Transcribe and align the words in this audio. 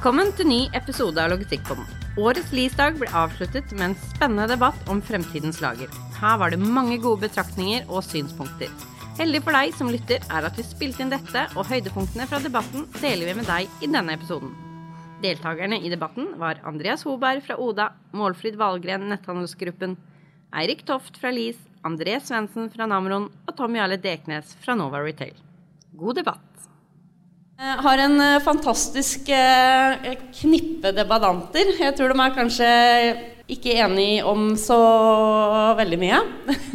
Velkommen 0.00 0.30
til 0.32 0.46
ny 0.48 0.58
episode 0.72 1.20
av 1.20 1.28
Logistikkpodden. 1.28 1.84
Årets 2.16 2.54
Lisdag 2.56 2.94
ble 2.96 3.10
avsluttet 3.12 3.74
med 3.74 3.90
en 3.90 3.96
spennende 4.00 4.46
debatt 4.48 4.88
om 4.88 5.02
fremtidens 5.04 5.58
lager. 5.60 5.92
Her 6.16 6.38
var 6.40 6.54
det 6.54 6.60
mange 6.62 6.96
gode 7.04 7.26
betraktninger 7.26 7.84
og 7.84 8.00
synspunkter. 8.06 8.72
Heldig 9.18 9.42
for 9.44 9.58
deg 9.58 9.76
som 9.76 9.92
lytter 9.92 10.24
er 10.24 10.48
at 10.48 10.56
vi 10.56 10.64
spilte 10.64 11.04
inn 11.04 11.12
dette, 11.12 11.44
og 11.52 11.68
høydepunktene 11.68 12.24
fra 12.32 12.40
debatten 12.40 12.88
deler 12.96 13.28
vi 13.28 13.36
med 13.42 13.50
deg 13.52 13.68
i 13.84 13.92
denne 13.92 14.16
episoden. 14.16 14.56
Deltakerne 15.20 15.82
i 15.84 15.92
debatten 15.92 16.32
var 16.40 16.64
Andreas 16.64 17.04
Hoberg 17.04 17.44
fra 17.44 17.60
Oda, 17.60 17.92
Målfrid 18.16 18.56
Valgren, 18.56 19.04
Netthandelsgruppen, 19.12 19.98
Eirik 20.56 20.86
Toft 20.88 21.20
fra 21.20 21.28
LIS, 21.28 21.60
André 21.84 22.16
Svendsen 22.24 22.72
fra 22.72 22.88
Namron 22.88 23.28
og 23.28 23.52
Tom 23.60 23.76
Jarle 23.76 24.00
Deknes 24.00 24.56
fra 24.64 24.80
Nova 24.80 25.04
Retail. 25.04 25.36
God 25.92 26.24
debatt. 26.24 26.49
Jeg 27.60 27.76
har 27.84 28.00
en 28.00 28.14
eh, 28.24 28.38
fantastisk 28.40 29.26
eh, 29.36 30.14
knippe 30.38 30.94
debattanter. 30.96 31.74
Jeg 31.76 31.92
tror 31.92 32.14
de 32.14 32.22
er 32.24 32.32
kanskje 32.32 32.68
ikke 33.52 33.74
enige 33.84 34.22
om 34.24 34.54
så 34.56 34.78
veldig 35.76 35.98
mye. 36.00 36.20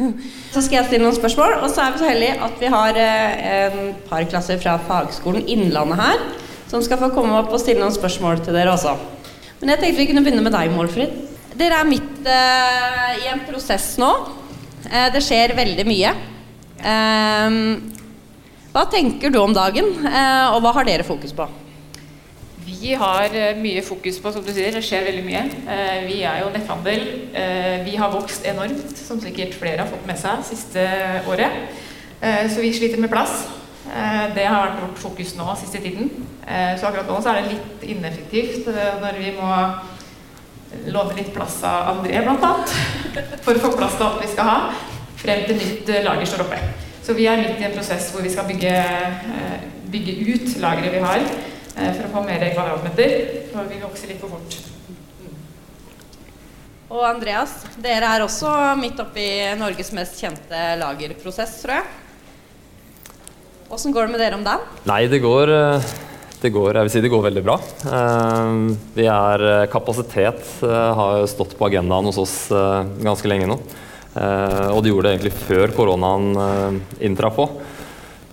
Så 0.54 0.62
skal 0.62 0.78
jeg 0.78 0.86
stille 0.86 1.02
noen 1.02 1.16
spørsmål. 1.16 1.56
Og 1.64 1.72
så 1.72 1.82
er 1.82 1.90
vi 1.90 2.02
så 2.04 2.06
heldige 2.06 2.36
at 2.46 2.62
vi 2.62 2.70
har 2.76 3.00
eh, 3.02 3.50
en 3.64 3.90
par 4.06 4.28
klasser 4.30 4.62
fra 4.62 4.76
Fagskolen 4.86 5.50
Innlandet 5.50 5.98
her, 5.98 6.22
som 6.70 6.86
skal 6.86 7.02
få 7.02 7.10
komme 7.16 7.34
opp 7.40 7.50
og 7.50 7.64
stille 7.64 7.82
noen 7.82 7.96
spørsmål 7.96 8.44
til 8.46 8.54
dere 8.54 8.76
også. 8.76 8.94
Men 9.58 9.74
jeg 9.74 9.82
tenkte 9.82 10.04
vi 10.04 10.08
kunne 10.12 10.22
begynne 10.22 10.46
med 10.46 10.54
deg, 10.54 10.70
Målfrid. 10.70 11.18
Dere 11.58 11.82
er 11.82 11.90
midt 11.90 12.30
i 12.30 13.26
en 13.32 13.42
prosess 13.48 13.96
nå. 13.98 14.12
det 14.86 15.24
skjer 15.24 15.56
veldig 15.58 15.86
mye. 15.88 16.14
Hva 18.76 18.82
tenker 18.92 19.32
du 19.32 19.38
om 19.40 19.54
dagen, 19.56 19.86
eh, 20.04 20.46
og 20.52 20.58
hva 20.60 20.74
har 20.76 20.84
dere 20.84 21.04
fokus 21.06 21.30
på? 21.32 21.46
Vi 22.66 22.90
har 23.00 23.32
eh, 23.32 23.56
mye 23.56 23.80
fokus 23.80 24.18
på, 24.20 24.28
som 24.34 24.42
du 24.44 24.50
sier, 24.52 24.68
det 24.74 24.82
skjer 24.84 25.06
veldig 25.06 25.22
mye. 25.24 25.44
Eh, 25.72 26.02
vi 26.04 26.18
er 26.28 26.42
jo 26.42 26.50
netthandel. 26.52 27.06
Vi 27.86 27.94
har 27.96 28.12
vokst 28.12 28.44
enormt, 28.44 28.92
som 29.00 29.22
sikkert 29.22 29.56
flere 29.56 29.80
har 29.80 29.88
fått 29.88 30.04
med 30.04 30.20
seg 30.20 30.44
siste 30.44 30.84
året. 31.24 31.56
Så 32.20 32.60
vi 32.60 32.74
sliter 32.76 33.00
med 33.00 33.12
plass. 33.12 33.46
Det 34.36 34.44
har 34.44 34.62
vært 34.66 34.82
vårt 34.82 35.00
fokus 35.00 35.34
nå 35.38 35.46
siste 35.60 35.80
tiden. 35.84 36.10
Så 36.44 36.88
akkurat 36.88 37.08
nå 37.08 37.18
så 37.20 37.32
er 37.32 37.40
det 37.40 37.54
litt 37.54 37.84
ineffektivt 37.94 38.68
når 39.02 39.20
vi 39.20 39.34
må 39.36 39.52
låne 40.92 41.16
litt 41.16 41.32
plass 41.36 41.62
av 41.68 41.94
André, 41.94 42.24
blant 42.24 42.44
annet. 42.48 42.76
For 43.44 43.56
å 43.56 43.68
få 43.68 43.76
plass 43.76 43.96
til 43.96 44.08
alt 44.08 44.24
vi 44.24 44.32
skal 44.32 44.50
ha, 44.52 44.58
frem 45.20 45.46
til 45.48 45.60
nytt 45.60 45.96
lager 46.08 46.32
står 46.32 46.44
oppe. 46.48 46.85
Så 47.06 47.14
vi 47.14 47.28
er 47.30 47.38
midt 47.38 47.60
i 47.62 47.66
en 47.68 47.74
prosess 47.76 48.08
hvor 48.10 48.24
vi 48.24 48.32
skal 48.32 48.48
bygge, 48.48 48.70
eh, 48.74 49.66
bygge 49.92 50.14
ut 50.26 50.56
lageret 50.58 50.90
vi 50.90 51.02
har, 51.04 51.20
eh, 51.22 51.92
for 51.94 52.08
å 52.08 52.10
få 52.16 52.22
mer 52.26 52.42
kvadratmeter. 52.50 53.12
For 53.52 53.68
vi 53.70 53.78
vokser 53.78 54.10
litt 54.10 54.18
for 54.18 54.34
fort. 54.34 54.56
Og 56.90 57.04
Andreas, 57.06 57.52
dere 57.78 58.10
er 58.10 58.24
også 58.26 58.50
midt 58.80 58.98
oppi 58.98 59.28
Norges 59.54 59.92
mest 59.94 60.18
kjente 60.18 60.64
lagerprosess, 60.82 61.62
tror 61.62 61.78
jeg. 61.78 61.84
Åssen 63.70 63.94
går 63.94 64.06
det 64.06 64.10
med 64.10 64.20
dere 64.20 64.34
om 64.34 64.44
dagen? 64.44 64.66
Nei, 64.86 65.06
det 65.06 65.22
går, 65.22 65.48
eh, 65.54 65.82
det 66.42 66.52
går, 66.52 66.74
jeg 66.74 66.82
vil 66.82 66.90
si 66.90 67.00
det 67.06 67.10
går 67.14 67.22
veldig 67.30 67.44
bra. 67.44 67.56
Vi 68.98 69.06
er 69.06 69.66
Kapasitet 69.70 70.42
har 70.60 71.26
stått 71.26 71.56
på 71.56 71.70
agendaen 71.70 72.04
hos 72.04 72.18
oss 72.18 72.48
ganske 72.50 73.30
lenge 73.30 73.46
nå. 73.46 73.60
Eh, 74.16 74.68
og 74.72 74.82
de 74.82 74.92
gjorde 74.92 75.08
det 75.08 75.16
egentlig 75.16 75.46
før 75.46 75.72
koronaen 75.76 76.28
eh, 76.40 76.78
inntraff 77.08 77.40
òg. 77.42 77.56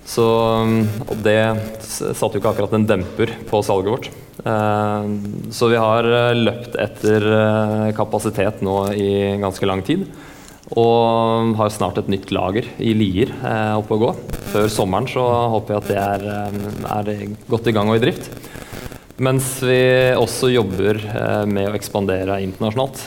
Så 0.04 0.26
det 1.24 1.40
satte 1.80 2.36
jo 2.36 2.42
ikke 2.42 2.52
akkurat 2.52 2.74
en 2.76 2.88
demper 2.88 3.32
på 3.48 3.62
salget 3.64 3.94
vårt. 3.94 4.10
Eh, 4.44 5.08
så 5.56 5.72
vi 5.72 5.80
har 5.80 6.08
løpt 6.38 6.78
etter 6.80 7.28
kapasitet 7.98 8.64
nå 8.66 8.78
i 8.96 9.10
ganske 9.44 9.70
lang 9.70 9.84
tid. 9.86 10.08
Og 10.80 11.54
har 11.60 11.70
snart 11.76 12.00
et 12.00 12.10
nytt 12.10 12.32
lager 12.34 12.66
i 12.82 12.94
Lier 12.98 13.34
oppe 13.76 13.98
å 13.98 14.00
gå. 14.02 14.14
Før 14.54 14.70
sommeren 14.72 15.10
så 15.12 15.22
håper 15.54 15.76
jeg 15.76 15.82
at 15.84 15.90
det 15.92 16.00
er, 16.00 16.24
er 16.96 17.36
godt 17.52 17.68
i 17.70 17.74
gang 17.76 17.92
og 17.92 18.00
i 18.00 18.02
drift. 18.02 18.32
Mens 19.22 19.60
vi 19.62 19.78
også 20.18 20.50
jobber 20.50 21.04
med 21.52 21.68
å 21.68 21.76
ekspandere 21.78 22.40
internasjonalt. 22.48 23.04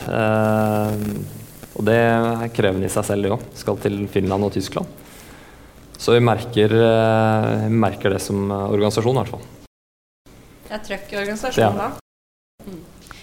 Og 1.77 1.85
det 1.85 1.97
er 1.97 2.49
krevende 2.57 2.89
i 2.89 2.93
seg 2.93 3.05
selv, 3.09 3.27
det 3.27 3.35
òg. 3.37 3.45
Skal 3.59 3.79
til 3.83 4.01
Finland 4.09 4.49
og 4.49 4.55
Tyskland. 4.57 4.89
Så 5.97 6.17
vi 6.17 6.25
merker, 6.25 6.73
vi 6.73 7.73
merker 7.73 8.13
det 8.13 8.21
som 8.25 8.51
organisasjon, 8.51 9.17
i 9.17 9.23
hvert 9.23 9.33
fall. 9.37 9.47
Det 10.67 10.75
er 10.75 10.85
trøkk 10.85 11.13
i 11.13 11.19
organisasjonen 11.21 11.79
da? 11.79 11.89
Mm. 12.67 12.81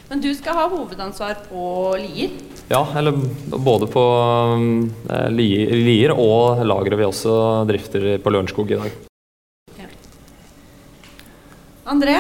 Men 0.10 0.22
du 0.22 0.30
skal 0.38 0.58
ha 0.58 0.68
hovedansvar 0.70 1.40
på 1.48 1.64
Lier? 1.98 2.34
Ja, 2.70 2.84
eller 2.98 3.18
både 3.58 3.88
på 3.92 4.04
eh, 5.10 5.30
Lier 5.34 6.14
og 6.14 6.62
lageret 6.64 7.00
vi 7.00 7.08
også 7.08 7.34
drifter 7.68 8.06
på 8.24 8.34
Lørenskog 8.34 8.72
i 8.72 8.78
dag. 8.80 8.94
Ja. 9.80 9.90
André, 11.92 12.16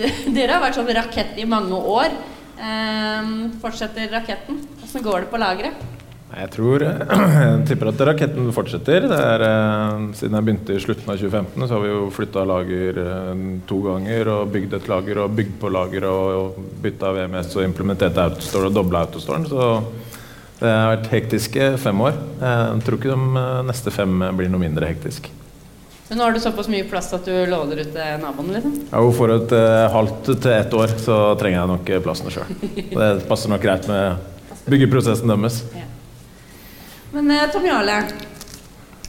dere 0.36 0.52
har 0.54 0.62
vært 0.62 0.78
sånn 0.78 0.92
rakett 1.00 1.40
i 1.40 1.48
mange 1.48 1.78
år. 1.78 2.14
Ehm, 2.60 3.32
fortsetter 3.62 4.10
raketten? 4.12 4.60
Hvordan 4.80 5.04
går 5.06 5.24
det 5.24 5.30
på 5.32 5.40
lageret? 5.40 5.88
Jeg 6.30 6.50
tror 6.54 6.82
Jeg 6.84 7.62
tipper 7.66 7.90
at 7.90 8.02
raketten 8.06 8.50
fortsetter. 8.54 9.06
Er, 9.16 9.44
eh, 9.46 10.04
siden 10.18 10.36
jeg 10.36 10.46
begynte 10.46 10.76
i 10.76 10.82
slutten 10.82 11.10
av 11.10 11.18
2015, 11.18 11.64
så 11.64 11.74
har 11.74 11.82
vi 11.82 11.90
jo 11.90 12.04
flytta 12.14 12.44
lager 12.46 13.00
eh, 13.02 13.42
to 13.70 13.80
ganger 13.88 14.30
og 14.36 14.52
bygd 14.54 14.76
et 14.78 14.92
lager 14.92 15.24
og 15.24 15.34
bygd 15.40 15.56
på 15.62 15.72
lager 15.72 16.06
og, 16.10 16.30
og 16.36 16.70
bytta 16.84 17.10
VMS 17.16 17.56
og 17.56 17.66
implementert 17.66 18.20
Autostore 18.28 18.70
og 18.70 18.78
dobla 18.78 19.02
Autostoren. 19.08 19.48
Så 19.50 19.72
det 20.60 20.68
har 20.68 20.94
vært 20.94 21.12
hektiske 21.14 21.74
fem 21.80 22.00
år. 22.04 22.18
Jeg 22.44 22.86
tror 22.86 23.00
ikke 23.00 23.14
de 23.16 23.44
eh, 23.44 23.60
neste 23.72 23.94
fem 23.94 24.26
blir 24.36 24.52
noe 24.52 24.68
mindre 24.68 24.92
hektisk. 24.92 25.32
Men 26.10 26.18
nå 26.18 26.24
har 26.24 26.32
du 26.34 26.40
såpass 26.42 26.66
mye 26.66 26.82
plass 26.90 27.12
at 27.14 27.22
du 27.24 27.34
låner 27.46 27.84
ut 27.84 27.92
til 27.94 28.16
naboen? 28.18 28.48
liksom? 28.50 28.72
Ja, 28.90 29.02
For 29.14 29.30
et 29.30 29.52
eh, 29.54 29.84
halvt 29.94 30.30
til 30.42 30.54
ett 30.56 30.72
år 30.74 30.94
så 30.98 31.18
trenger 31.38 31.60
jeg 31.60 31.70
nok 31.70 31.92
plassen 32.02 32.32
sjøl. 32.34 32.50
Det 32.98 33.28
passer 33.28 33.52
nok 33.52 33.62
greit 33.62 33.86
med 33.86 34.18
byggeprosessen 34.66 35.30
deres. 35.30 35.60
Ja. 35.70 35.86
Men 37.14 37.30
eh, 37.30 37.46
Tom 37.54 37.62
Jarle, 37.62 38.00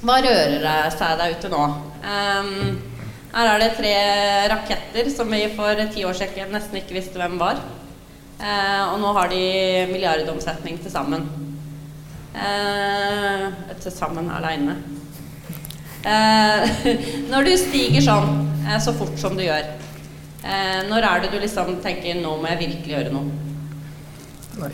hva 0.06 0.20
rører 0.28 0.94
seg 0.94 1.18
der 1.24 1.34
ute 1.40 1.50
nå? 1.50 1.66
Um, 2.06 2.54
her 3.34 3.50
er 3.50 3.66
det 3.66 3.74
tre 3.82 3.98
raketter 4.54 5.12
som 5.18 5.34
vi 5.34 5.44
for 5.58 5.86
ti 5.98 6.06
år 6.06 6.22
siden 6.22 6.54
nesten 6.54 6.84
ikke 6.84 7.00
visste 7.02 7.18
hvem 7.18 7.42
var. 7.42 7.66
Uh, 8.38 8.94
og 8.94 9.02
nå 9.02 9.18
har 9.18 9.34
de 9.34 9.44
milliardomsetning 9.90 10.78
til 10.86 10.94
sammen. 10.94 11.26
Uh, 12.38 13.50
til 13.82 13.90
sammen 13.90 14.30
aleine. 14.38 14.78
Eh, 16.02 16.82
når 17.32 17.46
du 17.46 17.54
stiger 17.62 18.04
sånn 18.06 18.34
eh, 18.66 18.80
så 18.82 18.94
fort 18.98 19.18
som 19.22 19.38
du 19.38 19.44
gjør, 19.46 19.70
eh, 20.42 20.82
når 20.90 21.08
er 21.08 21.24
det 21.24 21.32
du 21.34 21.40
liksom 21.44 21.78
tenker 21.84 22.18
nå 22.18 22.36
må 22.42 22.50
jeg 22.50 22.62
virkelig 22.66 22.96
gjøre 22.98 23.16
noe? 23.16 23.40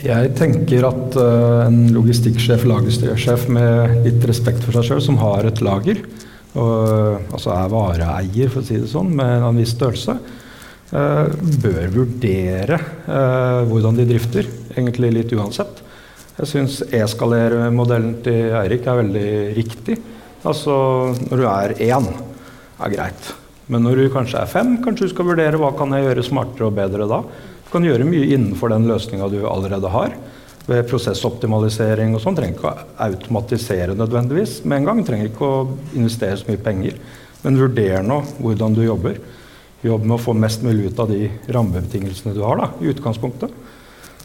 Jeg 0.02 0.32
tenker 0.36 0.88
at 0.88 1.16
uh, 1.22 1.68
en 1.68 1.92
logistikksjef, 1.94 2.64
lagersjef 2.68 3.46
med 3.54 4.02
litt 4.08 4.26
respekt 4.28 4.66
for 4.66 4.76
seg 4.76 4.88
sjøl, 4.90 5.04
som 5.06 5.20
har 5.22 5.46
et 5.48 5.62
lager, 5.64 6.02
og, 6.58 7.22
altså 7.30 7.54
er 7.54 7.70
vareeier, 7.72 8.50
for 8.52 8.64
å 8.64 8.68
si 8.68 8.80
det 8.82 8.90
sånn, 8.90 9.14
med 9.16 9.46
en 9.46 9.62
viss 9.62 9.76
størrelse, 9.78 10.18
uh, 10.92 11.30
bør 11.62 11.94
vurdere 11.94 12.82
uh, 13.06 13.62
hvordan 13.70 14.02
de 14.02 14.08
drifter, 14.10 14.50
egentlig 14.74 15.14
litt 15.14 15.38
uansett. 15.38 15.84
Jeg 16.42 16.52
syns 16.52 16.82
e-skalermodellen 16.90 18.18
til 18.26 18.58
Eirik 18.58 18.90
er 18.90 19.00
veldig 19.06 19.30
riktig. 19.62 20.02
Altså 20.48 20.78
når 21.28 21.42
du 21.42 21.46
er 21.50 21.76
én, 21.90 22.08
er 22.78 22.94
greit. 22.94 23.30
Men 23.68 23.84
når 23.84 24.00
du 24.00 24.08
kanskje 24.14 24.40
er 24.40 24.50
fem, 24.50 24.78
kanskje 24.84 25.10
du 25.10 25.14
skal 25.14 25.28
vurdere 25.28 25.60
hva 25.60 25.74
kan 25.76 25.92
jeg 25.92 26.06
gjøre 26.08 26.24
smartere 26.24 26.70
og 26.70 26.76
bedre 26.78 27.08
da. 27.10 27.22
Du 27.66 27.72
kan 27.74 27.84
gjøre 27.84 28.08
mye 28.08 28.30
innenfor 28.32 28.72
den 28.72 28.88
løsninga 28.88 29.28
du 29.32 29.42
allerede 29.50 29.92
har. 29.92 30.14
Ved 30.68 30.88
prosessoptimalisering 30.88 32.16
og 32.16 32.24
sånn. 32.24 32.38
Trenger 32.38 32.56
ikke 32.56 32.72
å 32.72 32.86
automatisere 33.08 33.96
nødvendigvis 33.98 34.62
med 34.64 34.82
en 34.82 34.88
gang. 34.88 35.02
Trenger 35.08 35.32
ikke 35.32 35.48
å 35.48 35.66
investere 36.00 36.40
så 36.40 36.48
mye 36.48 36.64
penger. 36.64 36.96
Men 37.44 37.60
vurder 37.60 38.06
nå 38.08 38.22
hvordan 38.40 38.78
du 38.78 38.86
jobber. 38.86 39.20
Jobb 39.84 40.08
med 40.08 40.16
å 40.16 40.22
få 40.22 40.36
mest 40.36 40.64
mulig 40.66 40.92
ut 40.92 41.02
av 41.04 41.12
de 41.12 41.28
rammebetingelsene 41.54 42.36
du 42.36 42.42
har 42.48 42.60
da, 42.62 42.70
i 42.82 42.90
utgangspunktet. 42.94 43.52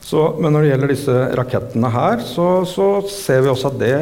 Så, 0.02 0.22
men 0.42 0.54
når 0.54 0.64
det 0.64 0.70
gjelder 0.70 0.90
disse 0.90 1.16
rakettene 1.38 1.90
her, 1.92 2.22
så, 2.26 2.46
så 2.66 2.86
ser 3.10 3.44
vi 3.44 3.50
også 3.52 3.70
at 3.70 3.82
det 3.82 3.96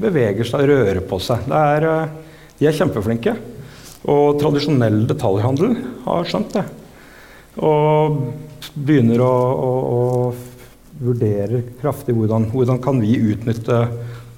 beveger 0.00 0.46
seg, 0.48 0.66
rører 0.70 1.02
på 1.06 1.18
seg. 1.22 1.44
Er, 1.54 1.88
eh, 1.88 2.40
de 2.58 2.68
er 2.68 2.76
kjempeflinke. 2.76 3.36
Og 4.10 4.38
tradisjonell 4.40 5.04
detaljhandel 5.08 5.76
har 6.04 6.26
skjønt 6.28 6.56
det. 6.58 6.64
Og 7.64 8.18
begynner 8.74 9.22
å, 9.24 9.34
å, 9.54 9.70
å 9.94 11.04
vurdere 11.04 11.62
kraftig 11.80 12.14
hvordan, 12.16 12.50
hvordan 12.52 12.80
kan 12.84 13.00
vi 13.02 13.16
utnytte 13.32 13.84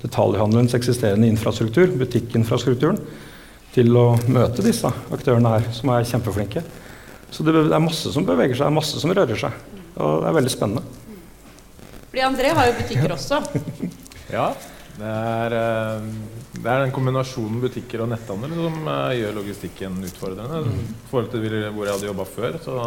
detaljhandelens 0.04 0.76
eksisterende 0.76 1.28
infrastruktur, 1.32 1.90
butikkinfrastrukturen, 1.98 3.00
til 3.76 3.96
å 3.98 4.06
møte 4.32 4.64
disse 4.64 4.88
aktørene 5.12 5.56
her, 5.56 5.66
som 5.76 5.90
er 5.92 6.06
kjempeflinke. 6.08 6.62
Så 7.32 7.44
det 7.44 7.56
er 7.58 7.82
masse 7.82 8.12
som 8.14 8.24
beveger 8.24 8.56
seg, 8.56 8.72
masse 8.72 9.02
som 9.02 9.12
rører 9.12 9.36
seg. 9.40 9.58
Og 9.96 10.22
det 10.22 10.30
er 10.30 10.38
veldig 10.38 10.52
spennende. 10.52 10.84
Fordi 12.06 12.24
André 12.24 12.54
har 12.56 12.70
jo 12.70 12.78
butikker 12.78 13.16
også. 13.16 13.42
Ja, 14.32 14.48
det 14.96 15.12
er, 15.12 15.54
eh, 15.56 16.06
det 16.56 16.70
er 16.70 16.82
den 16.86 16.94
kombinasjonen 16.94 17.60
butikker 17.60 18.00
og 18.04 18.10
netthandel 18.14 18.54
som 18.56 18.88
eh, 18.88 19.18
gjør 19.20 19.36
logistikken 19.42 19.98
utfordrende. 20.08 20.62
I 20.64 21.10
forhold 21.10 21.30
til 21.34 21.44
hvor 21.44 21.84
jeg 21.84 21.92
hadde 21.92 22.08
jobba 22.08 22.26
før, 22.30 22.58
så 22.64 22.78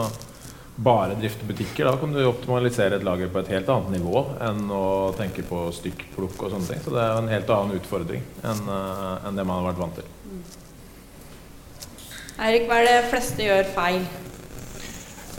bare 0.80 1.18
drifte 1.20 1.46
butikker, 1.46 1.86
da 1.86 1.98
kan 2.00 2.14
du 2.16 2.22
optimalisere 2.24 2.96
et 2.98 3.04
lager 3.04 3.30
på 3.30 3.42
et 3.42 3.52
helt 3.52 3.70
annet 3.70 3.98
nivå 3.98 4.24
enn 4.48 4.70
å 4.72 4.84
tenke 5.18 5.44
på 5.46 5.66
stykkplukk 5.76 6.40
og 6.40 6.54
sånne 6.54 6.72
ting. 6.72 6.82
Så 6.86 6.96
det 6.96 7.04
er 7.04 7.20
en 7.20 7.30
helt 7.34 7.52
annen 7.54 7.78
utfordring 7.78 8.26
enn, 8.42 8.64
eh, 8.74 9.28
enn 9.28 9.38
det 9.38 9.46
man 9.46 9.60
har 9.60 9.70
vært 9.70 9.84
vant 9.84 10.00
til. 10.00 10.10
Eirik, 12.40 12.70
hva 12.70 12.80
er 12.80 12.88
det 12.88 13.00
fleste 13.12 13.44
gjør 13.44 13.74
feil? 13.76 14.06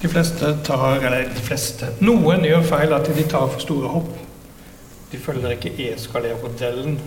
De 0.01 0.09
fleste 0.09 0.55
tar, 0.65 1.01
eller 1.01 1.33
de 1.35 1.43
fleste, 1.45 1.89
noen 2.05 2.45
gjør 2.45 2.63
feil 2.69 2.93
at 2.97 3.09
de 3.17 3.25
tar 3.29 3.49
for 3.51 3.65
store 3.65 3.91
hopp. 3.99 4.13
De 5.11 5.19
følger 5.19 5.51
ikke 5.57 5.73
E-skalermodellen. 5.89 7.01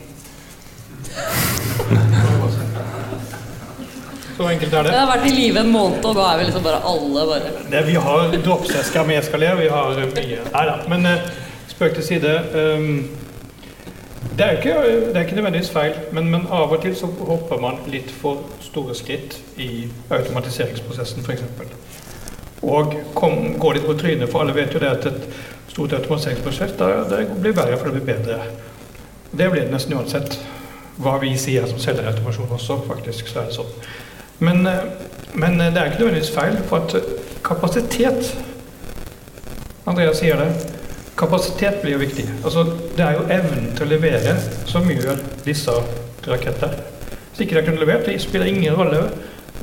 Så 4.38 4.48
enkelt 4.50 4.74
er 4.74 4.84
Det 4.84 4.92
det. 4.92 5.00
har 5.00 5.10
vært 5.18 5.28
i 5.30 5.34
live 5.36 5.60
en 5.62 5.72
måned, 5.72 6.06
og 6.06 6.16
da 6.18 6.22
er 6.34 6.38
vi 6.40 6.46
liksom 6.48 6.64
bare 6.66 6.80
alle 6.90 7.26
bare 7.30 7.52
det 7.72 7.84
vi 7.88 7.94
har 7.94 8.32
droppsesker 8.46 9.06
med 9.06 9.20
eskaler, 9.20 9.56
vi 9.60 9.68
har 9.70 10.00
mye. 10.16 10.40
Nei 10.54 10.64
da. 10.70 10.78
Men 10.90 11.06
eh, 11.06 11.28
spøk 11.70 11.94
til 12.00 12.04
side. 12.04 12.34
ehm, 12.56 13.10
det, 14.38 14.46
er 14.46 14.52
jo 14.52 14.58
ikke, 14.58 15.14
det 15.14 15.22
ikke 15.22 15.36
nødvendigvis 15.36 15.70
feil, 15.70 15.94
men, 16.12 16.30
men 16.32 16.48
av 16.50 16.72
og 16.74 16.82
til 16.82 16.96
så 16.96 17.06
hopper 17.28 17.62
man 17.62 17.78
litt 17.88 18.12
for 18.12 18.42
store 18.62 18.96
skritt 18.96 19.38
i 19.58 19.88
automatiseringsprosessen, 20.10 21.22
f.eks. 21.24 21.44
Og 22.64 22.96
kom, 23.14 23.60
går 23.60 23.74
litt 23.78 23.86
på 23.86 23.94
trynet, 24.00 24.30
for 24.32 24.42
alle 24.42 24.56
vet 24.56 24.74
jo 24.74 24.80
det 24.80 24.90
at 24.90 25.06
et 25.06 25.28
stort 25.74 25.96
automatiseringsprosjekt 25.98 26.78
det, 26.80 26.92
det 27.10 27.22
blir 27.42 27.58
verre 27.58 27.78
for 27.80 27.90
det 27.90 28.00
blir 28.00 28.14
bedre. 28.14 28.40
Det 29.34 29.50
blir 29.50 29.66
det 29.66 29.74
nesten 29.74 29.98
uansett 29.98 30.38
hva 31.02 31.18
vi 31.22 31.34
sier 31.42 31.66
som 31.66 31.82
selger 31.82 32.08
automasjon 32.12 32.54
også, 32.54 32.84
faktisk. 32.88 33.28
så 33.28 33.42
er 33.42 33.50
det 33.50 33.58
sånn. 33.58 33.76
Men, 34.46 34.66
eh, 34.70 34.84
men 35.34 35.58
det 35.58 35.74
er 35.74 35.90
ikke 35.90 36.04
nødvendigvis 36.04 36.34
feil, 36.36 36.60
for 36.70 36.86
at 36.86 37.16
kapasitet 37.44 38.36
Andreas 39.90 40.22
sier 40.22 40.40
det. 40.40 40.48
Kapasitet 41.20 41.82
blir 41.82 41.98
jo 41.98 42.04
viktig. 42.06 42.24
Altså, 42.46 42.64
det 42.96 43.04
er 43.04 43.18
jo 43.18 43.26
evnen 43.36 43.74
til 43.76 43.86
å 43.86 43.90
levere 43.92 44.38
som 44.70 44.88
gjør 44.88 45.20
disse 45.44 45.74
raketter. 46.24 46.78
Hvis 47.34 47.44
ikke 47.44 47.58
de 47.58 47.66
kunne 47.68 47.82
levert, 47.82 48.06
det 48.08 48.16
spiller 48.24 48.48
ingen 48.48 48.78
rolle 48.78 49.02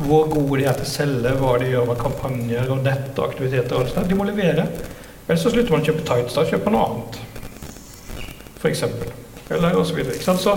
hvor 0.05 0.29
gode 0.31 0.61
de 0.61 0.67
er 0.69 0.77
til 0.77 0.87
å 0.87 0.91
selge, 0.91 1.33
hva 1.41 1.55
de 1.61 1.71
gjør 1.73 1.89
med 1.89 1.99
kampanjer 2.01 2.69
og 2.73 2.85
nettaktiviteter. 2.85 3.75
og 3.75 3.83
alt 3.83 3.95
sånt. 3.95 4.11
De 4.11 4.19
må 4.19 4.29
levere. 4.29 4.67
Ellers 5.31 5.45
så 5.47 5.51
slutter 5.55 5.71
man 5.71 5.85
å 5.85 5.87
kjøpe 5.87 6.03
tights, 6.03 6.35
da 6.35 6.43
kjøper 6.43 6.73
man 6.73 6.75
noe 6.75 6.87
annet. 6.89 7.19
Eksempel. 8.67 9.13
Eller 9.55 9.77
og 9.79 9.87
så? 9.87 10.35
Så, 10.43 10.55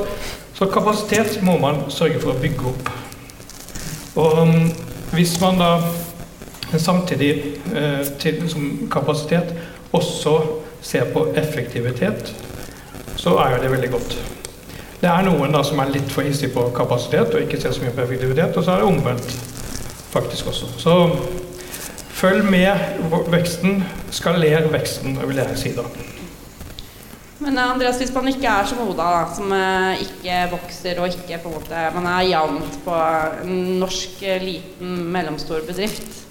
så 0.58 0.68
kapasitet 0.74 1.36
må 1.46 1.60
man 1.62 1.84
sørge 1.94 2.18
for 2.24 2.34
å 2.34 2.40
bygge 2.42 2.72
opp. 2.72 2.90
Og 4.18 4.40
um, 4.42 4.72
hvis 5.14 5.36
man 5.42 5.62
da 5.62 5.70
samtidig 6.82 7.30
eh, 7.76 8.02
til, 8.18 8.42
som 8.50 8.88
kapasitet 8.90 9.54
også 9.94 10.40
ser 10.82 11.06
på 11.14 11.28
effektivitet, 11.38 12.34
så 13.16 13.38
er 13.46 13.60
det 13.62 13.70
veldig 13.72 13.92
godt. 13.94 14.18
Det 15.04 15.12
er 15.12 15.30
noen 15.30 15.54
da 15.54 15.62
som 15.62 15.86
er 15.86 15.94
litt 15.94 16.10
for 16.10 16.26
hissige 16.26 16.56
på 16.56 16.66
kapasitet 16.74 17.30
og 17.30 17.46
ikke 17.46 17.62
ser 17.62 17.78
så 17.78 17.86
mye 17.86 17.94
på 17.94 18.08
effektivitet, 18.08 18.58
og 18.58 18.66
så 18.66 18.74
er 18.74 18.82
det 18.82 18.90
omvendt 18.90 19.38
faktisk 20.18 20.50
også. 20.50 20.74
Så 20.82 20.98
følg 22.24 22.46
med 22.48 23.04
veksten, 23.34 23.82
skaler 24.16 24.70
veksten, 24.72 25.18
vil 25.28 25.42
jeg 25.42 25.60
si 25.60 25.74
da. 25.76 25.84
Men 27.44 27.58
eh, 27.58 27.72
Andreas, 27.74 28.00
hvis 28.00 28.14
man 28.16 28.30
ikke 28.32 28.48
er 28.48 28.68
som 28.70 28.80
Oda, 28.86 29.08
da, 29.18 29.24
som 29.36 29.52
eh, 29.52 30.04
ikke 30.06 30.38
vokser 30.54 31.02
og 31.04 31.10
ikke 31.12 31.42
på 31.44 31.52
en 31.52 31.58
måte 31.58 31.82
Man 31.98 32.08
er 32.14 32.30
jevnt 32.30 32.78
på 32.86 33.00
en 33.44 33.58
norsk 33.82 34.24
eh, 34.24 34.44
liten, 34.44 34.94
mellomstor 35.12 35.66
bedrift. 35.68 36.22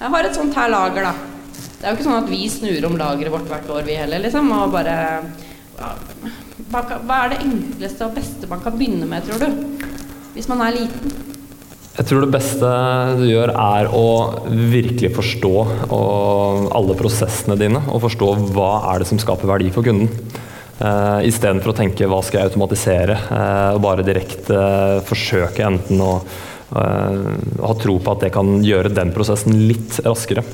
Jeg 0.00 0.12
har 0.12 0.28
et 0.28 0.36
sånt 0.36 0.56
her 0.56 0.72
lager, 0.72 1.08
da. 1.08 1.14
Det 1.80 1.86
er 1.86 1.94
jo 1.94 1.96
ikke 1.96 2.08
sånn 2.10 2.20
at 2.20 2.28
vi 2.28 2.42
snur 2.52 2.88
om 2.90 3.00
lageret 3.00 3.32
vårt 3.32 3.48
hvert 3.48 3.72
år, 3.72 3.82
vi 3.88 3.96
heller, 3.96 4.20
liksom. 4.20 4.52
Og 4.52 4.76
bare 4.76 4.98
hva 6.70 7.22
er 7.24 7.32
det 7.32 7.42
enkleste 7.46 8.04
og 8.04 8.16
beste 8.18 8.48
man 8.50 8.60
kan 8.60 8.76
begynne 8.76 9.08
med, 9.08 9.24
tror 9.24 9.40
du? 9.40 9.88
Hvis 10.34 10.48
man 10.50 10.60
er 10.66 10.76
liten? 10.76 11.39
Jeg 11.98 12.06
tror 12.06 12.22
det 12.22 12.32
beste 12.32 12.68
du 13.18 13.24
gjør, 13.26 13.50
er 13.50 13.88
å 13.92 14.04
virkelig 14.46 15.10
forstå 15.16 15.54
alle 15.90 16.96
prosessene 16.98 17.58
dine, 17.60 17.82
og 17.90 18.04
forstå 18.06 18.28
hva 18.54 18.70
er 18.92 19.02
det 19.02 19.08
som 19.10 19.20
skaper 19.20 19.50
verdi 19.50 19.72
for 19.74 19.86
kunden. 19.86 20.08
Uh, 20.80 21.20
Istedenfor 21.28 21.74
å 21.74 21.76
tenke 21.76 22.06
hva 22.08 22.22
skal 22.24 22.40
jeg 22.40 22.50
automatisere, 22.52 23.18
uh, 23.28 23.74
og 23.74 23.82
bare 23.84 24.06
direkte 24.06 24.56
uh, 24.56 25.02
forsøke 25.04 25.66
enten 25.66 26.00
å 26.00 26.14
uh, 26.22 27.18
ha 27.66 27.74
tro 27.82 27.98
på 28.00 28.14
at 28.14 28.24
det 28.24 28.30
kan 28.32 28.62
gjøre 28.64 28.94
den 28.96 29.12
prosessen 29.12 29.58
litt 29.68 29.98
raskere. 30.06 30.46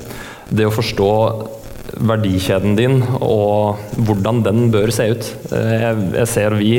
Det 0.50 0.66
å 0.66 0.74
forstå 0.74 1.12
verdikjeden 1.94 2.76
din 2.78 2.98
og 3.20 3.78
hvordan 4.06 4.42
den 4.46 4.66
bør 4.74 4.92
se 4.94 5.08
ut. 5.12 5.30
Eh, 5.52 5.76
jeg, 5.82 6.02
jeg 6.20 6.30
ser 6.32 6.56
vi 6.58 6.72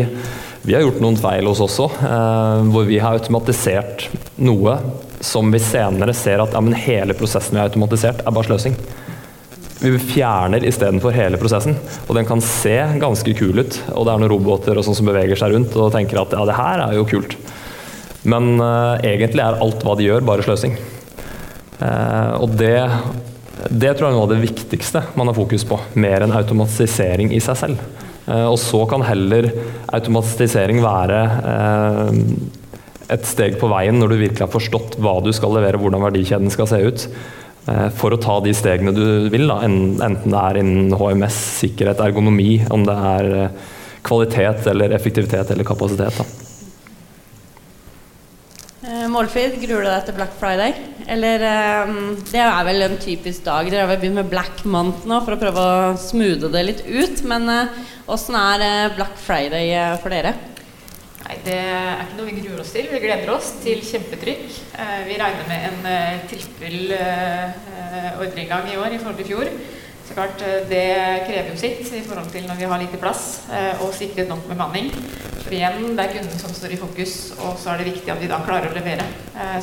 vi 0.68 0.74
har 0.75 0.81
gjort 0.84 0.98
noen 1.00 1.16
feil 1.16 1.48
hos 1.48 1.62
oss 1.64 1.78
også, 1.80 1.86
eh, 2.04 2.62
hvor 2.74 2.84
vi 2.90 2.98
har 3.00 3.16
automatisert 3.16 4.10
noe 4.44 4.74
som 5.24 5.48
vi 5.54 5.62
senere 5.64 6.12
ser 6.12 6.42
at 6.44 6.52
ja, 6.58 6.62
hele 6.84 7.16
prosessen 7.16 7.56
vi 7.56 7.62
har 7.62 7.69
automatisert, 7.69 8.19
er 8.19 8.34
bare 8.36 8.50
sløsing. 8.50 8.75
Vi 9.80 9.94
fjerner 10.10 10.66
istedenfor 10.68 11.16
hele 11.16 11.40
prosessen. 11.40 11.78
Og 12.10 12.18
den 12.18 12.28
kan 12.28 12.44
se 12.44 12.75
ganske 13.00 13.31
kul 13.40 13.62
ut. 13.62 13.78
Og 13.94 14.04
det 14.04 14.12
er 14.12 14.19
noen 14.19 14.31
roboter 14.34 14.75
og 14.75 14.84
sånn 14.84 14.98
som 14.98 15.08
beveger 15.08 15.40
seg 15.40 15.54
rundt 15.54 15.78
og 15.80 15.94
tenker 15.96 16.19
at 16.19 16.36
ja, 16.36 16.44
det 16.50 16.58
her 16.58 16.84
er 16.84 16.98
jo 16.98 17.08
kult. 17.14 17.38
Men 18.28 18.58
eh, 18.60 19.08
egentlig 19.14 19.46
er 19.46 19.62
alt 19.64 19.86
hva 19.88 19.96
de 19.96 20.10
gjør, 20.10 20.25
bare 20.28 20.44
sløsing. 20.44 20.75
Eh, 21.80 22.34
og 22.42 22.58
det, 22.60 22.75
det 23.72 23.96
tror 23.96 24.10
jeg 24.10 24.12
er 24.12 24.18
noe 24.18 24.28
av 24.28 24.36
det 24.36 24.44
viktigste 24.44 25.06
man 25.16 25.31
har 25.31 25.40
fokus 25.40 25.64
på, 25.69 25.80
mer 25.96 26.28
enn 26.28 26.36
automatisering 26.36 27.31
i 27.31 27.40
seg 27.48 27.62
selv. 27.64 27.88
Eh, 28.28 28.46
og 28.46 28.58
så 28.60 28.84
kan 28.92 29.06
heller 29.08 29.50
automatisering 29.96 30.81
være 30.84 31.19
eh, 31.54 32.22
et 33.16 33.28
steg 33.28 33.56
på 33.62 33.69
veien 33.72 33.96
når 34.02 34.12
du 34.12 34.19
virkelig 34.19 34.44
har 34.44 34.54
forstått 34.54 34.98
hva 35.04 35.18
du 35.24 35.31
skal 35.36 35.56
levere, 35.56 35.80
hvordan 35.80 36.04
verdikjeden 36.10 36.52
skal 36.54 36.69
se 36.69 36.81
ut. 36.84 37.07
eh, 37.72 37.88
For 37.96 38.14
å 38.14 38.22
ta 38.22 38.40
de 38.44 38.56
stegene 38.57 38.96
du 38.96 39.06
vil, 39.31 39.48
da, 39.48 39.62
enten 39.64 40.34
det 40.34 40.44
er 40.44 40.62
innen 40.64 40.98
HMS, 40.98 41.40
sikkerhet, 41.64 42.04
ergonomi, 42.04 42.60
om 42.74 42.84
det 42.88 42.98
er 43.14 43.31
kvalitet 44.07 44.68
eller 44.72 44.94
effektivitet 44.96 45.52
eller 45.52 45.68
kapasitet. 45.68 46.19
Da. 46.19 46.46
Eh, 48.86 49.07
Målfrid, 49.10 49.56
gruer 49.57 49.81
du 49.81 49.90
deg 49.90 50.04
til 50.06 50.16
Black 50.19 50.34
Friday? 50.38 50.76
Eller 51.10 51.42
eh, 51.42 51.94
Det 52.30 52.42
er 52.44 52.66
vel 52.68 52.86
en 52.86 53.00
typisk 53.02 53.48
dag. 53.48 53.66
Dere 53.72 53.88
har 53.88 53.90
vel 53.90 54.04
begynt 54.04 54.19
med 54.19 54.30
Black 54.30 54.62
Month 54.69 55.07
nå 55.10 55.18
for 55.26 55.34
å 55.34 55.40
prøve 55.42 55.64
å 55.64 55.96
smoothe 55.98 56.52
det 56.54 56.62
litt 56.68 56.84
ut. 56.86 57.24
Men 57.26 57.50
eh, 57.50 57.80
åssen 58.06 58.38
er 58.38 58.94
Black 58.94 59.18
Friday 59.18 59.74
for 60.04 60.14
dere? 60.14 60.36
Nei, 61.24 61.40
Det 61.48 61.57
er 61.57 62.04
ikke 62.04 62.19
noe 62.19 62.28
vi 62.30 62.44
gruer 62.44 62.62
oss 62.62 62.76
til. 62.76 62.86
Vi 62.92 63.02
gleder 63.02 63.34
oss 63.34 63.50
til 63.66 63.81
kjempetrykk. 63.81 64.46
Vi 65.10 65.18
regner 65.24 65.50
med 65.50 65.66
en 65.72 66.30
trippel 66.30 66.94
ordreinngang 68.22 68.69
i 68.69 68.78
år 68.78 68.94
i 68.94 69.02
forhold 69.02 69.18
til 69.24 69.31
fjor. 69.34 69.52
Så 70.07 70.14
klart, 70.14 70.42
eh, 70.42 70.68
Det 70.69 71.23
krever 71.28 71.49
jo 71.52 71.57
sitt 71.59 71.94
i 71.94 72.02
forhold 72.02 72.31
til 72.31 72.47
når 72.47 72.56
vi 72.56 72.68
har 72.71 72.80
lite 72.80 72.97
plass 72.97 73.42
eh, 73.52 73.81
og 73.83 73.94
sikret 73.94 74.30
nok 74.30 74.45
bemanning. 74.47 74.87
For 75.44 75.52
igjen, 75.56 75.95
det 75.97 76.04
er 76.06 76.14
kunden 76.14 76.40
som 76.40 76.54
står 76.56 76.76
i 76.76 76.80
fokus, 76.80 77.33
og 77.40 77.59
så 77.59 77.71
er 77.71 77.78
det 77.81 77.92
viktig 77.92 78.11
at 78.11 78.21
vi 78.21 78.28
da 78.28 78.40
klarer 78.44 78.71
å 78.71 78.76
levere. 78.76 79.06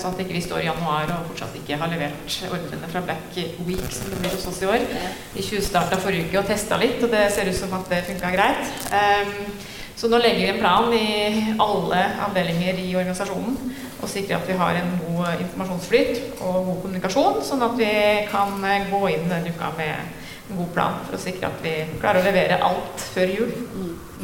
Sånn 0.01 0.15
at 0.15 0.21
ikke 0.23 0.37
vi 0.37 0.41
står 0.41 0.63
i 0.63 0.69
januar 0.71 1.11
og 1.13 1.27
fortsatt 1.29 1.57
ikke 1.59 1.77
har 1.77 1.91
levert 1.93 2.37
ordrene 2.49 2.89
fra 2.89 3.03
Black 3.05 3.37
Week, 3.67 3.91
som 3.93 4.09
det 4.09 4.21
blir 4.23 4.33
hos 4.33 4.47
oss 4.49 4.63
i 4.65 4.71
år. 4.71 4.87
Vi 5.35 5.45
tjuvstarta 5.45 5.99
forrige 6.01 6.31
uke 6.31 6.41
og 6.41 6.49
testa 6.49 6.79
litt, 6.81 7.03
og 7.05 7.13
det 7.13 7.27
ser 7.35 7.51
ut 7.51 7.59
som 7.59 7.77
at 7.77 7.93
det 7.93 8.01
funka 8.09 8.33
greit. 8.33 8.73
Ehm, 8.97 9.53
så 9.97 10.09
nå 10.09 10.23
legger 10.23 10.41
vi 10.41 10.51
en 10.55 10.63
plan 10.63 10.97
i 10.97 11.55
alle 11.61 12.03
avdelinger 12.31 12.81
i 12.81 12.89
organisasjonen 12.97 13.59
og 14.01 14.09
sikrer 14.09 14.41
at 14.41 14.49
vi 14.49 14.57
har 14.57 14.81
en 14.81 14.97
god 15.05 15.45
informasjonsflyt 15.45 16.41
og 16.41 16.65
god 16.71 16.83
kommunikasjon, 16.87 17.41
sånn 17.45 17.69
at 17.69 17.77
vi 17.77 17.95
kan 18.33 18.57
gå 18.89 19.07
inn 19.13 19.29
denne 19.29 19.53
uka 19.53 19.75
med 19.77 20.24
god 20.49 20.73
plan 20.75 20.99
for 21.07 21.17
å 21.17 21.23
sikre 21.23 21.49
at 21.49 21.63
vi 21.65 21.73
klarer 22.01 22.21
å 22.21 22.27
levere 22.27 22.61
alt 22.67 23.07
før 23.15 23.33
jul. 23.33 23.55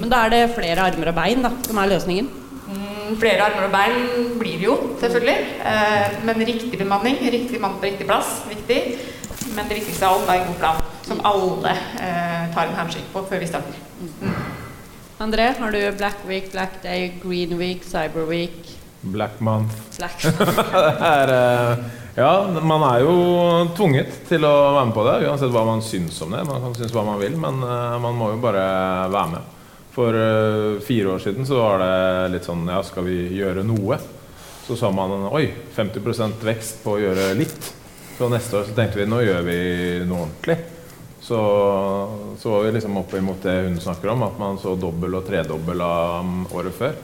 Men 0.01 0.13
da 0.13 0.25
er 0.25 0.35
det 0.35 0.43
flere 0.57 0.85
armer 0.85 1.13
og 1.13 1.17
bein 1.17 1.45
da, 1.45 1.53
som 1.67 1.81
er 1.81 1.91
løsningen. 1.93 2.29
Mm, 2.71 3.17
flere 3.21 3.47
armer 3.49 3.67
og 3.67 3.75
bein 3.75 4.35
blir 4.41 4.61
det 4.61 4.69
jo, 4.69 4.77
selvfølgelig. 5.01 5.39
Eh, 5.73 6.19
men 6.29 6.45
riktig 6.47 6.81
bemanning, 6.81 7.19
riktig 7.35 7.61
mann 7.63 7.79
på 7.81 7.89
riktig 7.89 8.09
plass, 8.09 8.41
viktig. 8.49 8.81
Men 9.57 9.69
det 9.69 9.81
viktigste 9.81 10.07
av 10.07 10.21
alt 10.21 10.31
er 10.31 10.43
en 10.43 10.51
god 10.51 10.61
plan, 10.61 10.83
som 11.07 11.23
alle 11.27 11.73
eh, 11.75 12.51
tar 12.55 12.69
en 12.69 12.77
handshake 12.79 13.11
på 13.15 13.25
før 13.29 13.43
vi 13.43 13.49
starter. 13.51 13.81
André, 15.21 15.51
har 15.59 15.73
du 15.75 15.81
Black 15.99 16.23
Week, 16.29 16.53
Black 16.53 16.83
Day, 16.83 17.11
Green 17.23 17.59
Week, 17.59 17.83
Cyber 17.85 18.29
Week, 18.29 18.77
Black 19.03 19.41
Month. 19.41 19.75
Black 19.99 20.23
Det 20.23 20.33
er, 21.01 21.33
eh, 21.33 21.79
Ja, 22.19 22.47
man 22.63 22.83
er 22.89 23.05
jo 23.05 23.13
tvunget 23.79 24.25
til 24.27 24.43
å 24.43 24.55
være 24.75 24.87
med 24.89 24.97
på 24.97 25.05
det, 25.07 25.13
uansett 25.29 25.53
hva 25.55 25.63
man 25.69 25.83
syns 25.85 26.17
om 26.25 26.35
det. 26.35 26.43
Man 26.49 26.65
kan 26.65 26.75
synes 26.75 26.95
hva 26.95 27.05
man 27.07 27.21
vil, 27.23 27.37
men 27.39 27.63
uh, 27.63 28.01
man 28.03 28.19
må 28.19 28.33
jo 28.33 28.41
bare 28.43 28.65
være 29.13 29.31
med. 29.37 29.53
For 29.95 30.19
uh, 30.19 30.81
fire 30.83 31.15
år 31.15 31.23
siden 31.23 31.47
så 31.47 31.61
var 31.61 31.83
det 31.83 32.33
litt 32.35 32.47
sånn 32.47 32.67
Ja, 32.71 32.81
skal 32.87 33.07
vi 33.07 33.21
gjøre 33.39 33.63
noe? 33.67 34.01
Så 34.67 34.79
sa 34.79 34.91
man 34.95 35.31
oi, 35.31 35.47
50% 35.77 36.43
vekst 36.47 36.83
på 36.83 36.97
å 36.97 37.01
gjøre 37.05 37.31
litt. 37.39 37.73
Så 38.19 38.29
neste 38.31 38.59
år 38.59 38.69
så 38.69 38.77
tenkte 38.77 39.01
vi 39.01 39.09
nå 39.09 39.23
gjør 39.23 39.47
vi 39.47 39.59
noe 40.11 40.27
ordentlig. 40.27 40.59
Så, 41.23 41.39
så 42.43 42.53
var 42.57 42.67
vi 42.67 42.75
liksom 42.75 42.99
oppe 42.99 43.21
imot 43.23 43.45
det 43.47 43.59
hun 43.69 43.79
snakker 43.81 44.11
om, 44.11 44.27
at 44.27 44.39
man 44.41 44.59
så 44.59 44.75
dobbel 44.75 45.15
og 45.15 45.29
tredobbel 45.31 45.83
av 45.87 46.55
året 46.59 46.75
før. 46.75 46.97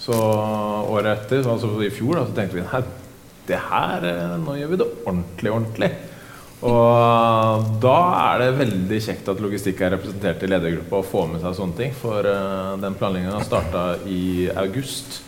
Så 0.00 0.16
året 0.16 1.14
etter, 1.14 1.48
altså 1.48 1.78
i 1.80 1.92
fjor, 1.92 2.18
da, 2.18 2.26
så 2.28 2.36
tenkte 2.36 2.60
vi 2.60 2.64
nei, 2.66 2.82
det 3.48 3.58
her, 3.70 4.04
eh, 4.06 4.38
nå 4.40 4.56
gjør 4.58 4.72
vi 4.72 4.78
det 4.80 4.88
ordentlig, 5.04 5.52
ordentlig. 5.52 5.90
Og 6.60 7.68
da 7.80 7.98
er 8.20 8.42
det 8.42 8.58
veldig 8.58 8.98
kjekt 9.00 9.28
at 9.32 9.40
logistikk 9.40 9.80
er 9.80 9.94
representert 9.94 10.42
i 10.44 10.50
ledergruppa 10.50 10.98
og 10.98 11.08
får 11.08 11.28
med 11.30 11.40
seg 11.40 11.56
sånne 11.56 11.76
ting. 11.78 11.94
For 11.96 12.26
uh, 12.26 12.76
den 12.82 12.96
planlegginga 13.00 13.40
starta 13.46 13.84
i 14.04 14.50
august. 14.60 15.22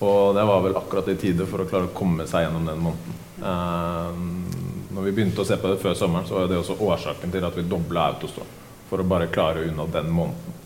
Og 0.00 0.32
det 0.38 0.46
var 0.48 0.62
vel 0.64 0.78
akkurat 0.80 1.10
i 1.12 1.18
tide 1.20 1.44
for 1.48 1.60
å 1.60 1.66
klare 1.68 1.90
å 1.90 1.96
komme 1.96 2.24
seg 2.30 2.46
gjennom 2.46 2.64
den 2.70 2.80
måneden. 2.80 3.18
Uh, 3.44 4.88
når 4.96 5.04
vi 5.04 5.12
begynte 5.18 5.44
å 5.44 5.48
se 5.48 5.58
på 5.60 5.68
det 5.68 5.82
før 5.82 5.98
sommeren, 6.00 6.24
så 6.28 6.38
var 6.38 6.48
det 6.48 6.56
også 6.62 6.78
årsaken 6.80 7.34
til 7.34 7.44
at 7.44 7.60
vi 7.60 7.66
dobla 7.68 8.06
Autostore. 8.14 8.48
For 8.88 9.04
å 9.04 9.06
bare 9.06 9.28
klare 9.30 9.66
unna 9.68 9.84
den 9.92 10.08
måneden. 10.16 10.56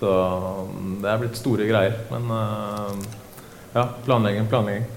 Så 0.00 0.14
det 1.04 1.10
er 1.12 1.20
blitt 1.20 1.36
store 1.36 1.68
greier. 1.68 2.00
Men 2.08 2.32
ja, 3.76 3.84
planlegging, 4.08 4.48
planlegging. 4.50 4.88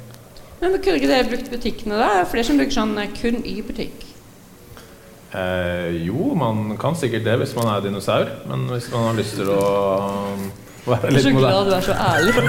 Men 0.63 0.79
kunne 0.79 0.95
ikke 0.95 1.11
dere 1.11 1.27
brukt 1.27 1.49
butikkene, 1.51 1.99
da? 1.99 2.07
Det 2.07 2.19
er 2.23 2.31
flere 2.31 2.47
som 2.47 2.55
bruker 2.59 2.75
sånn 2.77 2.95
kun 3.17 3.37
i 3.43 3.61
butikk. 3.65 4.13
Eh, 5.33 6.05
jo, 6.05 6.35
man 6.37 6.77
kan 6.77 6.93
sikkert 6.95 7.23
det 7.25 7.37
hvis 7.41 7.55
man 7.57 7.67
er 7.73 7.81
dinosaur. 7.83 8.29
Men 8.47 8.59
hvis 8.71 8.91
man 8.93 9.03
har 9.09 9.15
lyst 9.17 9.35
til 9.39 9.49
å 9.51 9.53
være 10.85 11.11
litt 11.15 11.25
moderne 11.25 11.25
Så 11.25 11.33
glad 11.39 11.65
du 11.67 11.71
er 11.75 11.81
så 11.87 11.93
ærlig. 11.97 12.33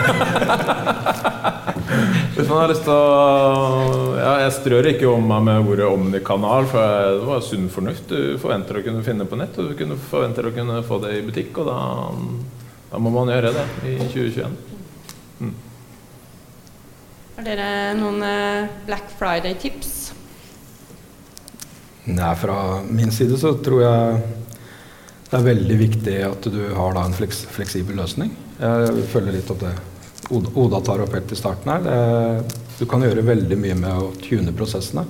hvis 2.36 2.48
man 2.50 2.58
har 2.60 2.68
lyst 2.70 2.84
til 2.86 2.94
å 2.94 2.96
Ja, 4.20 4.32
jeg 4.44 4.52
strør 4.60 4.84
ikke 4.92 5.08
om 5.10 5.24
meg 5.32 5.40
med 5.48 5.56
ordet 5.72 5.86
omnikanal, 5.88 6.62
for 6.70 6.82
det 7.18 7.26
var 7.30 7.38
sunn 7.48 7.68
fornuft. 7.72 8.06
Du 8.12 8.18
forventer 8.42 8.74
å 8.78 8.84
kunne 8.84 9.06
finne 9.06 9.24
på 9.26 9.36
nett, 9.40 9.54
og 9.58 9.62
du 9.72 9.74
forventer 10.12 10.42
å 10.50 10.54
kunne 10.54 10.76
få 10.86 10.96
det 11.02 11.10
i 11.18 11.26
butikk, 11.26 11.52
og 11.64 11.68
da, 11.72 11.78
da 12.92 12.96
må 13.02 13.08
man 13.16 13.32
gjøre 13.32 13.50
det 13.58 13.66
i 13.90 13.92
2021. 14.06 14.73
Har 17.34 17.46
dere 17.48 17.68
noen 17.98 18.22
eh, 18.22 18.68
Black 18.86 19.08
Friday-tips? 19.18 20.12
Nei, 22.04 22.34
Fra 22.38 22.58
min 22.86 23.10
side 23.10 23.38
så 23.40 23.56
tror 23.64 23.82
jeg 23.82 24.20
det 25.30 25.40
er 25.40 25.46
veldig 25.48 25.76
viktig 25.80 26.14
at 26.28 26.46
du 26.52 26.60
har 26.76 27.00
en 27.00 27.16
fleks, 27.16 27.40
fleksibel 27.50 27.96
løsning. 27.98 28.30
Jeg 28.60 29.06
følger 29.10 29.34
litt 29.34 29.50
opp 29.50 29.64
det 29.64 29.72
Oda 30.32 30.78
tar 30.80 31.02
opp 31.04 31.12
helt 31.12 31.32
i 31.34 31.36
starten 31.36 31.68
her. 31.68 31.82
Det, 31.84 32.60
du 32.78 32.86
kan 32.88 33.02
gjøre 33.04 33.24
veldig 33.26 33.58
mye 33.60 33.74
med 33.76 33.92
å 33.92 34.12
tune 34.22 34.54
prosessene. 34.56 35.02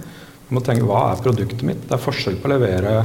Du 0.49 0.57
må 0.57 0.63
tenke 0.65 0.89
hva 0.89 1.11
er 1.13 1.21
produktet 1.23 1.63
mitt? 1.67 1.85
Det 1.87 1.95
er 1.95 2.03
forskjell 2.03 2.41
på 2.41 2.49
å 2.49 2.55
levere 2.55 2.97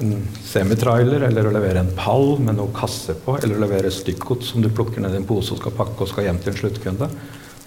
en 0.00 0.26
semitrailer 0.44 1.28
eller 1.28 1.46
å 1.46 1.54
levere 1.54 1.84
en 1.84 1.94
pall 1.96 2.34
med 2.42 2.58
noen 2.58 2.74
kasser 2.76 3.16
på, 3.22 3.38
eller 3.38 3.56
å 3.56 3.64
levere 3.64 3.92
stykkgods 3.92 4.52
som 4.52 4.64
du 4.64 4.68
plukker 4.72 5.00
ned 5.04 5.14
i 5.14 5.20
en 5.20 5.28
pose 5.28 5.54
og 5.54 5.62
skal 5.62 5.76
pakke 5.78 6.04
og 6.04 6.10
skal 6.10 6.26
hjem 6.28 6.42
til 6.42 6.52
en 6.52 6.60
sluttkunde. 6.60 7.10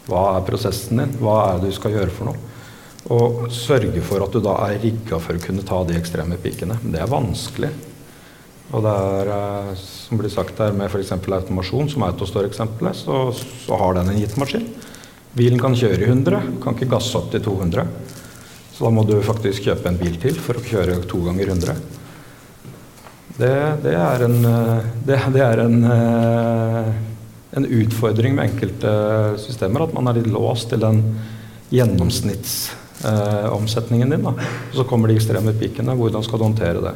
Hva 0.10 0.24
er 0.36 0.48
prosessen 0.48 1.00
din? 1.00 1.16
Hva 1.22 1.38
er 1.48 1.62
det 1.62 1.72
du 1.72 1.78
skal 1.78 1.96
gjøre 1.96 2.12
for 2.14 2.32
noe? 2.32 2.50
Og 3.14 3.48
sørge 3.52 4.00
for 4.04 4.24
at 4.24 4.36
du 4.36 4.40
da 4.44 4.56
er 4.68 4.80
rigga 4.84 5.20
for 5.20 5.36
å 5.36 5.44
kunne 5.44 5.66
ta 5.68 5.82
de 5.88 5.98
ekstreme 6.00 6.38
pikene. 6.40 6.78
Det 6.84 7.02
er 7.04 7.12
vanskelig. 7.12 7.72
Og 8.74 8.82
det 8.86 8.94
er, 8.94 9.32
eh, 9.36 9.74
som 9.78 10.20
blir 10.20 10.32
sagt 10.34 10.60
her 10.64 10.74
med 10.74 10.90
f.eks. 10.90 11.12
automasjon, 11.12 11.92
som 11.92 12.06
Autostore-eksempelet, 12.08 12.96
så, 12.96 13.28
så, 13.36 13.78
har 13.78 14.00
den 14.00 14.10
en 14.10 14.20
gitt 14.20 14.38
maskin. 14.40 14.66
Bilen 15.38 15.60
kan 15.62 15.76
kjøre 15.76 16.06
i 16.06 16.10
100, 16.10 16.42
kan 16.64 16.78
ikke 16.78 16.94
gasse 16.96 17.18
opp 17.20 17.30
til 17.34 17.44
200. 17.44 17.86
Så 18.74 18.88
da 18.88 18.94
må 18.94 19.04
du 19.06 19.20
faktisk 19.22 19.68
kjøpe 19.68 19.92
en 19.92 20.00
bil 20.00 20.16
til 20.22 20.40
for 20.42 20.58
å 20.58 20.66
kjøre 20.66 21.04
to 21.10 21.22
ganger 21.28 21.54
100. 21.54 21.84
Det, 23.38 23.54
det 23.84 23.94
er 23.98 24.26
en, 24.26 24.40
eh, 24.46 24.92
det, 25.06 25.20
det 25.36 25.44
er 25.44 25.66
en 25.68 25.80
eh, 25.92 26.94
en 27.56 27.66
utfordring 27.66 28.36
med 28.36 28.50
enkelte 28.50 28.92
systemer. 29.42 29.82
At 29.86 29.94
man 29.96 30.08
er 30.10 30.16
litt 30.20 30.34
låst 30.34 30.70
til 30.72 30.80
den 30.84 30.98
gjennomsnittsomsetningen 31.74 34.08
eh, 34.12 34.18
din. 34.18 34.28
Da. 34.28 34.34
Og 34.72 34.76
så 34.80 34.84
kommer 34.90 35.06
de 35.10 35.16
ekstreme 35.18 35.52
pikene. 35.58 36.00
Hvordan 36.00 36.24
skal 36.26 36.40
du 36.40 36.46
håndtere 36.48 36.80
det? 36.86 36.96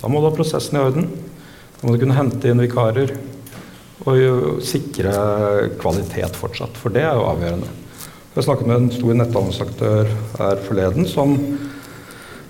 Da 0.00 0.04
må 0.08 0.16
du 0.20 0.26
ha 0.28 0.36
prosessen 0.36 0.76
i 0.78 0.84
orden. 0.84 1.04
Da 1.78 1.82
må 1.82 1.88
du 1.92 1.98
kunne 2.02 2.18
hente 2.18 2.48
inn 2.50 2.64
vikarer. 2.64 3.08
Og 4.08 4.14
sikre 4.64 5.12
kvalitet 5.80 6.32
fortsatt. 6.38 6.74
For 6.80 6.88
det 6.94 7.04
er 7.04 7.14
jo 7.18 7.30
avgjørende. 7.32 7.70
Jeg 8.36 8.44
snakket 8.46 8.68
med 8.70 8.78
en 8.78 8.94
stor 8.94 9.12
netthandelsaktør 9.18 10.04
her 10.38 10.56
forleden 10.62 11.04
som 11.10 11.28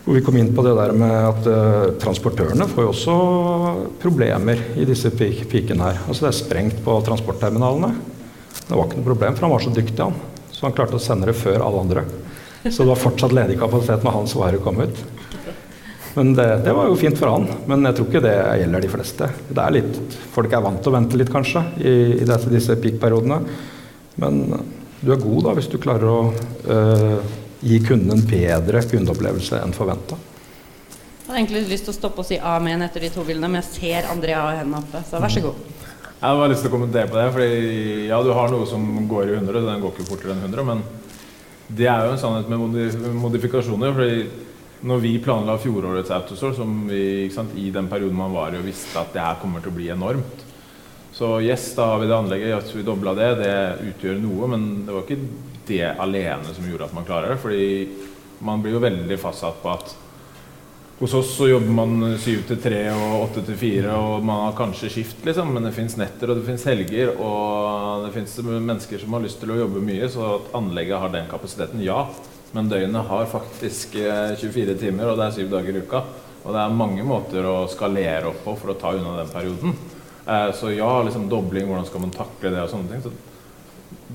hvor 0.09 0.17
vi 0.17 0.23
kom 0.25 0.37
inn 0.41 0.55
på 0.57 0.63
det 0.65 0.71
der 0.73 0.95
med 0.97 1.11
at 1.13 1.47
uh, 1.53 1.91
transportørene 2.01 2.65
får 2.71 2.87
jo 2.87 2.93
også 2.95 3.17
problemer 4.01 4.63
i 4.81 4.87
disse 4.89 5.11
pikene 5.13 5.85
her. 5.85 5.99
Altså 6.09 6.25
det 6.25 6.29
er 6.31 6.37
sprengt 6.39 6.79
på 6.81 6.95
transportterminalene. 7.05 7.91
Det 8.57 8.73
var 8.73 8.87
ikke 8.87 9.03
noe 9.03 9.09
problem, 9.11 9.35
for 9.37 9.45
han 9.45 9.53
var 9.53 9.65
så 9.67 9.73
dyktig, 9.77 9.99
han. 10.01 10.17
Så 10.49 10.65
han 10.65 10.73
klarte 10.79 10.97
å 10.97 11.03
sende 11.03 11.29
det 11.29 11.35
før 11.37 11.61
alle 11.61 11.83
andre. 11.85 12.05
Så 12.65 12.87
det 12.87 12.89
var 12.89 13.03
fortsatt 13.03 13.35
ledig 13.37 13.59
kapasitet 13.61 14.07
når 14.07 14.17
hans 14.17 14.33
varer 14.41 14.63
kom 14.65 14.81
ut. 14.81 15.03
Men 16.15 16.33
det, 16.39 16.47
det, 16.65 16.73
var 16.79 16.89
jo 16.89 16.97
fint 17.03 17.21
for 17.21 17.35
han. 17.35 17.45
Men 17.69 17.85
jeg 17.91 17.99
tror 17.99 18.09
ikke 18.09 18.23
det 18.25 18.37
gjelder 18.63 18.87
de 18.87 18.93
fleste. 18.95 19.29
Er 19.53 19.75
litt, 19.77 19.99
Folk 20.33 20.57
er 20.57 20.65
vant 20.65 20.81
til 20.81 20.89
å 20.89 20.95
vente 20.97 21.21
litt, 21.21 21.35
kanskje, 21.35 21.67
i, 21.85 21.93
i 22.17 22.25
disse, 22.25 22.55
disse 22.55 22.79
peak-periodene. 22.81 23.43
Men 24.25 24.41
du 25.05 25.13
er 25.13 25.21
god 25.21 25.51
da 25.51 25.55
hvis 25.61 25.69
du 25.69 25.77
klarer 25.85 26.09
å 26.09 26.23
øh, 26.33 27.37
gi 27.61 27.81
kunden 27.85 28.15
en 28.15 28.27
bedre 28.29 28.83
kundeopplevelse 28.87 29.61
enn 29.63 29.75
forventa. 29.77 30.19
Jeg 30.19 31.35
hadde 31.35 31.41
egentlig 31.43 31.75
lyst 31.75 31.85
til 31.89 31.93
å 31.93 31.99
stoppe 31.99 32.23
og 32.23 32.29
si 32.29 32.39
amen 32.41 32.83
etter 32.87 33.05
de 33.05 33.11
to 33.13 33.25
bildene, 33.27 33.51
men 33.53 33.61
jeg 33.61 33.75
ser 33.75 34.09
Andrea 34.13 34.47
og 34.47 34.61
henne 34.63 34.79
oppe, 34.79 35.03
så 35.05 35.21
vær 35.21 35.35
så 35.35 35.43
god. 35.45 35.67
Jeg 36.19 36.25
har 36.25 36.39
bare 36.41 36.51
lyst 36.51 36.65
til 36.65 36.71
å 36.71 36.75
kommentere 36.75 37.11
på 37.11 37.19
det. 37.19 37.27
fordi 37.35 38.07
ja, 38.09 38.23
du 38.25 38.33
har 38.35 38.49
noe 38.51 38.67
som 38.67 38.87
går 39.11 39.29
i 39.29 39.37
100, 39.37 39.61
den 39.67 39.83
går 39.85 39.93
ikke 39.93 40.09
fortere 40.09 40.35
enn 40.35 40.47
100. 40.49 40.65
Men 40.67 40.81
det 41.69 41.87
er 41.87 42.07
jo 42.07 42.15
en 42.15 42.23
sannhet 42.23 42.49
med 42.51 43.13
modifikasjoner. 43.23 43.93
fordi 43.95 44.47
når 44.89 44.99
vi 45.03 45.13
planla 45.23 45.59
fjorårets 45.59 46.11
Autostore, 46.15 46.55
som 46.55 46.75
vi 46.89 47.29
sant, 47.35 47.55
i 47.59 47.71
den 47.75 47.91
perioden 47.91 48.17
man 48.17 48.35
var 48.35 48.55
i 48.55 48.59
og 48.59 48.67
visste 48.67 48.99
at 48.99 49.13
det 49.15 49.23
her 49.23 49.39
kommer 49.43 49.61
til 49.61 49.73
å 49.73 49.79
bli 49.79 49.89
enormt 49.91 50.45
Så 51.13 51.41
yes, 51.43 51.73
da 51.75 51.89
har 51.93 51.99
vi 51.99 52.07
det 52.07 52.15
anlegget, 52.15 52.53
yes, 52.55 52.75
vi 52.75 52.87
dobla 52.87 53.15
det. 53.19 53.31
Det 53.41 53.55
utgjør 53.91 54.21
noe, 54.23 54.51
men 54.55 54.67
det 54.87 54.95
var 54.95 55.03
ikke 55.03 55.48
det 55.69 55.95
alene 56.01 56.55
som 56.55 56.67
gjorde 56.67 56.89
at 56.89 56.97
man 56.97 57.07
klarer 57.09 57.35
det. 57.35 57.41
Fordi 57.43 57.65
man 58.45 58.63
blir 58.63 58.77
jo 58.77 58.85
veldig 58.85 59.19
fastsatt 59.21 59.63
på 59.63 59.73
at 59.73 59.97
hos 60.99 61.15
oss 61.15 61.37
så 61.37 61.47
jobber 61.47 61.71
man 61.71 62.17
syv 62.19 62.41
til 62.49 62.59
tre 62.59 62.81
og 62.91 63.29
åtte 63.29 63.45
til 63.47 63.55
fire, 63.59 63.93
og 63.95 64.25
man 64.27 64.49
har 64.49 64.57
kanskje 64.59 64.89
skift, 64.91 65.21
liksom, 65.23 65.53
men 65.55 65.69
det 65.69 65.71
fins 65.77 65.95
netter 66.01 66.33
og 66.33 66.41
det 66.41 66.49
fins 66.49 66.65
helger. 66.67 67.13
Og 67.15 68.07
det 68.07 68.11
fins 68.17 68.35
mennesker 68.43 68.99
som 69.05 69.15
har 69.15 69.23
lyst 69.23 69.39
til 69.39 69.53
å 69.55 69.61
jobbe 69.61 69.85
mye, 69.85 70.09
så 70.11 70.25
at 70.33 70.49
anlegget 70.59 70.99
har 71.05 71.13
den 71.15 71.31
kapasiteten, 71.31 71.85
ja. 71.87 72.01
Men 72.57 72.71
døgnet 72.73 73.07
har 73.13 73.31
faktisk 73.31 73.95
24 74.01 74.65
eh, 74.65 74.75
timer, 74.81 75.13
og 75.13 75.21
det 75.21 75.29
er 75.29 75.37
syv 75.37 75.53
dager 75.53 75.79
i 75.79 75.85
uka. 75.85 76.03
Og 76.43 76.51
det 76.57 76.65
er 76.65 76.77
mange 76.81 77.07
måter 77.07 77.47
å 77.47 77.57
skalere 77.71 78.33
opp 78.33 78.43
på 78.43 78.57
for 78.59 78.73
å 78.73 78.79
ta 78.81 78.95
unna 78.97 79.15
den 79.21 79.31
perioden. 79.31 79.79
Eh, 80.25 80.51
så 80.59 80.73
ja, 80.75 80.91
liksom 81.07 81.29
dobling, 81.31 81.69
hvordan 81.69 81.87
skal 81.87 82.03
man 82.09 82.15
takle 82.15 82.53
det 82.57 82.65
og 82.65 82.73
sånne 82.73 82.91
ting. 82.91 83.07
Så 83.07 83.28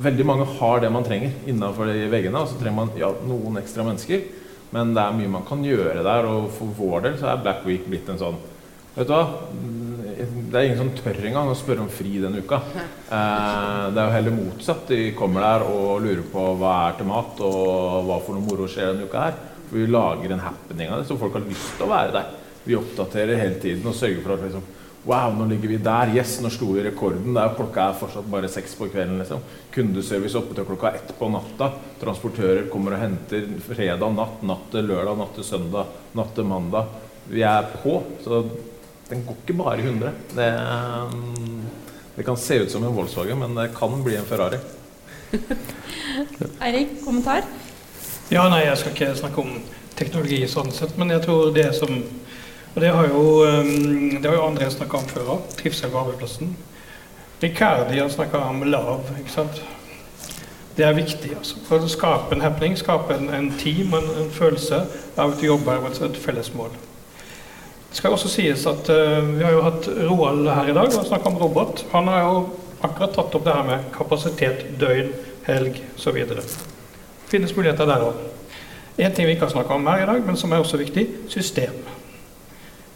veldig 0.01 0.25
mange 0.25 0.47
har 0.57 0.81
det 0.81 0.89
man 0.93 1.05
trenger 1.05 1.35
innenfor 1.49 1.89
de 1.89 2.07
veggene. 2.11 2.41
Og 2.41 2.49
så 2.49 2.57
trenger 2.59 2.79
man 2.79 2.95
ja, 2.99 3.11
noen 3.27 3.59
ekstra 3.61 3.85
mennesker. 3.87 4.25
Men 4.73 4.95
det 4.95 5.03
er 5.03 5.15
mye 5.17 5.31
man 5.35 5.45
kan 5.45 5.61
gjøre 5.65 6.01
der, 6.01 6.25
og 6.25 6.49
for 6.55 6.73
vår 6.79 7.05
del 7.05 7.17
så 7.21 7.29
er 7.29 7.43
Black 7.43 7.61
Week 7.67 7.85
blitt 7.85 8.09
en 8.09 8.21
sånn 8.21 8.41
Vet 8.93 9.09
du 9.09 9.13
hva? 9.13 9.23
Det 10.13 10.59
er 10.59 10.67
ingen 10.67 10.77
som 10.83 10.89
tør 10.93 11.17
engang 11.25 11.47
å 11.49 11.55
spørre 11.57 11.81
om 11.81 11.89
fri 11.89 12.19
denne 12.21 12.43
uka. 12.45 12.59
Eh, 12.77 13.85
det 13.89 13.97
er 13.97 14.05
jo 14.05 14.13
heller 14.13 14.35
motsatt. 14.35 14.83
De 14.91 15.07
kommer 15.17 15.41
der 15.41 15.65
og 15.65 16.03
lurer 16.03 16.21
på 16.29 16.43
hva 16.59 16.73
er 16.83 16.99
til 16.99 17.09
mat, 17.09 17.41
og 17.41 18.05
hva 18.05 18.19
for 18.21 18.37
noe 18.37 18.45
moro 18.45 18.67
skjer 18.69 18.91
denne 18.91 19.07
uka 19.09 19.25
her. 19.25 19.39
For 19.65 19.79
vi 19.79 19.89
lager 19.89 20.35
en 20.35 20.45
happening 20.45 20.93
av 20.93 21.01
det, 21.01 21.07
så 21.09 21.17
folk 21.17 21.39
har 21.39 21.45
lyst 21.47 21.73
til 21.79 21.87
å 21.87 21.89
være 21.89 22.13
der. 22.19 22.29
Vi 22.67 22.77
oppdaterer 22.77 23.41
hele 23.41 23.57
tiden 23.65 23.89
og 23.89 23.97
sørger 23.97 24.21
for 24.21 24.35
at 24.35 24.45
liksom, 24.45 24.69
Wow, 25.03 25.33
nå 25.35 25.45
ligger 25.45 25.67
vi 25.67 25.77
der. 25.83 26.13
Yes, 26.15 26.37
nå 26.39 26.47
slo 26.53 26.69
vi 26.77 26.83
rekorden. 26.85 27.33
Der 27.35 27.55
klokka 27.57 27.89
er 27.89 27.97
fortsatt 27.99 28.27
bare 28.31 28.47
seks 28.51 28.75
på 28.79 28.87
kvelden. 28.87 29.17
liksom. 29.19 29.41
Kundeservice 29.73 30.37
oppe 30.39 30.55
til 30.55 30.67
klokka 30.69 30.93
ett 30.95 31.11
på 31.19 31.27
natta. 31.31 31.73
Transportører 31.99 32.69
kommer 32.71 32.95
og 32.95 33.03
henter 33.03 33.49
fredag 33.65 34.15
natt, 34.15 34.39
natt 34.47 34.69
til 34.71 34.87
lørdag, 34.87 35.17
natt 35.19 35.35
til 35.35 35.47
søndag, 35.47 35.91
natt 36.15 36.31
til 36.37 36.47
mandag. 36.47 36.95
Vi 37.27 37.43
er 37.43 37.67
på. 37.83 37.97
Så 38.23 38.45
den 39.09 39.25
går 39.27 39.41
ikke 39.43 39.57
bare 39.59 39.83
i 39.83 39.85
100. 39.89 40.15
Det, 40.39 40.49
det 42.15 42.23
kan 42.23 42.39
se 42.39 42.61
ut 42.63 42.71
som 42.71 42.87
en 42.87 42.95
Volkswagen, 42.95 43.43
men 43.43 43.59
det 43.59 43.73
kan 43.75 43.99
bli 44.07 44.15
en 44.15 44.29
Ferrari. 44.29 44.61
Eirik, 46.63 47.01
kommentar? 47.03 47.43
Ja, 48.31 48.47
nei, 48.47 48.63
jeg 48.69 48.79
skal 48.79 48.95
ikke 48.95 49.15
snakke 49.19 49.43
om 49.43 49.57
teknologi 49.99 50.45
sånn 50.47 50.71
sett, 50.71 50.95
men 50.95 51.11
jeg 51.11 51.25
tror 51.25 51.51
det 51.51 51.73
som 51.75 51.91
Og 52.73 52.81
det 52.81 52.89
har 52.89 53.07
jo, 53.07 53.23
um, 53.45 54.21
det 54.21 54.25
har 54.25 54.35
jo 54.35 54.45
andre 54.47 54.69
snakka 54.71 54.97
om 54.97 55.09
før 55.09 55.35
òg. 55.35 55.49
Trivsel 55.59 55.91
på 55.93 55.99
arbeidsplassen. 56.01 56.55
Ricardi 57.43 57.99
har 57.99 58.09
snakka 58.09 58.39
om 58.49 58.63
lav, 58.65 59.03
ikke 59.19 59.33
sant. 59.33 59.61
Det 60.77 60.85
er 60.85 60.95
viktig 60.97 61.35
altså, 61.37 61.59
for 61.67 61.85
å 61.85 61.91
skape 61.91 62.33
en 62.33 62.41
happening, 62.41 62.73
skape 62.79 63.13
en, 63.13 63.29
en 63.29 63.51
team, 63.59 63.93
en, 63.93 64.09
en 64.23 64.31
følelse 64.33 64.79
av 65.13 65.35
at 65.35 65.37
du 65.37 65.45
jobber 65.45 65.83
mot 65.83 66.01
et 66.01 66.17
felles 66.17 66.49
mål. 66.57 66.73
Det 67.91 67.99
skal 67.99 68.15
også 68.15 68.31
sies 68.31 68.65
at 68.65 68.89
uh, 68.89 69.21
Vi 69.35 69.45
har 69.45 69.53
jo 69.53 69.65
hatt 69.67 69.89
Roald 70.07 70.49
her 70.49 70.71
i 70.71 70.77
dag 70.79 70.89
og 70.89 71.05
snakka 71.05 71.29
om 71.29 71.37
robot. 71.43 71.85
Han 71.91 72.09
har 72.09 72.23
jo 72.25 72.39
akkurat 72.83 73.13
tatt 73.13 73.37
opp 73.37 73.45
det 73.45 73.53
her 73.53 73.67
med 73.67 73.89
kapasitet, 73.93 74.65
døgn, 74.81 75.13
helg 75.45 75.77
osv. 75.93 76.23
finnes 77.29 77.53
muligheter 77.55 77.85
der 77.85 78.07
òg. 78.09 78.17
En 78.97 79.13
ting 79.13 79.27
vi 79.27 79.35
ikke 79.35 79.45
har 79.45 79.53
snakka 79.53 79.77
om 79.77 79.87
her 79.87 80.03
i 80.03 80.09
dag, 80.09 80.25
men 80.25 80.37
som 80.37 80.51
er 80.51 80.61
også 80.61 80.77
viktig 80.81 81.05
system. 81.29 81.83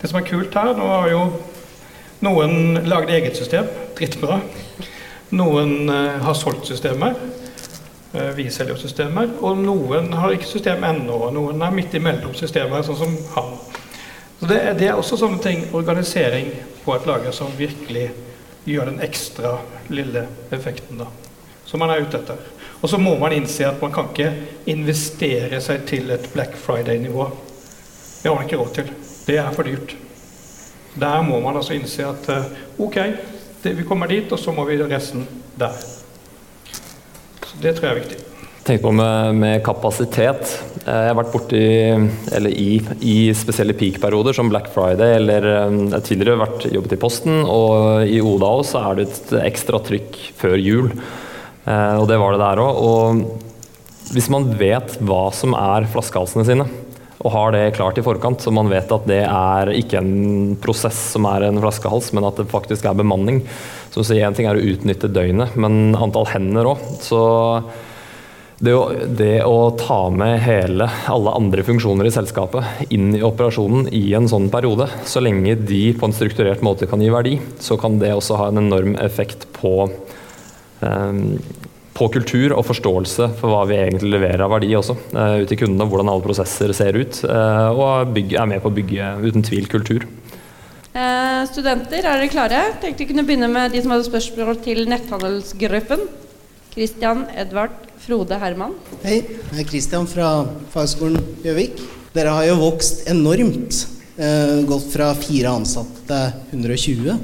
Det 0.02 0.10
som 0.12 0.20
er 0.20 0.28
kult 0.28 0.54
her, 0.54 0.76
nå 0.78 0.88
har 0.92 1.08
jo 1.10 1.22
noen 2.26 2.84
lagd 2.86 3.10
eget 3.10 3.38
system. 3.38 3.66
Drittbra. 3.98 4.40
Noen 5.38 5.90
uh, 5.90 6.20
har 6.22 6.38
solgt 6.38 6.70
systemer. 6.70 7.18
Uh, 8.14 8.30
vi 8.38 8.46
selger 8.54 8.76
jo 8.76 8.82
systemer. 8.82 9.32
Og 9.42 9.58
noen 9.58 10.12
har 10.14 10.36
ikke 10.36 10.50
system 10.50 10.86
ennå. 10.86 11.18
Noen 11.34 11.66
er 11.66 11.74
midt 11.74 11.98
imellom 11.98 12.36
systemer, 12.38 12.86
sånn 12.86 13.00
som 13.00 13.18
han. 13.34 13.56
Så 14.38 14.46
det, 14.46 14.60
det, 14.78 14.92
er 14.92 15.00
også 15.02 15.18
sånne 15.18 15.42
ting, 15.42 15.66
organisering 15.74 16.52
på 16.84 16.94
et 16.94 17.10
lager, 17.10 17.34
som 17.34 17.50
virkelig 17.58 18.12
gjør 18.70 18.92
den 18.92 19.02
ekstra 19.02 19.56
lille 19.90 20.28
effekten 20.54 21.02
da, 21.02 21.08
som 21.66 21.82
man 21.82 21.90
er 21.90 22.04
ute 22.06 22.20
etter. 22.20 22.38
Og 22.84 22.92
så 22.92 23.00
må 23.02 23.16
man 23.18 23.34
innse 23.34 23.66
at 23.66 23.82
man 23.82 23.96
kan 23.96 24.12
ikke 24.12 24.30
investere 24.70 25.58
seg 25.64 25.88
til 25.90 26.14
et 26.14 26.30
Black 26.36 26.54
Friday-nivå. 26.62 27.32
Det 28.22 28.30
har 28.30 28.38
man 28.38 28.46
ikke 28.46 28.62
råd 28.62 28.74
til. 28.78 28.92
Det 29.28 29.36
er 29.36 29.50
for 29.52 29.68
dyrt. 29.68 29.92
Der 30.98 31.20
må 31.26 31.42
man 31.44 31.58
altså 31.60 31.76
innse 31.76 32.06
at 32.08 32.30
uh, 32.32 32.46
ok, 32.80 32.96
det, 33.64 33.74
vi 33.76 33.84
kommer 33.86 34.08
dit, 34.08 34.32
og 34.32 34.40
så 34.40 34.54
må 34.56 34.64
vi 34.70 34.80
resten 34.80 35.28
der. 35.60 35.76
Så 37.44 37.60
Det 37.62 37.76
tror 37.76 37.90
jeg 37.90 37.92
er 37.92 38.00
viktig. 38.00 38.24
Tenk 38.68 38.82
på 38.84 38.92
med, 38.92 39.36
med, 39.40 39.62
kapasitet. 39.64 40.50
Eh, 40.84 40.92
jeg 40.92 41.12
har 41.12 41.16
vært 41.16 41.32
borti, 41.32 41.62
eller 42.36 42.52
i, 42.52 42.82
i 43.00 43.16
spesielle 43.32 43.76
peak-perioder 43.80 44.36
som 44.36 44.50
Black 44.52 44.68
Friday, 44.74 45.14
eller 45.22 45.48
eh, 45.48 45.78
jeg 45.78 45.94
har 45.94 46.04
tidligere 46.04 46.42
vært 46.42 46.66
jobbet 46.76 46.98
i 46.98 47.00
Posten, 47.00 47.38
og 47.48 48.04
i 48.12 48.20
Oda 48.20 48.50
også 48.60 48.76
så 48.76 48.82
er 48.82 48.98
det 49.00 49.06
et 49.08 49.32
ekstra 49.46 49.80
trykk 49.88 50.20
før 50.40 50.58
jul. 50.60 50.92
Og 51.68 52.06
det 52.08 52.16
var 52.20 52.36
det 52.36 52.44
der 52.44 52.60
òg. 52.64 52.78
Og 52.90 54.12
hvis 54.16 54.30
man 54.32 54.46
vet 54.60 54.94
hva 55.04 55.26
som 55.36 55.56
er 55.56 55.88
flaskehalsene 55.92 56.46
sine, 56.48 56.68
og 57.18 57.34
har 57.34 57.56
det 57.56 57.64
klart 57.78 57.98
i 57.98 58.06
forkant, 58.06 58.44
så 58.44 58.54
man 58.54 58.70
vet 58.70 58.92
at 58.94 59.08
det 59.10 59.24
er 59.26 59.72
ikke 59.74 60.02
en 60.02 60.56
prosess 60.62 61.00
som 61.16 61.26
er 61.30 61.48
en 61.48 61.60
flaskehals, 61.64 62.12
men 62.14 62.28
at 62.28 62.38
det 62.38 62.50
faktisk 62.52 62.86
er 62.86 62.98
bemanning. 62.98 63.42
Så 63.90 64.06
Én 64.14 64.36
ting 64.38 64.46
er 64.46 64.60
å 64.60 64.70
utnytte 64.74 65.10
døgnet, 65.10 65.56
men 65.58 65.98
antall 65.98 66.28
hender 66.30 66.70
òg. 66.76 66.84
Så 67.02 67.22
det 68.62 68.74
å, 68.74 68.86
det 69.18 69.44
å, 69.46 69.72
ta 69.78 70.00
med 70.14 70.40
hele, 70.46 70.88
alle 71.10 71.34
andre 71.38 71.66
funksjoner 71.66 72.10
i 72.10 72.14
selskapet 72.14 72.88
inn 72.94 73.12
i 73.18 73.22
operasjonen 73.26 73.90
i 73.94 74.04
en 74.18 74.30
sånn 74.30 74.50
periode, 74.54 74.90
så 75.06 75.22
lenge 75.22 75.54
de 75.62 75.82
på 75.98 76.10
en 76.10 76.16
strukturert 76.16 76.64
måte 76.66 76.90
kan 76.90 77.02
gi 77.02 77.12
verdi, 77.14 77.36
så 77.62 77.78
kan 77.82 78.00
det 78.02 78.16
også 78.18 78.40
ha 78.42 78.50
en 78.50 78.62
enorm 78.64 78.96
effekt 79.02 79.46
på 79.58 79.76
um, 80.82 81.22
på 81.98 82.08
kultur 82.14 82.54
og 82.54 82.66
forståelse 82.68 83.32
for 83.40 83.52
hva 83.52 83.64
vi 83.70 83.80
egentlig 83.80 84.14
leverer 84.14 84.44
av 84.46 84.54
verdi 84.54 84.70
også, 84.78 84.96
uh, 85.16 85.40
ut 85.42 85.50
til 85.50 85.62
kundene, 85.64 85.88
hvordan 85.90 86.12
alle 86.12 86.26
prosesser 86.26 86.74
ser 86.78 86.98
ut, 87.00 87.20
uh, 87.26 87.74
og 87.74 88.14
bygge, 88.14 88.38
er 88.38 88.50
med 88.50 88.62
på 88.64 88.72
å 88.72 88.76
bygge 88.76 89.10
uten 89.26 89.46
tvil 89.46 89.70
kultur. 89.72 90.06
Eh, 90.98 91.44
studenter, 91.46 92.00
er 92.00 92.18
dere 92.18 92.30
klare? 92.32 92.60
Tenkte 92.82 93.04
vi 93.04 93.12
kunne 93.12 93.22
begynne 93.28 93.50
med 93.52 93.70
de 93.70 93.84
som 93.84 93.92
hadde 93.94 94.08
spørsmål 94.08 94.58
til 94.66 94.88
netthandelsgruppen. 94.90 96.08
Kristian, 96.74 97.22
Edvard, 97.38 97.76
Frode, 98.02 98.40
Herman. 98.42 98.74
Hei, 99.04 99.20
jeg 99.22 99.62
er 99.62 99.70
Kristian 99.70 100.10
fra 100.10 100.32
Fagskolen 100.74 101.22
Gjøvik. 101.46 101.84
Dere 102.16 102.34
har 102.34 102.48
jo 102.50 102.58
vokst 102.64 103.06
enormt. 103.14 103.84
gått 104.66 104.88
fra 104.90 105.12
fire 105.14 105.52
ansatte 105.54 106.18
til 106.50 106.64
120, 106.64 107.20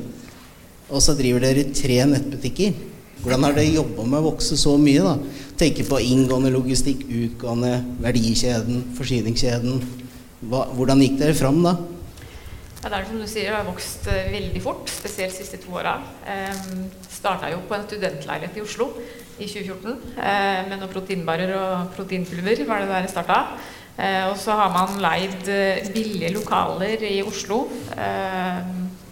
og 0.94 1.02
så 1.02 1.16
driver 1.18 1.42
dere 1.42 1.64
tre 1.74 1.96
nettbutikker. 2.06 2.93
Hvordan 3.24 3.46
har 3.48 3.54
dere 3.56 3.72
jobba 3.72 4.04
med 4.04 4.20
å 4.20 4.26
vokse 4.34 4.58
så 4.60 4.74
mye? 4.76 5.00
da? 5.00 5.14
Tenke 5.56 5.86
på 5.88 5.96
inngående 6.04 6.50
logistikk, 6.52 7.06
utgående, 7.08 7.78
verdikjeden, 8.04 8.82
forsyningskjeden. 8.98 9.78
Hva, 10.52 10.66
hvordan 10.76 11.00
gikk 11.00 11.16
dere 11.22 11.36
fram 11.38 11.62
da? 11.64 11.72
Ja, 12.82 12.90
det 12.90 12.98
er 12.98 13.06
som 13.08 13.22
du 13.22 13.28
sier, 13.32 13.48
det 13.48 13.56
har 13.56 13.70
vokst 13.70 14.10
uh, 14.12 14.18
veldig 14.28 14.64
fort, 14.66 14.92
spesielt 14.92 15.32
de 15.32 15.40
siste 15.40 15.62
to 15.64 15.72
åra. 15.72 15.94
Um, 16.28 16.82
Starta 17.08 17.54
jo 17.54 17.62
på 17.70 17.78
en 17.78 17.86
studentleilighet 17.88 18.60
i 18.60 18.66
Oslo 18.66 18.90
i 19.38 19.48
2014 19.48 19.88
uh, 19.88 20.28
med 20.68 20.76
noen 20.76 20.92
proteinbarer 20.92 21.56
og 21.62 21.96
proteinpulver. 21.96 22.66
var 22.68 22.84
det 22.84 22.92
der 22.92 23.08
det 23.08 23.14
starta. 23.14 23.40
Uh, 23.96 24.34
og 24.34 24.36
så 24.44 24.60
har 24.60 24.76
man 24.76 25.00
leid 25.00 25.48
uh, 25.48 25.94
billige 25.96 26.34
lokaler 26.36 27.08
i 27.08 27.22
Oslo 27.24 27.70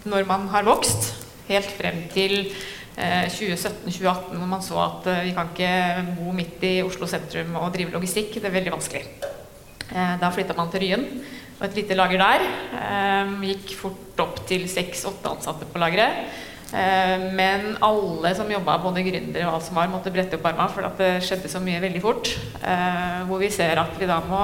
når 0.04 0.24
man 0.28 0.48
har 0.52 0.68
vokst, 0.68 1.14
helt 1.48 1.72
frem 1.78 2.04
til 2.12 2.50
2017-2018, 2.96 4.32
eh, 4.34 4.38
når 4.38 4.48
man 4.48 4.64
så 4.64 4.76
at 4.82 5.06
eh, 5.08 5.24
vi 5.28 5.34
kan 5.36 5.48
ikke 5.48 5.68
bo 6.18 6.32
midt 6.36 6.64
i 6.68 6.74
Oslo 6.84 7.08
sentrum 7.08 7.54
og 7.56 7.72
drive 7.72 7.94
logistikk. 7.94 8.34
Det 8.36 8.44
er 8.44 8.56
veldig 8.58 8.74
vanskelig. 8.74 9.04
Eh, 9.92 10.14
da 10.20 10.30
flytta 10.32 10.56
man 10.58 10.70
til 10.72 10.84
Ryen 10.84 11.06
og 11.58 11.66
et 11.68 11.76
lite 11.78 11.96
lager 11.96 12.18
der. 12.18 12.44
Gikk 13.46 13.76
fort 13.78 14.22
opp 14.24 14.40
til 14.48 14.64
seks-åtte 14.68 15.30
ansatte 15.30 15.68
på 15.70 15.78
lageret. 15.78 16.26
Men 17.36 17.76
alle 17.84 18.32
som 18.34 18.50
jobba, 18.50 18.78
både 18.82 19.04
gründere 19.06 19.44
og 19.46 19.58
alt 19.58 19.66
som 19.68 19.76
var, 19.78 19.90
måtte 19.92 20.10
brette 20.10 20.40
opp 20.40 20.48
armene, 20.48 20.72
for 20.72 20.88
det 20.98 21.10
skjedde 21.22 21.50
så 21.52 21.60
mye 21.62 21.78
veldig 21.84 22.02
fort. 22.02 22.32
Hvor 23.28 23.38
vi 23.38 23.52
ser 23.52 23.78
at 23.78 23.94
vi 24.00 24.08
da 24.10 24.16
må 24.24 24.40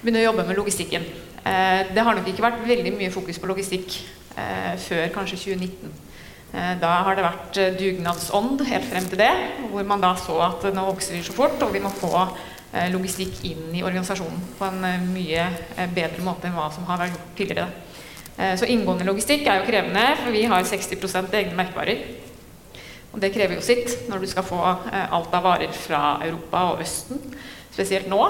begynne 0.00 0.24
å 0.24 0.26
jobbe 0.30 0.48
med 0.48 0.58
logistikken. 0.58 1.06
Det 1.44 2.06
har 2.08 2.18
nok 2.18 2.32
ikke 2.32 2.46
vært 2.48 2.66
veldig 2.66 2.96
mye 2.96 3.14
fokus 3.14 3.38
på 3.38 3.52
logistikk 3.52 4.00
før 4.88 5.14
kanskje 5.14 5.42
2019. 5.44 6.07
Eh, 6.48 6.74
da 6.80 6.94
har 7.04 7.16
det 7.16 7.24
vært 7.26 7.58
eh, 7.60 7.74
dugnadsånd 7.76 8.62
helt 8.70 8.86
frem 8.88 9.08
til 9.10 9.20
det, 9.20 9.32
hvor 9.68 9.84
man 9.88 10.00
da 10.00 10.14
så 10.16 10.38
at 10.46 10.64
nå 10.72 10.84
vokser 10.86 11.18
vi 11.18 11.26
så 11.26 11.34
fort, 11.36 11.60
og 11.60 11.74
vi 11.74 11.82
må 11.84 11.90
få 11.92 12.12
eh, 12.24 12.88
logistikk 12.94 13.42
inn 13.50 13.74
i 13.76 13.84
organisasjonen 13.84 14.40
på 14.56 14.70
en 14.70 15.10
mye 15.12 15.44
bedre 15.92 16.24
måte 16.24 16.48
enn 16.48 16.56
hva 16.56 16.70
som 16.72 16.88
har 16.88 17.02
vært 17.02 17.16
gjort 17.16 17.36
tidligere. 17.42 17.68
Så 18.38 18.68
inngående 18.70 19.02
logistikk 19.02 19.48
er 19.50 19.56
jo 19.58 19.64
krevende, 19.66 20.02
for 20.20 20.30
vi 20.30 20.44
har 20.46 20.62
60 20.62 21.16
egne 21.34 21.56
merkevarer. 21.58 22.04
Og 23.10 23.18
det 23.18 23.32
krever 23.34 23.58
jo 23.58 23.64
sitt 23.66 24.04
når 24.06 24.22
du 24.22 24.28
skal 24.30 24.46
få 24.46 24.60
alt 24.62 25.34
av 25.34 25.42
varer 25.42 25.72
fra 25.74 26.20
Europa 26.22 26.60
og 26.68 26.84
Østen, 26.84 27.18
spesielt 27.74 28.06
nå. 28.06 28.20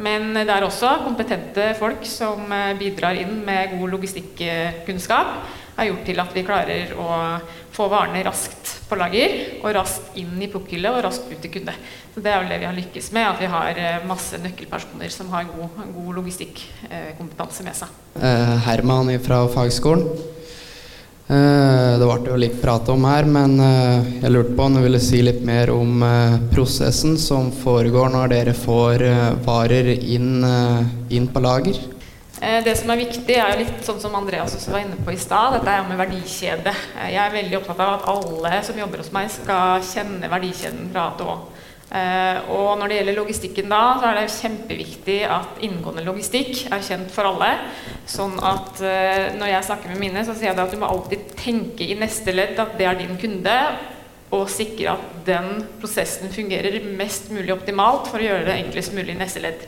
Men 0.00 0.32
det 0.32 0.48
er 0.48 0.64
også 0.64 0.94
kompetente 1.04 1.74
folk 1.76 2.08
som 2.08 2.48
bidrar 2.80 3.20
inn 3.20 3.42
med 3.44 3.74
god 3.74 3.98
logistikkunnskap 3.98 5.36
har 5.80 5.90
gjort 5.90 6.06
til 6.10 6.22
at 6.22 6.36
vi 6.36 6.46
klarer 6.46 6.94
å 7.00 7.08
få 7.74 7.88
varene 7.90 8.22
raskt 8.26 8.74
på 8.90 8.98
lager, 8.98 9.36
og 9.62 9.74
raskt 9.76 10.16
inn 10.20 10.34
i 10.42 10.48
pukkhylle 10.50 10.90
og 10.92 11.04
raskt 11.06 11.30
ut 11.30 11.38
til 11.40 11.54
kunde. 11.54 11.74
Så 12.14 12.20
Det 12.20 12.32
er 12.32 12.42
vel 12.42 12.50
det 12.52 12.58
vi 12.60 12.68
har 12.68 12.76
lykkes 12.76 13.12
med, 13.16 13.28
at 13.28 13.40
vi 13.40 13.50
har 13.52 13.78
eh, 13.78 14.02
masse 14.08 14.40
nøkkelpersoner 14.42 15.14
som 15.14 15.30
har 15.32 15.46
god, 15.48 15.78
god 15.94 16.10
logistikkompetanse 16.18 17.66
med 17.66 17.78
seg. 17.78 17.96
Eh, 18.18 18.56
Herman 18.66 19.14
fra 19.24 19.44
fagskolen. 19.52 20.04
Eh, 21.30 21.92
det 22.00 22.06
ble 22.08 22.32
jo 22.32 22.40
litt 22.42 22.56
prat 22.58 22.88
om 22.90 23.04
her, 23.06 23.28
men 23.30 23.54
eh, 23.62 24.08
jeg 24.24 24.34
lurte 24.34 24.56
på 24.58 24.66
om 24.66 24.74
du 24.74 24.82
ville 24.82 24.98
si 25.02 25.20
litt 25.22 25.44
mer 25.46 25.70
om 25.70 26.02
eh, 26.02 26.40
prosessen 26.50 27.14
som 27.22 27.52
foregår 27.54 28.10
når 28.10 28.32
dere 28.34 28.54
får 28.58 29.06
eh, 29.06 29.28
varer 29.46 29.92
inn, 29.94 30.42
inn 31.14 31.30
på 31.30 31.44
lager. 31.46 31.78
Eh, 32.40 32.62
det 32.64 32.72
som 32.80 32.88
er 32.88 33.02
viktig, 33.02 33.34
er 33.36 33.52
jo 33.52 33.60
litt 33.60 33.82
sånn 33.84 33.98
som 34.00 34.14
Andreas 34.16 34.54
også 34.56 34.72
var 34.72 34.84
inne 34.86 34.96
på 35.04 35.12
i 35.12 35.20
stad. 35.20 35.58
Dette 35.58 35.72
er 35.76 35.84
med 35.84 35.98
verdikjede. 36.00 36.72
Eh, 36.96 37.10
jeg 37.12 37.20
er 37.20 37.34
veldig 37.34 37.58
opptatt 37.58 37.80
av 37.84 37.96
at 37.98 38.06
alle 38.08 38.60
som 38.64 38.78
jobber 38.80 39.02
hos 39.02 39.10
meg, 39.12 39.28
skal 39.34 39.84
kjenne 39.84 40.30
verdikjeden 40.32 40.88
fra 40.94 41.10
A 41.10 41.18
til 41.18 41.28
Å. 41.28 41.34
Eh, 41.90 42.38
og 42.54 42.70
når 42.80 42.88
det 42.88 42.96
gjelder 42.96 43.18
logistikken 43.18 43.68
da, 43.68 43.82
så 44.00 44.08
er 44.08 44.16
det 44.16 44.38
kjempeviktig 44.38 45.18
at 45.36 45.60
inngående 45.66 46.04
logistikk 46.06 46.62
er 46.70 46.86
kjent 46.86 47.12
for 47.12 47.28
alle. 47.28 47.50
Sånn 48.08 48.38
at 48.40 48.80
når 49.36 49.50
jeg 49.50 49.66
snakker 49.68 49.92
med 49.92 50.00
mine, 50.00 50.22
så 50.24 50.32
sier 50.32 50.54
jeg 50.54 50.62
at 50.62 50.72
du 50.72 50.78
må 50.80 50.88
alltid 50.88 51.34
tenke 51.36 51.84
i 51.84 51.98
neste 51.98 52.32
ledd 52.32 52.56
at 52.62 52.78
det 52.78 52.88
er 52.88 52.96
din 53.02 53.20
kunde. 53.20 53.58
Og 54.30 54.46
sikre 54.48 54.94
at 54.94 55.12
den 55.26 55.64
prosessen 55.82 56.30
fungerer 56.32 56.78
mest 56.96 57.28
mulig 57.34 57.52
optimalt 57.52 58.06
for 58.08 58.22
å 58.22 58.28
gjøre 58.28 58.46
det 58.46 58.60
enklest 58.62 58.94
mulig 58.94 59.16
i 59.16 59.20
neste 59.20 59.42
ledd. 59.42 59.66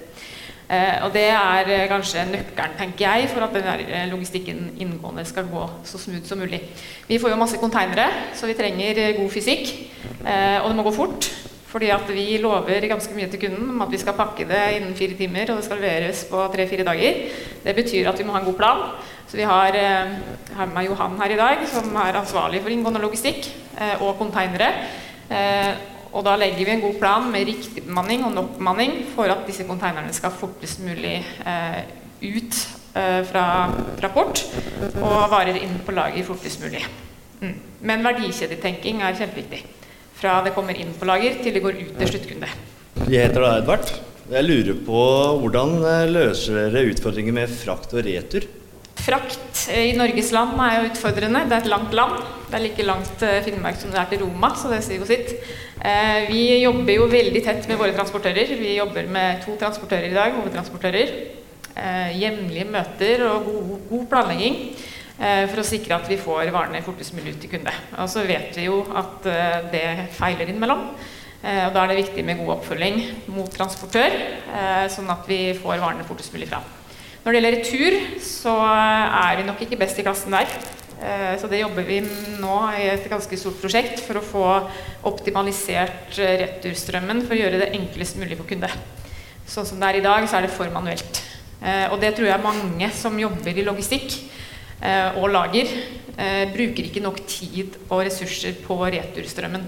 Eh, 0.72 1.02
og 1.04 1.10
det 1.12 1.26
er 1.28 1.68
eh, 1.68 1.88
kanskje 1.90 2.24
nøkkelen, 2.30 2.76
tenker 2.78 3.04
jeg, 3.04 3.28
for 3.28 3.44
at 3.44 3.52
den 3.52 3.66
eh, 3.84 4.06
logistikken 4.08 4.70
inngående 4.80 5.24
skal 5.28 5.50
gå 5.50 5.66
så 5.84 6.00
smooth 6.00 6.24
som 6.24 6.40
mulig. 6.40 6.62
Vi 7.08 7.18
får 7.20 7.34
jo 7.34 7.40
masse 7.40 7.60
konteinere, 7.60 8.06
så 8.38 8.48
vi 8.48 8.56
trenger 8.56 9.02
god 9.18 9.30
fysikk. 9.30 9.74
og 10.22 10.68
det 10.70 10.76
må 10.76 10.82
gå 10.82 10.94
fort. 10.96 11.28
Fordi 11.72 11.88
at 11.88 12.08
vi 12.08 12.36
lover 12.40 12.88
ganske 12.88 13.14
mye 13.16 13.28
til 13.32 13.40
kunden 13.40 13.68
om 13.70 13.82
at 13.82 13.92
vi 13.92 13.98
skal 13.98 14.16
pakke 14.16 14.44
det 14.48 14.62
innen 14.76 14.94
fire 14.94 15.16
timer, 15.16 15.50
og 15.50 15.56
det 15.56 15.64
skal 15.64 15.80
leveres 15.80 16.24
på 16.30 16.40
tre-fire 16.54 16.84
dager. 16.84 17.20
Det 17.64 17.74
betyr 17.76 18.08
at 18.08 18.18
vi 18.18 18.24
må 18.24 18.32
ha 18.32 18.40
en 18.40 18.48
god 18.48 18.58
plan. 18.58 18.82
Så 19.28 19.36
vi 19.36 19.48
har 19.48 19.72
her 19.72 20.66
med 20.74 20.84
Johan 20.84 21.16
her 21.20 21.32
i 21.32 21.40
dag, 21.40 21.64
som 21.68 21.96
er 21.96 22.20
ansvarlig 22.20 22.60
for 22.60 22.68
inngående 22.68 23.00
logistikk 23.00 23.48
og 24.00 24.18
konteinere. 24.18 24.68
Og 26.12 26.24
da 26.26 26.34
legger 26.36 26.66
vi 26.66 26.74
en 26.74 26.84
god 26.84 26.98
plan 27.00 27.28
med 27.32 27.48
riktig 27.48 27.86
bemanning 27.86 28.26
og 28.26 28.34
nok 28.36 28.56
bemanning 28.58 28.98
for 29.14 29.32
at 29.32 29.46
disse 29.48 29.64
konteinerne 29.68 30.12
skal 30.12 30.34
fortest 30.36 30.82
mulig 30.84 31.16
eh, 31.48 31.78
ut 32.22 32.58
eh, 32.98 33.22
fra, 33.28 33.46
fra 33.96 34.10
port 34.12 34.44
og 34.92 35.16
varer 35.32 35.56
inn 35.62 35.78
på 35.86 35.94
lager 35.96 36.28
fortest 36.28 36.60
mulig. 36.64 36.84
Mm. 37.40 37.56
Men 37.88 38.04
verdikjedetenking 38.04 39.00
er 39.02 39.16
kjempeviktig. 39.18 39.62
Fra 40.20 40.36
det 40.44 40.52
kommer 40.54 40.76
inn 40.78 40.92
på 40.94 41.08
lager 41.08 41.40
til 41.42 41.56
det 41.56 41.64
går 41.64 41.80
ut 41.80 41.94
til 41.98 42.12
sluttkunde. 42.12 42.50
Jeg 43.08 43.26
heter 43.26 43.40
da 43.42 43.56
Edvard. 43.62 43.94
Jeg 44.32 44.46
lurer 44.46 44.76
på 44.86 45.00
hvordan 45.42 45.78
eh, 45.80 46.10
løser 46.12 46.60
dere 46.60 46.90
utfordringer 46.92 47.40
med 47.40 47.56
frakt 47.56 47.96
og 47.96 48.04
retur? 48.04 48.46
Frakt 49.02 49.64
i 49.74 49.96
Norges 49.98 50.28
land 50.34 50.60
er 50.62 50.76
jo 50.76 50.90
utfordrende. 50.92 51.42
Det 51.50 51.56
er 51.56 51.64
et 51.64 51.72
langt 51.72 51.94
land. 51.96 52.20
Det 52.46 52.54
er 52.54 52.62
like 52.62 52.84
langt 52.86 53.22
eh, 53.26 53.40
Finnmark 53.42 53.78
som 53.80 53.90
det 53.90 53.98
er 53.98 54.10
til 54.12 54.20
Roma, 54.22 54.52
så 54.54 54.70
det 54.70 54.82
sier 54.86 55.00
jo 55.02 55.08
sitt. 55.08 55.32
Eh, 55.82 56.28
vi 56.28 56.42
jobber 56.62 56.94
jo 56.94 57.08
veldig 57.10 57.42
tett 57.42 57.66
med 57.70 57.80
våre 57.80 57.96
transportører. 57.96 58.52
Vi 58.60 58.76
jobber 58.76 59.08
med 59.10 59.42
to 59.42 59.56
transportører 59.58 60.06
i 60.10 60.16
dag, 60.18 60.36
hovedtransportører. 60.38 61.14
hjemlige 62.12 62.66
møter 62.68 63.22
og 63.24 63.46
god, 63.46 63.68
god 63.88 64.02
planlegging 64.10 64.56
for 65.16 65.62
å 65.62 65.64
sikre 65.64 65.96
at 65.96 66.10
vi 66.10 66.18
får 66.20 66.50
varene 66.52 66.82
fortest 66.84 67.14
mulig 67.16 67.32
ut 67.32 67.40
til 67.40 67.52
kunde. 67.54 67.72
Og 67.96 68.10
så 68.12 68.26
vet 68.28 68.52
vi 68.58 68.66
jo 68.66 68.82
at 68.92 69.24
det 69.72 70.10
feiler 70.18 70.52
innimellom. 70.52 70.84
Og 71.40 71.72
da 71.72 71.86
er 71.86 71.94
det 71.94 72.02
viktig 72.02 72.26
med 72.28 72.42
god 72.42 72.58
oppfølging 72.58 73.00
mot 73.32 73.56
transportør, 73.56 74.20
sånn 74.92 75.16
at 75.16 75.24
vi 75.32 75.40
får 75.56 75.80
varene 75.80 76.04
fortest 76.04 76.36
mulig 76.36 76.52
fram. 76.52 76.68
Når 77.22 77.30
det 77.30 77.38
gjelder 77.38 77.54
retur, 77.54 77.94
så 78.18 78.52
er 78.66 79.36
vi 79.38 79.44
nok 79.46 79.60
ikke 79.62 79.76
best 79.78 79.98
i 80.00 80.02
klassen 80.02 80.34
der. 80.34 80.48
Eh, 80.98 81.36
så 81.38 81.46
det 81.46 81.60
jobber 81.60 81.84
vi 81.86 82.00
nå 82.42 82.56
i 82.74 82.88
et 82.90 83.04
ganske 83.10 83.36
stort 83.38 83.60
prosjekt 83.62 84.02
for 84.02 84.18
å 84.18 84.24
få 84.26 84.46
optimalisert 85.06 86.18
eh, 86.18 86.32
returstrømmen 86.40 87.22
for 87.22 87.36
å 87.36 87.38
gjøre 87.38 87.60
det 87.62 87.68
enklest 87.78 88.18
mulig 88.18 88.40
for 88.40 88.50
kunde. 88.50 88.72
Sånn 89.46 89.68
som 89.68 89.78
det 89.78 89.92
er 89.92 90.00
i 90.00 90.02
dag, 90.02 90.26
så 90.26 90.40
er 90.40 90.48
det 90.48 90.54
for 90.56 90.74
manuelt. 90.74 91.22
Eh, 91.62 91.86
og 91.94 92.02
det 92.02 92.10
tror 92.18 92.26
jeg 92.26 92.42
mange 92.42 92.90
som 92.98 93.22
jobber 93.22 93.54
i 93.54 93.66
logistikk 93.70 94.18
og 94.82 95.28
lager, 95.30 95.68
bruker 96.50 96.88
ikke 96.88 96.98
nok 97.04 97.20
tid 97.30 97.76
og 97.84 98.00
ressurser 98.02 98.56
på 98.64 98.74
returstrømmen. 98.82 99.62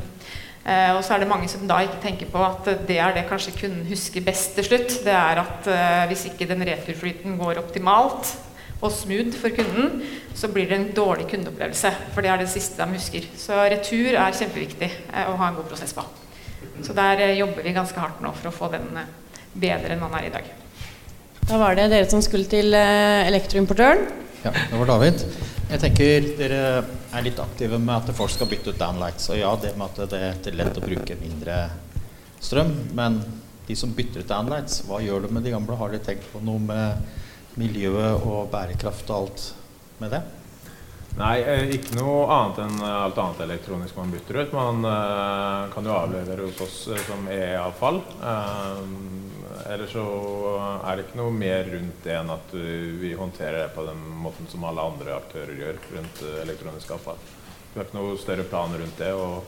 Eh, 0.64 0.90
og 0.96 1.02
så 1.04 1.14
er 1.14 1.22
det 1.22 1.28
mange 1.28 1.48
som 1.52 1.66
da 1.68 1.82
ikke 1.84 2.00
tenker 2.00 2.30
på 2.32 2.40
at 2.40 2.70
det 2.88 2.96
er 2.96 3.12
det 3.12 3.26
kanskje 3.28 3.52
kunden 3.58 3.84
husker 3.88 4.24
best 4.24 4.54
til 4.56 4.64
slutt. 4.64 4.98
Det 5.04 5.12
er 5.12 5.42
at 5.42 5.68
eh, 5.68 6.06
hvis 6.08 6.24
ikke 6.30 6.48
den 6.48 6.64
returflyten 6.64 7.36
går 7.40 7.60
optimalt 7.60 8.32
og 8.84 8.92
smooth 8.92 9.36
for 9.40 9.52
kunden, 9.56 10.02
så 10.36 10.48
blir 10.52 10.68
det 10.68 10.76
en 10.76 10.90
dårlig 10.96 11.28
kundeopplevelse. 11.30 11.92
For 12.12 12.24
det 12.24 12.32
er 12.32 12.42
det 12.42 12.50
siste 12.52 12.80
de 12.80 12.98
husker. 12.98 13.28
Så 13.40 13.56
retur 13.56 14.16
er 14.16 14.36
kjempeviktig 14.40 14.90
eh, 14.90 15.28
å 15.28 15.36
ha 15.40 15.50
en 15.50 15.58
god 15.60 15.68
prosess 15.70 15.96
på. 15.96 16.04
Så 16.82 16.96
der 16.96 17.22
eh, 17.22 17.38
jobber 17.38 17.64
vi 17.64 17.76
ganske 17.76 18.00
hardt 18.00 18.20
nå 18.24 18.32
for 18.36 18.50
å 18.50 18.54
få 18.54 18.70
den 18.72 18.88
eh, 18.98 19.10
bedre 19.54 19.94
enn 19.94 20.04
den 20.04 20.18
er 20.18 20.28
i 20.28 20.34
dag. 20.34 20.52
Da 21.44 21.58
var 21.60 21.76
det 21.76 21.90
dere 21.92 22.08
som 22.10 22.22
skulle 22.24 22.48
til 22.50 22.74
eh, 22.76 23.26
elektroimportøren. 23.28 24.06
Ja, 24.44 24.52
det 24.52 24.80
var 24.80 24.90
David. 24.94 25.24
Jeg 25.64 25.80
tenker 25.80 26.26
dere 26.36 26.60
er 26.84 27.24
litt 27.24 27.38
aktive 27.40 27.78
med 27.80 27.94
at 27.96 28.16
folk 28.16 28.32
skal 28.34 28.48
bytte 28.50 28.74
ut 28.74 28.80
downlights. 28.80 29.30
Og 29.32 29.40
ja, 29.40 29.50
det 29.60 29.72
med 29.80 29.96
at 30.04 30.12
det 30.12 30.50
er 30.52 30.58
lett 30.58 30.76
å 30.76 30.84
bruke 30.84 31.16
mindre 31.18 31.56
strøm. 32.36 32.72
Men 32.96 33.18
de 33.64 33.76
som 33.78 33.94
bytter 33.96 34.22
ut 34.22 34.30
downlights, 34.30 34.82
hva 34.88 35.00
gjør 35.00 35.24
du 35.24 35.32
med 35.32 35.46
de 35.46 35.54
gamle? 35.54 35.78
Har 35.80 35.94
de 35.94 36.02
tenkt 36.04 36.28
på 36.32 36.42
noe 36.44 36.60
med 36.60 37.58
miljøet 37.60 38.26
og 38.26 38.50
bærekraft 38.52 39.08
og 39.08 39.22
alt 39.22 39.46
med 40.02 40.12
det? 40.18 40.22
Nei, 41.14 41.34
eh, 41.46 41.68
ikke 41.76 41.96
noe 41.96 42.26
annet 42.26 42.60
enn 42.64 42.80
alt 42.84 43.18
annet 43.22 43.44
elektronisk 43.46 43.96
man 43.96 44.10
bytter 44.10 44.40
ut. 44.42 44.54
Man 44.56 44.82
uh, 44.82 45.70
kan 45.70 45.86
jo 45.86 45.94
avlevere 45.94 46.48
hos 46.48 46.60
oss 46.64 46.78
uh, 46.90 46.98
som 47.06 47.28
e-avfall. 47.30 48.02
Ellers 49.70 49.92
så 49.94 50.04
er 50.84 50.96
det 50.96 51.06
ikke 51.06 51.20
noe 51.20 51.34
mer 51.34 51.68
rundt 51.70 52.04
det 52.04 52.14
enn 52.18 52.32
at 52.34 52.54
vi 53.00 53.14
håndterer 53.16 53.62
det 53.62 53.74
på 53.76 53.84
den 53.86 54.00
måten 54.24 54.48
som 54.50 54.64
alle 54.66 54.82
andre 54.82 55.14
aktører 55.16 55.54
gjør 55.58 55.78
rundt 55.96 56.22
eh, 56.26 56.40
elektronisk 56.42 56.94
avfall. 56.96 57.20
Vi 57.72 57.78
har 57.78 57.86
ikke 57.86 57.98
noe 58.00 58.18
større 58.20 58.46
plan 58.50 58.74
rundt 58.74 58.98
det. 58.98 59.12
og 59.14 59.44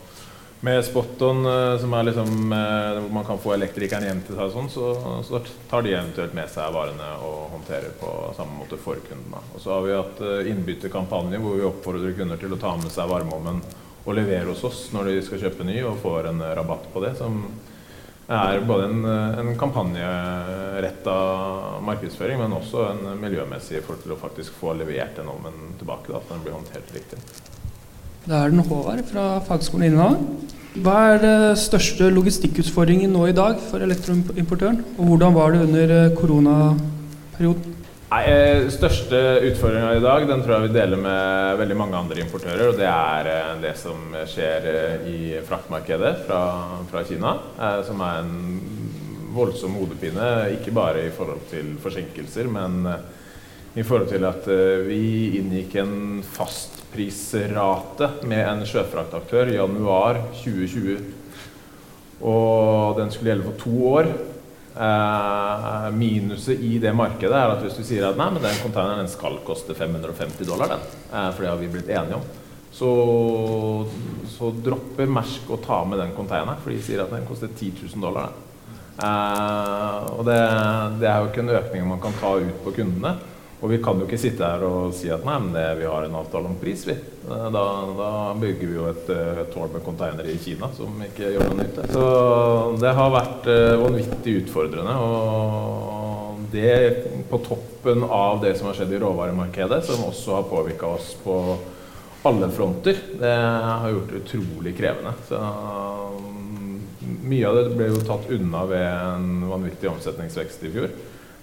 med 0.67 0.81
Spot-on, 0.87 1.43
eh, 1.51 1.75
som 1.83 1.93
er 1.99 2.07
liksom, 2.09 2.53
eh, 2.53 3.01
hvor 3.03 3.13
man 3.19 3.27
kan 3.29 3.43
få 3.43 3.55
elektrikeren 3.57 4.07
hjem 4.09 4.23
til 4.27 4.39
seg, 4.39 4.53
sånn, 4.55 4.71
så, 4.73 4.91
så, 5.27 5.43
tar 5.71 5.85
de 5.85 5.95
eventuelt 5.97 6.37
med 6.39 6.51
seg 6.55 6.75
varene 6.75 7.11
og 7.27 7.53
håndterer 7.57 7.97
på 8.01 8.13
samme 8.39 8.63
måte 8.63 8.81
for 8.81 9.03
kundene. 9.09 9.43
Og 9.55 9.63
så 9.63 9.75
har 9.75 9.87
vi 9.87 9.97
hatt 9.99 10.27
innbytterkampanje 10.53 11.43
hvor 11.43 11.59
vi 11.59 11.69
oppfordrer 11.69 12.17
kunder 12.17 12.41
til 12.41 12.57
å 12.57 12.61
ta 12.63 12.77
med 12.81 12.95
seg 12.95 13.11
varmeovnen 13.11 13.63
og 14.07 14.15
levere 14.15 14.53
hos 14.53 14.63
oss 14.65 14.85
når 14.95 15.11
de 15.11 15.23
skal 15.27 15.43
kjøpe 15.43 15.67
ny, 15.67 15.81
og 15.83 15.99
får 16.03 16.31
en 16.31 16.45
rabatt 16.55 16.87
på 16.95 17.03
det. 17.03 17.17
som 17.19 17.43
er 18.35 18.65
både 18.67 18.89
en, 18.89 19.05
en 19.41 19.53
kampanjeretta 19.59 21.17
markedsføring, 21.87 22.41
men 22.43 22.57
også 22.57 22.89
en 22.91 23.21
miljømessig 23.21 23.85
for 23.87 24.01
til 24.03 24.17
å 24.17 24.19
faktisk 24.19 24.57
få 24.59 24.75
levert 24.79 25.19
den 25.21 25.31
ovnen 25.31 25.77
tilbake. 25.79 26.11
Da, 26.11 26.19
at 26.19 26.33
den 26.33 26.43
blir 26.43 26.57
håndtert 26.57 26.91
riktig. 26.97 27.21
Det 28.27 28.35
er 28.35 28.51
den 28.51 28.65
Håvard 28.67 29.05
fra 29.07 29.29
Fagskolen 29.47 29.93
Innlandet. 29.93 30.55
Hva 30.83 30.97
er 31.15 31.23
det 31.23 31.37
største 31.63 32.11
logistikkutfordringen 32.13 33.15
nå 33.15 33.29
i 33.31 33.37
dag 33.37 33.63
for 33.71 33.81
elektroimportøren? 33.87 34.83
Og 34.99 35.13
hvordan 35.13 35.37
var 35.39 35.55
det 35.55 35.63
under 35.65 35.95
eh, 35.95 36.13
koronaperioden? 36.19 37.76
Nei, 38.07 38.21
eh, 38.31 38.69
største 38.71 39.19
utfordringa 39.49 39.97
i 39.97 40.03
dag 40.03 40.29
den 40.29 40.45
tror 40.45 40.53
jeg 40.55 40.69
vi 40.69 40.77
deler 40.77 41.01
med 41.01 41.57
veldig 41.59 41.77
mange 41.81 41.99
andre 41.99 42.21
importører. 42.23 42.69
og 42.69 42.77
Det 42.79 42.87
er 42.87 43.31
eh, 43.33 43.57
det 43.65 43.73
som 43.81 44.15
skjer 44.31 44.69
eh, 44.71 45.09
i 45.11 45.41
fraktmarkedet 45.43 46.13
fra, 46.29 46.43
fra 46.87 47.03
Kina. 47.09 47.33
Som 47.89 48.05
er 48.07 48.21
en 48.21 48.37
voldsom 49.35 49.75
hodepine, 49.81 50.29
ikke 50.55 50.71
bare 50.77 51.03
i 51.09 51.11
forhold 51.11 51.43
til 51.51 51.75
forsinkelser, 51.83 52.47
men 52.47 52.87
i 53.75 53.83
forhold 53.83 54.07
til 54.09 54.25
at 54.25 54.47
vi 54.87 55.41
inngikk 55.41 55.75
en 55.83 56.23
fastprisrate 56.23 58.13
med 58.23 58.45
en 58.47 58.63
sjøfraktaktør 58.71 59.51
i 59.51 59.59
januar 59.59 60.23
2020. 60.45 61.11
Og 62.23 62.97
den 63.03 63.11
skulle 63.11 63.35
gjelde 63.35 63.51
for 63.51 63.61
to 63.67 63.77
år. 63.99 64.15
Uh, 64.77 65.87
minuset 65.97 66.61
i 66.61 66.75
det 66.77 66.91
markedet 66.93 67.33
er 67.33 67.49
at 67.49 67.63
hvis 67.65 67.79
du 67.79 67.85
sier 67.87 68.05
at 68.05 68.19
nei, 68.21 68.27
men 68.35 68.43
den 68.45 68.59
containeren 68.61 69.01
den 69.01 69.09
skal 69.09 69.39
koste 69.47 69.73
550 69.73 70.45
dollar, 70.45 70.75
den, 70.75 70.83
uh, 71.15 71.31
for 71.31 71.41
det 71.47 71.49
har 71.49 71.63
vi 71.63 71.71
blitt 71.73 71.89
enige 71.89 72.19
om, 72.19 72.27
så, 72.77 72.91
så 74.35 74.51
dropper 74.53 75.09
Mersk 75.09 75.49
å 75.49 75.57
ta 75.65 75.79
med 75.89 76.03
den 76.03 76.13
containeren, 76.13 76.61
for 76.61 76.75
de 76.75 76.83
sier 76.85 77.01
at 77.07 77.15
den 77.15 77.25
koster 77.25 77.49
10 77.49 77.87
000 77.87 78.05
dollar. 78.05 78.37
Uh, 79.01 80.13
og 80.19 80.23
det, 80.29 80.37
det, 81.01 81.09
er 81.09 81.23
jo 81.23 81.31
ikke 81.31 81.47
en 81.47 81.57
økning 81.57 81.89
man 81.89 82.05
kan 82.05 82.21
ta 82.21 82.35
ut 82.37 82.61
på 82.67 82.77
kundene. 82.77 83.15
Og 83.61 83.71
vi 83.73 83.79
kan 83.81 83.97
jo 83.97 84.05
ikke 84.05 84.21
sitte 84.21 84.45
her 84.45 84.63
og 84.67 84.91
si 84.95 85.09
at 85.13 85.25
nei, 85.25 85.37
men 85.41 85.55
det, 85.55 85.65
vi 85.79 85.87
har 85.89 86.05
en 86.05 86.17
avtale 86.19 86.51
om 86.51 86.59
pris, 86.61 86.83
vi. 86.85 86.97
Da, 87.27 87.63
da 87.97 88.11
bygger 88.37 88.69
vi 88.69 88.77
jo 88.77 88.89
et 88.91 89.09
uh, 89.09 89.41
tårn 89.55 89.73
med 89.73 89.85
containere 89.87 90.29
i 90.29 90.41
Kina 90.43 90.69
som 90.77 91.01
ikke 91.07 91.33
gjør 91.33 91.49
noe 91.49 91.61
nytte. 91.63 91.87
Så 91.95 92.05
det 92.83 92.93
har 92.99 93.15
vært 93.15 93.49
uh, 93.49 93.79
vanvittig 93.81 94.37
utfordrende. 94.43 94.99
Og 95.01 96.45
det 96.53 96.77
på 97.31 97.41
toppen 97.49 98.05
av 98.05 98.43
det 98.45 98.55
som 98.59 98.69
har 98.69 98.77
skjedd 98.77 98.93
i 98.93 99.01
råvaremarkedet, 99.03 99.81
som 99.89 100.05
også 100.05 100.37
har 100.37 100.47
påvirka 100.53 100.93
oss 100.93 101.15
på 101.25 101.41
alle 102.27 102.51
fronter, 102.53 103.01
det 103.19 103.35
har 103.35 103.91
gjort 103.91 104.13
det 104.13 104.21
utrolig 104.21 104.77
krevende. 104.77 105.17
Så 105.29 105.41
mye 107.27 107.49
av 107.49 107.59
det 107.59 107.75
ble 107.75 107.91
jo 107.91 108.05
tatt 108.05 108.31
unna 108.37 108.65
ved 108.69 108.87
en 108.87 109.47
vanvittig 109.49 109.91
omsetningsvekst 109.91 110.65
i 110.67 110.73
fjor. 110.77 110.97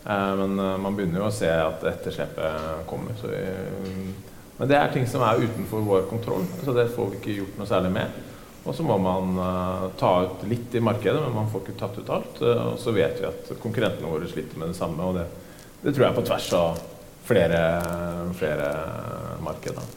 Eh, 0.05 0.35
men 0.35 0.59
eh, 0.59 0.77
man 0.77 0.95
begynner 0.95 1.21
jo 1.21 1.29
å 1.29 1.33
se 1.33 1.49
at 1.49 1.83
etterslepet 1.93 2.83
kommer. 2.89 3.15
Vi, 3.23 4.11
men 4.57 4.69
det 4.69 4.77
er 4.77 4.91
ting 4.93 5.07
som 5.09 5.23
er 5.25 5.43
utenfor 5.43 5.85
vår 5.87 6.05
kontroll, 6.11 6.45
så 6.63 6.75
det 6.75 6.89
får 6.93 7.11
vi 7.11 7.19
ikke 7.19 7.37
gjort 7.39 7.59
noe 7.59 7.69
særlig 7.69 7.93
med. 7.95 8.21
Og 8.63 8.75
så 8.75 8.83
må 8.87 8.95
man 9.01 9.33
uh, 9.35 9.89
ta 9.99 10.09
ut 10.23 10.43
litt 10.47 10.71
i 10.77 10.79
markedet, 10.79 11.19
men 11.19 11.33
man 11.35 11.49
får 11.51 11.65
ikke 11.65 11.79
tatt 11.81 11.97
ut 11.99 12.11
alt. 12.15 12.37
Og 12.39 12.77
så 12.79 12.93
vet 12.95 13.17
vi 13.19 13.25
at 13.27 13.49
konkurrentene 13.59 14.07
våre 14.07 14.29
sliter 14.31 14.55
med 14.61 14.71
det 14.71 14.77
samme, 14.77 15.03
og 15.03 15.17
det, 15.17 15.25
det 15.81 15.91
tror 15.91 16.05
jeg 16.05 16.13
er 16.13 16.15
på 16.15 16.23
tvers 16.29 16.47
av 16.55 16.79
flere, 17.27 17.59
flere 18.39 18.69
markeder. 19.43 19.89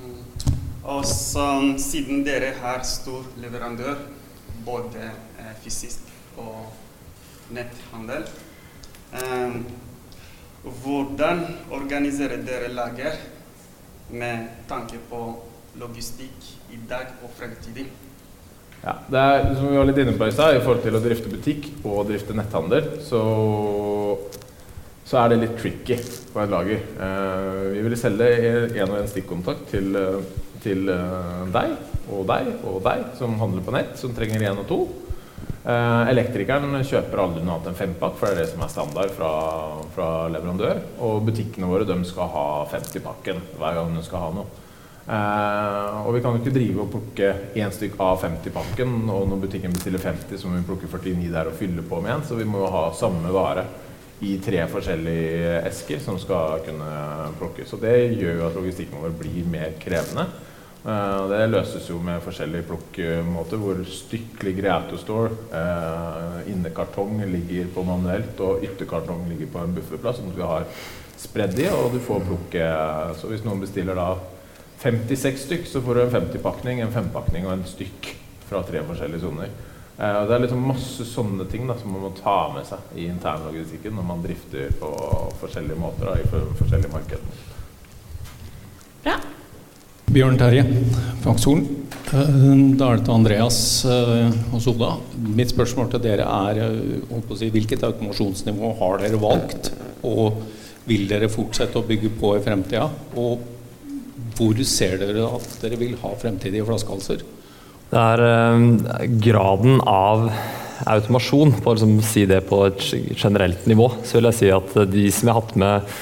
Mm. 0.00 0.22
Og 0.94 1.04
så, 1.10 1.50
siden 1.84 2.24
dere 2.24 2.54
har 2.62 2.80
stor 2.88 3.28
leverandør, 3.42 4.06
både 4.64 5.10
fysisk 5.60 6.08
og 6.40 7.52
netthandel, 7.52 8.24
Um, 9.10 9.64
hvordan 10.82 11.42
organiserer 11.74 12.42
dere 12.46 12.68
lager 12.70 13.16
med 14.10 14.46
tanke 14.70 15.00
på 15.10 15.22
logistikk 15.80 16.46
i 16.70 16.78
dag 16.90 17.16
og 17.24 17.32
fremtiden? 17.34 17.90
Ja, 18.80 18.94
det 19.10 19.20
er, 19.20 19.48
som 19.58 19.66
vi 19.68 19.76
var 19.76 19.88
litt 19.88 19.98
inne 20.00 20.14
på 20.16 20.28
i 20.30 20.32
stad, 20.32 20.56
i 20.56 20.62
forhold 20.62 20.84
til 20.86 20.96
å 20.96 21.02
drifte 21.04 21.32
butikk 21.32 21.66
og 21.82 22.06
drifte 22.08 22.36
netthandel, 22.38 22.86
så, 23.04 23.20
så 25.04 25.20
er 25.20 25.32
det 25.32 25.40
litt 25.42 25.58
tricky 25.60 25.98
på 26.30 26.40
et 26.40 26.54
lager. 26.54 26.80
Eh, 27.06 27.66
vi 27.74 27.84
vil 27.84 27.98
selge 28.00 28.30
én 28.70 28.86
og 28.86 28.96
én 29.02 29.10
stikkontakt 29.10 29.68
til, 29.74 29.90
eh, 29.98 30.22
til 30.64 30.88
eh, 30.94 31.44
deg 31.52 31.76
og 32.10 32.24
deg 32.30 32.54
og 32.62 32.80
deg 32.86 33.04
som 33.18 33.36
handler 33.42 33.66
på 33.66 33.74
nett, 33.74 33.96
som 34.00 34.14
trenger 34.16 34.48
én 34.48 34.62
og 34.62 34.68
to. 34.70 34.80
Eh, 35.60 36.08
elektrikeren 36.08 36.72
kjøper 36.88 37.20
aldri 37.20 37.42
noe 37.44 37.58
annet 37.58 37.68
enn 37.68 37.76
fempakk, 37.76 38.14
for 38.16 38.30
det 38.30 38.38
er 38.38 38.46
det 38.46 38.52
som 38.54 38.62
er 38.64 38.72
standard 38.72 39.12
fra, 39.12 39.32
fra 39.92 40.08
leverandør. 40.32 40.80
Og 41.04 41.20
butikkene 41.28 41.68
våre 41.68 41.98
skal 42.08 42.32
ha 42.32 42.46
50-pakken 42.72 43.42
hver 43.60 43.76
gang 43.76 43.92
de 43.96 44.04
skal 44.06 44.24
ha 44.24 44.32
noe. 44.40 44.66
Uh, 45.10 46.04
og 46.06 46.12
vi 46.14 46.20
kan 46.22 46.36
jo 46.36 46.38
ikke 46.38 46.52
drive 46.54 46.82
og 46.84 46.90
plukke 46.92 47.30
én 47.58 47.72
stykk 47.74 47.96
av 48.04 48.20
50-pakken, 48.22 48.92
og 49.10 49.24
når 49.26 49.40
butikken 49.42 49.72
bestiller 49.74 50.02
50, 50.04 50.38
så 50.38 50.48
må 50.48 50.60
vi 50.60 50.66
plukke 50.68 50.86
49 50.86 51.32
der 51.34 51.50
og 51.50 51.56
fylle 51.58 51.82
på 51.82 51.98
med 52.04 52.14
en. 52.14 52.26
Så 52.28 52.38
vi 52.38 52.46
må 52.48 52.62
jo 52.62 52.72
ha 52.72 52.84
samme 52.96 53.32
vare 53.34 53.66
i 54.24 54.36
tre 54.44 54.60
forskjellige 54.70 55.56
esker 55.66 56.00
som 56.04 56.18
skal 56.20 56.62
kunne 56.64 56.92
plukkes. 57.40 57.74
Og 57.74 57.82
det 57.84 57.96
gjør 58.20 58.38
jo 58.38 58.46
at 58.48 58.56
logistikken 58.60 59.02
vår 59.02 59.16
blir 59.18 59.48
mer 59.50 59.74
krevende. 59.82 60.28
Uh, 60.80 61.28
det 61.28 61.42
løses 61.50 61.90
jo 61.90 61.98
med 62.00 62.22
forskjellige 62.24 62.64
plukkmåter, 62.70 63.60
hvor 63.60 63.82
stykk 63.84 64.40
ligger 64.46 64.64
i 64.64 64.72
autostore, 64.72 65.34
uh, 65.52 66.38
innekartong 66.48 67.18
ligger 67.28 67.66
på 67.74 67.84
manuelt, 67.84 68.40
og 68.40 68.64
ytterkartong 68.64 69.26
ligger 69.28 69.50
på 69.52 69.60
en 69.60 69.74
bufferplass, 69.76 70.22
at 70.24 70.38
vi 70.38 70.46
har 70.48 70.64
spredd 71.20 71.58
i, 71.60 71.66
og 71.68 71.92
du 71.92 71.98
får 72.00 72.24
plukke 72.24 72.68
Så 73.18 73.28
hvis 73.28 73.44
noen 73.44 73.60
bestiller 73.60 73.98
da 73.98 74.14
56 74.80 75.42
stykk, 75.44 75.66
så 75.68 75.82
får 75.84 75.94
du 75.98 76.00
en 76.06 76.14
50-pakning, 76.14 76.80
en 76.80 76.94
5-pakning 76.94 77.44
og 77.44 77.58
en 77.58 77.66
stykk 77.68 78.14
fra 78.48 78.62
tre 78.64 78.80
forskjellige 78.88 79.20
soner. 79.26 79.52
Uh, 79.98 80.22
det 80.30 80.32
er 80.32 80.44
liksom 80.46 80.64
masse 80.64 81.04
sånne 81.04 81.44
ting 81.52 81.68
da, 81.68 81.76
som 81.76 81.92
man 81.92 82.06
må 82.06 82.14
ta 82.16 82.38
med 82.54 82.64
seg 82.64 82.96
i 82.96 83.10
internlogistikken 83.12 84.00
når 84.00 84.08
man 84.14 84.24
drifter 84.24 84.72
på 84.80 84.94
forskjellige 85.42 85.76
måter 85.82 86.08
da, 86.08 86.16
i 86.16 86.56
forskjellige 86.56 86.94
markeder. 86.96 87.44
Bra. 89.04 89.18
Bjørn 90.10 90.34
Terje, 90.40 90.64
Fagskolen. 91.22 91.66
Da 92.10 92.86
er 92.88 92.96
det 92.98 93.04
til 93.06 93.14
Andreas 93.14 93.58
og 93.86 94.56
Soda. 94.58 94.88
Mitt 95.38 95.52
spørsmål 95.52 95.92
til 95.92 96.02
dere 96.02 96.26
er 96.26 96.58
si, 97.38 97.50
hvilket 97.54 97.84
automasjonsnivå 97.86 98.72
har 98.80 99.04
dere 99.04 99.20
valgt? 99.22 99.70
Og 100.02 100.40
vil 100.90 101.06
dere 101.06 101.30
fortsette 101.30 101.78
å 101.78 101.86
bygge 101.86 102.10
på 102.18 102.34
i 102.34 102.42
fremtida? 102.42 102.88
Og 103.22 103.46
hvor 104.34 104.58
ser 104.66 104.98
dere 104.98 105.30
at 105.30 105.46
dere 105.62 105.78
vil 105.78 105.94
ha 106.02 106.14
fremtidige 106.18 106.66
flaskehalser? 106.66 107.22
Det 107.90 108.02
er 108.02 108.26
eh, 108.26 109.08
graden 109.22 109.78
av 109.86 110.26
automasjon, 110.90 111.54
for 111.60 111.70
å 111.70 111.78
liksom 111.78 111.98
si 112.02 112.26
det 112.26 112.42
på 112.50 112.64
et 112.66 112.82
generelt 113.14 113.62
nivå, 113.70 113.92
så 114.02 114.18
vil 114.18 114.32
jeg 114.32 114.40
si 114.40 114.50
at 114.58 114.80
de 114.90 115.10
som 115.14 115.30
jeg 115.30 115.36
har 115.36 115.44
hatt 115.44 115.60
med 115.60 115.92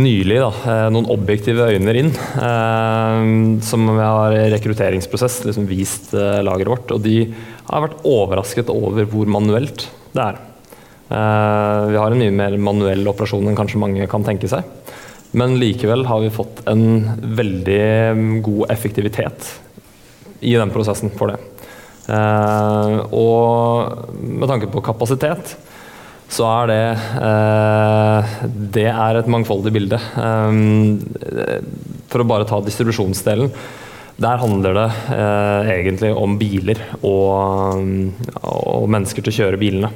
nylig 0.00 0.38
da, 0.40 0.50
eh, 0.50 0.88
noen 0.92 1.08
objektive 1.12 1.68
øyne 1.70 1.94
inn, 2.00 2.10
eh, 2.10 3.60
som 3.66 3.86
vi 3.86 4.02
har 4.02 4.34
i 4.36 4.50
rekrutteringsprosess 4.54 5.44
liksom 5.46 5.68
vist 5.68 6.12
eh, 6.14 6.40
lageret 6.44 6.72
vårt. 6.72 6.94
Og 6.96 7.02
de 7.04 7.32
har 7.68 7.84
vært 7.86 8.02
overrasket 8.08 8.72
over 8.72 9.08
hvor 9.10 9.30
manuelt 9.30 9.86
det 10.14 10.24
er. 10.24 10.46
Vi 11.10 11.96
har 11.98 12.12
en 12.14 12.20
mye 12.20 12.30
mer 12.30 12.54
manuell 12.62 13.08
operasjon 13.10 13.48
enn 13.50 13.56
kanskje 13.58 13.80
mange 13.82 14.04
kan 14.10 14.22
tenke 14.22 14.46
seg. 14.46 14.62
Men 15.34 15.56
likevel 15.58 16.04
har 16.06 16.20
vi 16.22 16.30
fått 16.30 16.62
en 16.70 16.84
veldig 17.18 17.80
mm, 18.14 18.36
god 18.46 18.70
effektivitet 18.70 19.48
i 20.46 20.54
den 20.54 20.70
prosessen 20.70 21.10
for 21.10 21.32
det. 21.32 21.40
Og 23.10 24.14
med 24.22 24.50
tanke 24.50 24.70
på 24.70 24.82
kapasitet 24.86 25.56
så 26.30 26.46
er 26.46 26.70
det 26.70 26.82
eh, 27.26 28.34
Det 28.78 28.88
er 28.90 29.18
et 29.18 29.30
mangfoldig 29.30 29.72
bilde. 29.74 29.98
Um, 30.14 31.00
for 32.10 32.22
å 32.22 32.28
bare 32.28 32.46
ta 32.48 32.60
distribusjonsdelen. 32.64 33.50
Der 34.20 34.40
handler 34.42 34.76
det 34.76 34.88
eh, 35.16 35.68
egentlig 35.78 36.10
om 36.12 36.34
biler 36.40 36.80
og, 37.00 37.80
og, 38.42 38.88
mennesker 38.92 39.24
til 39.24 39.32
å 39.32 39.36
kjøre 39.38 39.60
bilene. 39.60 39.88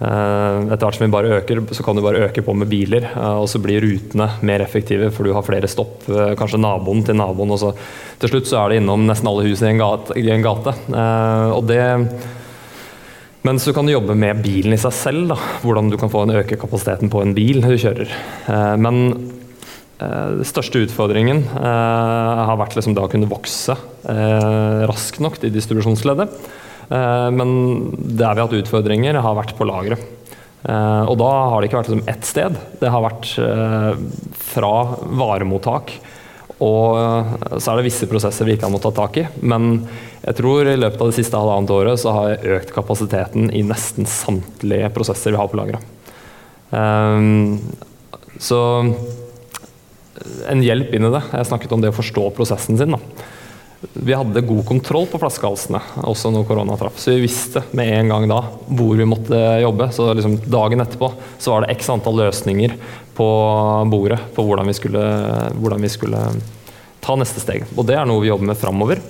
Eh, 0.00 0.56
etter 0.72 0.82
hvert 0.82 0.96
som 0.96 1.04
vi 1.04 1.12
bare 1.12 1.36
øker, 1.36 1.60
så 1.76 1.84
kan 1.86 1.94
du 1.94 2.02
bare 2.02 2.24
øke 2.26 2.42
på 2.42 2.54
med 2.56 2.70
biler, 2.72 3.06
eh, 3.12 3.36
og 3.38 3.46
så 3.52 3.60
blir 3.62 3.84
rutene 3.84 4.26
mer 4.48 4.64
effektive, 4.64 5.12
for 5.14 5.28
du 5.28 5.36
har 5.36 5.46
flere 5.46 5.70
stopp. 5.70 6.02
Eh, 6.08 6.34
kanskje 6.40 6.58
naboen 6.58 7.04
til 7.06 7.20
naboen. 7.20 7.54
og 7.54 7.62
så 7.62 7.70
Til 8.18 8.34
slutt 8.34 8.50
så 8.50 8.64
er 8.64 8.68
det 8.68 8.82
innom 8.82 9.06
nesten 9.06 9.30
alle 9.30 9.46
husene 9.46 9.70
i 9.70 9.76
en 9.76 9.84
gate. 9.84 10.18
I 10.18 10.34
en 10.34 10.42
gate. 10.48 10.74
Eh, 10.90 11.48
og 11.54 11.64
det 11.70 11.84
men 13.46 13.56
du 13.56 13.72
kan 13.72 13.88
jobbe 13.88 14.14
med 14.18 14.42
bilen 14.44 14.74
i 14.76 14.80
seg 14.80 14.92
selv. 14.92 15.30
Da. 15.32 15.38
Hvordan 15.62 15.88
du 15.88 15.96
kan 16.00 16.12
få 16.12 16.26
en 16.26 16.34
øke 16.36 16.58
kapasiteten 16.60 17.10
på 17.12 17.22
en 17.24 17.34
bil 17.36 17.62
du 17.64 17.76
kjører. 17.80 18.10
Eh, 18.52 18.74
men 18.80 19.00
eh, 19.96 20.40
den 20.40 20.48
største 20.48 20.82
utfordringen 20.84 21.44
eh, 21.48 22.42
har 22.50 22.60
vært 22.60 22.76
liksom 22.76 22.96
det 22.96 23.04
å 23.04 23.10
kunne 23.12 23.30
vokse 23.30 23.78
raskt 24.90 25.20
nok 25.22 25.36
i 25.44 25.50
distribusjonsleddet. 25.52 26.32
Men 26.90 27.50
der 27.92 28.32
vi 28.34 28.40
har 28.40 28.40
hatt 28.40 28.54
utfordringer, 28.56 29.18
har 29.22 29.36
vært 29.36 29.52
på 29.54 29.66
lageret. 29.68 30.00
Og 30.64 31.12
da 31.20 31.28
har 31.52 31.60
det 31.60 31.68
ikke 31.68 31.78
vært 31.78 31.90
liksom 31.92 32.08
ett 32.10 32.26
sted. 32.26 32.56
Det 32.80 32.90
har 32.90 33.04
vært 33.04 33.28
fra 34.48 34.72
varemottak 35.20 35.92
og 36.60 36.98
eh, 37.00 37.58
så 37.58 37.72
er 37.72 37.80
det 37.80 37.86
visse 37.88 38.08
prosesser 38.10 38.48
vi 38.48 38.56
ikke 38.56 38.68
har 38.68 38.74
måttet 38.74 38.92
ta 38.96 39.06
tak 39.06 39.20
i. 39.22 39.26
Men 39.40 39.86
jeg 40.20 40.36
tror 40.40 40.68
i 40.68 40.76
løpet 40.76 41.00
av 41.00 41.12
det 41.12 41.16
siste 41.16 41.40
halvannet 41.40 41.72
året 41.72 42.02
så 42.02 42.12
har 42.16 42.34
jeg 42.34 42.58
økt 42.58 42.74
kapasiteten 42.76 43.48
i 43.56 43.64
nesten 43.66 44.08
samtlige 44.08 44.92
prosesser 44.94 45.32
vi 45.32 45.40
har 45.40 45.48
på 45.50 45.60
lageret. 45.60 45.96
Um, 46.70 47.56
så 48.38 48.60
en 50.50 50.62
hjelp 50.62 50.92
inn 50.94 51.08
i 51.08 51.12
det. 51.12 51.22
Jeg 51.32 51.48
snakket 51.48 51.72
om 51.74 51.82
det 51.82 51.92
å 51.92 51.96
forstå 51.96 52.28
prosessen 52.36 52.78
sin. 52.78 52.96
Da. 52.96 53.28
Vi 53.80 54.12
hadde 54.12 54.42
god 54.44 54.66
kontroll 54.68 55.06
på 55.08 55.18
flaskehalsene 55.22 55.80
også 56.04 56.28
når 56.34 56.44
korona 56.48 56.76
traff. 56.76 56.98
Så 57.00 57.14
vi 57.14 57.24
visste 57.24 57.62
med 57.76 57.88
en 57.94 58.10
gang 58.12 58.26
da 58.28 58.42
hvor 58.68 58.92
vi 58.98 59.08
måtte 59.08 59.38
jobbe. 59.62 59.88
Så 59.96 60.10
liksom 60.16 60.36
dagen 60.52 60.84
etterpå 60.84 61.08
så 61.40 61.54
var 61.54 61.64
det 61.64 61.78
x 61.78 61.88
antall 61.92 62.20
løsninger 62.20 62.76
på 63.16 63.28
bordet 63.88 64.20
på 64.36 64.44
hvordan 64.44 64.68
vi 64.68 64.76
skulle, 64.76 65.04
hvordan 65.56 65.80
vi 65.80 65.92
skulle 65.92 66.20
ta 67.00 67.16
neste 67.16 67.40
steg. 67.40 67.64
Og 67.76 67.88
det 67.88 67.96
er 67.96 68.08
noe 68.08 68.20
vi 68.20 68.28
jobber 68.28 68.52
med 68.52 68.60
framover. 68.60 69.00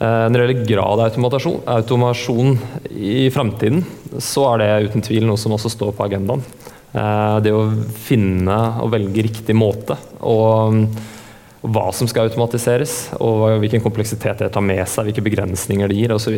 Eh, 0.00 0.26
når 0.28 0.32
det 0.32 0.46
gjelder 0.46 0.68
grad 0.72 0.98
av 0.98 1.06
automasjon, 1.10 1.60
automasjon 1.76 2.56
i 2.90 3.28
fremtiden, 3.32 3.84
så 4.16 4.48
er 4.54 4.62
det 4.62 4.88
uten 4.88 5.04
tvil 5.04 5.28
noe 5.28 5.40
som 5.40 5.52
også 5.54 5.72
står 5.72 5.92
på 5.92 6.08
agendaen. 6.08 6.40
Eh, 6.94 7.36
det 7.44 7.52
å 7.52 7.68
finne 8.06 8.56
og 8.80 8.94
velge 8.96 9.28
riktig 9.28 9.56
måte. 9.60 10.00
og 10.24 10.88
hva 11.64 11.88
som 11.96 12.08
skal 12.10 12.28
automatiseres, 12.28 13.14
og 13.24 13.60
hvilken 13.62 13.82
kompleksitet 13.84 14.42
det 14.42 14.50
tar 14.52 14.64
med 14.64 14.84
seg, 14.90 15.08
hvilke 15.08 15.24
begrensninger 15.24 15.88
det 15.88 15.96
gir 15.96 16.12
osv. 16.12 16.36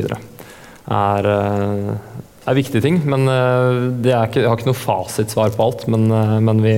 Er, 0.86 1.26
eh, 1.26 2.22
er 2.46 2.58
viktige 2.58 2.84
ting. 2.84 3.00
Men 3.10 3.26
eh, 3.30 3.80
det 4.04 4.14
er 4.14 4.30
ikke, 4.30 4.44
jeg 4.44 4.52
har 4.52 4.60
ikke 4.60 4.70
noe 4.70 4.78
fasitsvar 4.78 5.56
på 5.56 5.66
alt. 5.66 5.84
Men, 5.90 6.06
eh, 6.14 6.38
men 6.46 6.62
vi, 6.62 6.76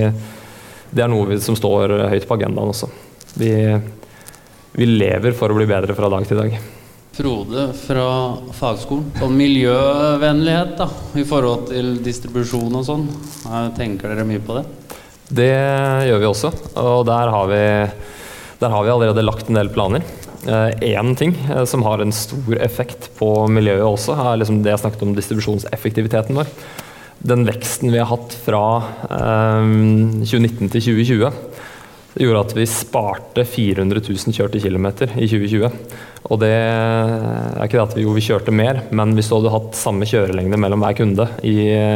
det 0.89 1.05
er 1.05 1.13
noe 1.13 1.29
vi, 1.29 1.39
som 1.45 1.57
står 1.57 1.93
høyt 2.09 2.25
på 2.25 2.39
agendaen 2.39 2.73
også. 2.73 2.89
Vi, 3.37 3.53
vi 4.73 4.91
lever 4.97 5.37
for 5.37 5.53
å 5.53 5.57
bli 5.59 5.69
bedre 5.69 5.97
fra 5.97 6.09
dag 6.09 6.25
til 6.25 6.41
dag. 6.41 6.59
Frode 7.19 7.69
fra 7.75 8.09
fagskolen. 8.55 9.11
Sånn 9.19 9.37
miljøvennlighet 9.37 10.77
da, 10.79 10.87
i 11.19 11.25
forhold 11.27 11.67
til 11.69 11.97
distribusjon 12.01 12.79
og 12.79 12.85
sånn. 12.87 13.09
Tenker 13.77 14.13
dere 14.13 14.25
mye 14.25 14.41
på 14.41 14.57
det? 14.57 14.69
Det 15.29 15.53
gjør 16.09 16.23
vi 16.23 16.29
også. 16.31 16.49
Og 16.81 17.03
der 17.05 17.29
har 17.35 17.51
vi 17.51 17.65
der 18.59 18.73
har 18.73 18.83
vi 18.83 18.91
allerede 18.91 19.23
lagt 19.23 19.49
en 19.49 19.59
del 19.59 19.71
planer. 19.71 20.03
Én 20.47 21.11
eh, 21.11 21.15
ting 21.19 21.35
eh, 21.49 21.65
som 21.65 21.83
har 21.83 21.99
en 21.99 22.13
stor 22.15 22.59
effekt 22.63 23.09
på 23.19 23.47
miljøet 23.51 23.83
også, 23.83 24.15
er 24.15 24.39
liksom 24.39 24.61
det 24.63 24.73
jeg 24.73 24.83
snakket 24.83 25.07
om 25.07 25.15
distribusjonseffektiviteten 25.17 26.37
vår. 26.39 26.51
Den 27.19 27.43
veksten 27.47 27.91
vi 27.91 27.99
har 27.99 28.07
hatt 28.07 28.35
fra 28.45 28.63
2019 29.09 30.67
eh, 30.67 30.71
til 30.71 30.85
2020 31.03 31.33
gjorde 32.19 32.39
at 32.41 32.53
vi 32.57 32.65
sparte 32.67 33.43
400 33.47 34.01
000 34.01 34.35
kjørte 34.35 34.59
kilometer 34.59 35.11
i 35.15 35.27
2020. 35.29 35.69
Og 36.29 36.39
det 36.41 36.49
er 36.51 37.61
ikke 37.63 37.77
det 37.77 37.83
at 37.83 37.93
vi, 37.95 38.03
jo, 38.03 38.15
vi 38.15 38.23
kjørte 38.25 38.51
mer, 38.55 38.81
men 38.91 39.13
hvis 39.15 39.29
du 39.29 39.37
hadde 39.37 39.53
hatt 39.53 39.77
samme 39.79 40.07
kjørelengde 40.09 40.59
mellom 40.59 40.83
hver 40.83 40.97
kunde 40.97 41.29
i 41.47 41.53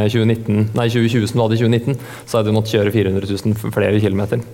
2019, 0.08 0.70
nei, 0.78 0.86
2020 0.88 1.28
som 1.28 1.40
du 1.40 1.44
hadde 1.44 1.58
i 1.58 1.64
2019, 1.64 1.98
så 2.24 2.38
hadde 2.38 2.48
du 2.48 2.56
måttet 2.56 2.76
kjøre 2.78 2.94
400 2.94 3.28
000 3.34 3.74
flere 3.74 4.00
kilometer. 4.00 4.46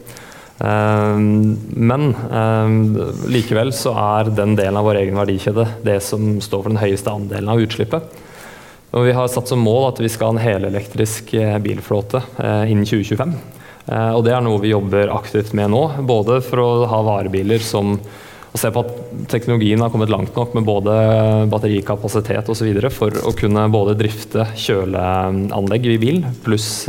Ehm, 0.61 1.57
men 1.73 2.11
ehm, 2.33 2.81
likevel 3.33 3.73
så 3.73 3.94
er 3.96 4.33
den 4.37 4.57
delen 4.59 4.77
av 4.77 4.88
vår 4.88 5.01
egen 5.03 5.16
verdikjede 5.16 5.66
det 5.87 6.01
som 6.05 6.35
står 6.42 6.64
for 6.64 6.75
den 6.75 6.83
høyeste 6.83 7.12
andelen 7.12 7.53
av 7.53 7.62
utslippet. 7.64 8.20
Og 8.90 9.07
vi 9.07 9.14
har 9.14 9.31
satt 9.31 9.49
som 9.49 9.62
mål 9.62 9.92
at 9.92 10.01
vi 10.03 10.11
skal 10.11 10.33
ha 10.33 10.37
en 10.37 10.42
helelektrisk 10.42 11.33
eh, 11.38 11.57
bilflåte 11.62 12.25
eh, 12.42 12.73
innen 12.73 12.88
2025. 12.88 13.37
Eh, 13.87 14.11
og 14.16 14.25
det 14.27 14.35
er 14.35 14.42
noe 14.44 14.61
vi 14.62 14.73
jobber 14.75 15.12
aktivt 15.14 15.55
med 15.57 15.70
nå. 15.73 15.85
Både 16.09 16.40
for 16.44 16.64
å 16.64 16.70
ha 16.90 17.05
varebiler 17.07 17.62
som 17.64 17.96
og 18.51 18.59
se 18.59 18.66
på 18.75 18.81
at 18.83 18.94
teknologien 19.31 19.79
har 19.79 19.92
kommet 19.94 20.11
langt 20.11 20.35
nok 20.35 20.57
med 20.59 20.64
både 20.66 20.94
batterikapasitet 21.53 22.49
osv. 22.51 22.81
for 22.90 23.14
å 23.23 23.31
kunne 23.38 23.68
både 23.70 23.94
drifte 23.94 24.42
kjøleanlegg 24.59 25.87
i 25.87 25.99
bil, 26.03 26.18
pluss 26.42 26.81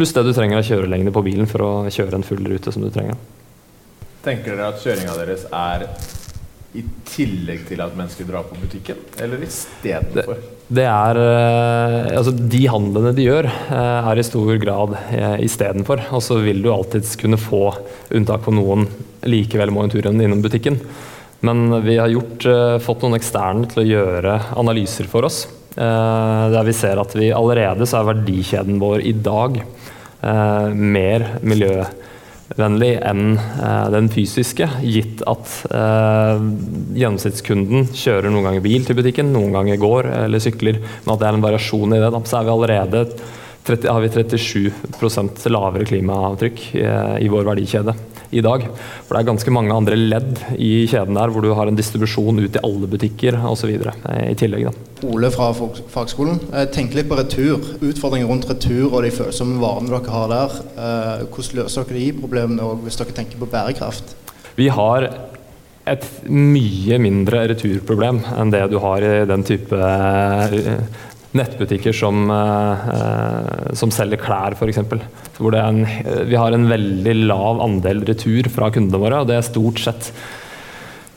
pluss 0.00 0.14
det 0.16 0.24
du 0.24 0.32
trenger 0.32 0.62
av 0.62 0.64
kjørelengde 0.64 1.12
på 1.12 1.22
bilen 1.26 1.48
for 1.50 1.66
å 1.66 1.72
kjøre 1.92 2.16
en 2.16 2.24
full 2.24 2.40
rute 2.48 2.72
som 2.72 2.80
du 2.80 2.88
trenger. 2.94 3.20
Tenker 4.24 4.54
dere 4.54 4.70
at 4.72 4.80
kjøringa 4.80 5.16
deres 5.18 5.44
er 5.52 5.84
i 6.76 6.84
tillegg 7.08 7.64
til 7.66 7.80
at 7.82 7.96
mennesker 7.98 8.28
drar 8.28 8.46
på 8.46 8.56
butikken, 8.60 8.98
eller 9.20 9.42
istedenfor? 9.42 10.38
Det, 10.38 10.76
det 10.78 10.86
er 10.86 11.20
Altså, 12.14 12.32
de 12.32 12.60
handlene 12.70 13.12
de 13.16 13.26
gjør, 13.26 13.48
er 13.74 14.20
i 14.20 14.24
stor 14.26 14.52
grad 14.62 14.96
istedenfor. 15.42 16.04
Og 16.14 16.22
så 16.24 16.38
vil 16.44 16.62
du 16.62 16.70
alltids 16.72 17.16
kunne 17.20 17.40
få 17.40 17.64
unntak 18.14 18.44
på 18.46 18.54
noen 18.54 18.86
likevel 19.26 19.74
må 19.74 19.84
en 19.84 19.92
tur 19.92 20.06
innom 20.12 20.44
butikken. 20.44 20.78
Men 21.44 21.80
vi 21.84 21.98
har 21.98 22.12
gjort, 22.12 22.46
fått 22.84 23.02
noen 23.04 23.18
eksterne 23.18 23.68
til 23.72 23.82
å 23.82 23.88
gjøre 23.88 24.38
analyser 24.60 25.10
for 25.10 25.26
oss. 25.28 25.42
Der 25.74 26.64
vi 26.66 26.76
ser 26.76 27.00
at 27.00 27.12
vi 27.16 27.32
allerede 27.34 27.88
så 27.88 28.00
er 28.00 28.12
verdikjeden 28.14 28.80
vår 28.82 29.04
i 29.08 29.14
dag 29.16 29.60
mer 30.20 31.24
miljøvennlig 31.46 32.90
enn 33.08 33.38
den 33.94 34.08
fysiske, 34.12 34.66
gitt 34.84 35.22
at 35.30 35.46
gjennomsnittskunden 35.70 37.86
kjører 37.96 38.28
noen 38.28 38.44
ganger 38.50 38.64
bil 38.64 38.84
til 38.84 38.98
butikken, 38.98 39.32
noen 39.32 39.54
ganger 39.56 39.76
går 39.80 40.02
eller 40.26 40.40
sykler, 40.42 40.76
men 40.82 41.12
at 41.14 41.20
det 41.22 41.28
er 41.30 41.36
en 41.38 41.46
variasjon 41.46 41.96
i 41.96 42.02
det. 42.02 42.10
Så 42.28 42.34
er 42.40 42.46
vi 42.46 42.56
allerede 42.56 42.98
30, 43.70 43.88
har 43.88 44.00
vi 44.04 44.12
37% 44.12 45.52
lavere 45.52 45.88
klimaavtrykk 45.88 46.58
i 46.76 47.32
vår 47.32 47.44
verdikjede 47.52 47.92
i 48.30 48.42
dag. 48.44 48.66
For 49.06 49.14
det 49.14 49.22
er 49.22 49.28
ganske 49.30 49.54
mange 49.54 49.74
andre 49.74 49.98
ledd 49.98 50.38
i 50.56 50.86
kjeden 50.90 51.18
der, 51.18 51.32
hvor 51.32 51.44
du 51.44 51.50
har 51.56 51.70
en 51.70 51.78
distribusjon 51.78 52.42
ut 52.42 52.58
i 52.58 52.62
alle 52.66 52.90
butikker 52.90 53.38
osv. 53.50 53.72
i 53.72 54.36
tillegg. 54.38 54.68
Da. 54.68 55.06
Ole 55.10 55.30
fra 55.34 55.50
fagskolen. 55.54 56.38
Tenk 56.74 56.94
litt 56.96 57.10
på 57.10 57.18
retur. 57.18 57.72
Utfordringer 57.80 58.30
rundt 58.30 58.48
retur 58.50 58.92
og 58.92 59.02
de 59.06 59.14
følsomme 59.14 59.60
varene 59.62 59.90
dere 59.92 60.14
har 60.14 60.30
der. 60.34 60.60
Hvordan 61.26 61.62
løser 61.62 61.88
dere 61.88 61.98
de 61.98 62.12
problemene 62.20 62.66
og 62.66 62.86
hvis 62.86 63.00
dere 63.00 63.16
tenker 63.16 63.40
på 63.40 63.50
bærekraft? 63.50 64.16
Vi 64.58 64.68
har 64.70 65.08
et 65.90 66.04
mye 66.28 66.98
mindre 67.02 67.46
returproblem 67.50 68.20
enn 68.36 68.52
det 68.52 68.66
du 68.70 68.76
har 68.82 69.02
i 69.02 69.14
den 69.26 69.42
type 69.48 69.78
nettbutikker 71.36 71.94
som, 71.94 72.26
som 73.78 73.92
selger 73.94 74.18
klær, 74.18 74.56
f.eks. 74.56 74.80
Vi 75.38 76.36
har 76.40 76.56
en 76.56 76.68
veldig 76.70 77.14
lav 77.28 77.62
andel 77.62 78.04
retur 78.08 78.50
fra 78.50 78.70
kundene 78.74 79.02
våre. 79.02 79.22
og 79.22 79.30
Det 79.30 79.38
er 79.38 79.46
stort 79.46 79.82
sett 79.82 80.12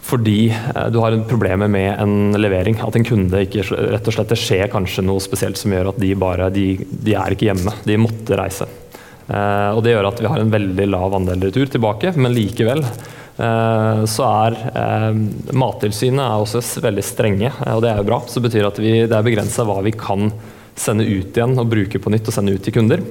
fordi 0.03 0.51
du 0.91 0.99
har 0.99 1.15
problemer 1.29 1.69
med 1.71 1.95
en 1.95 2.35
levering. 2.37 2.77
At 2.83 2.97
en 2.99 3.07
kunde 3.07 3.45
ikke 3.45 3.63
rett 3.71 4.07
og 4.09 4.13
slett 4.13 4.33
Det 4.33 4.39
skjer 4.39 4.71
kanskje 4.73 5.05
noe 5.07 5.23
spesielt 5.23 5.57
som 5.57 5.73
gjør 5.73 5.93
at 5.93 6.01
de 6.03 6.11
bare 6.19 6.51
de, 6.53 6.67
de 6.83 7.15
er 7.17 7.33
ikke 7.33 7.49
hjemme. 7.49 7.73
De 7.87 7.97
måtte 8.01 8.37
reise. 8.37 8.67
og 9.31 9.81
Det 9.83 9.95
gjør 9.95 10.11
at 10.11 10.21
vi 10.21 10.29
har 10.29 10.43
en 10.43 10.53
veldig 10.53 10.87
lav 10.91 11.17
andel 11.17 11.47
retur 11.47 11.71
tilbake, 11.71 12.13
men 12.19 12.35
likevel 12.35 12.83
så 13.33 14.25
er 14.27 14.55
Mattilsynet 15.57 16.21
er 16.21 16.41
også 16.43 16.61
veldig 16.83 17.05
strenge, 17.05 17.49
og 17.73 17.81
det 17.81 17.89
er 17.89 18.01
jo 18.01 18.07
bra. 18.11 18.19
Så 18.29 18.37
det 18.37 18.49
betyr 18.49 18.67
at 18.69 18.77
vi, 18.81 18.91
det 19.09 19.15
er 19.17 19.25
begrensa 19.25 19.65
hva 19.65 19.79
vi 19.85 19.95
kan 19.97 20.29
sende 20.77 21.05
ut 21.05 21.35
igjen 21.37 21.57
og 21.61 21.69
bruke 21.69 22.01
på 22.01 22.13
nytt 22.13 22.29
og 22.29 22.35
sende 22.35 22.53
ut 22.53 22.63
til 22.65 22.73
kunder. 22.75 23.01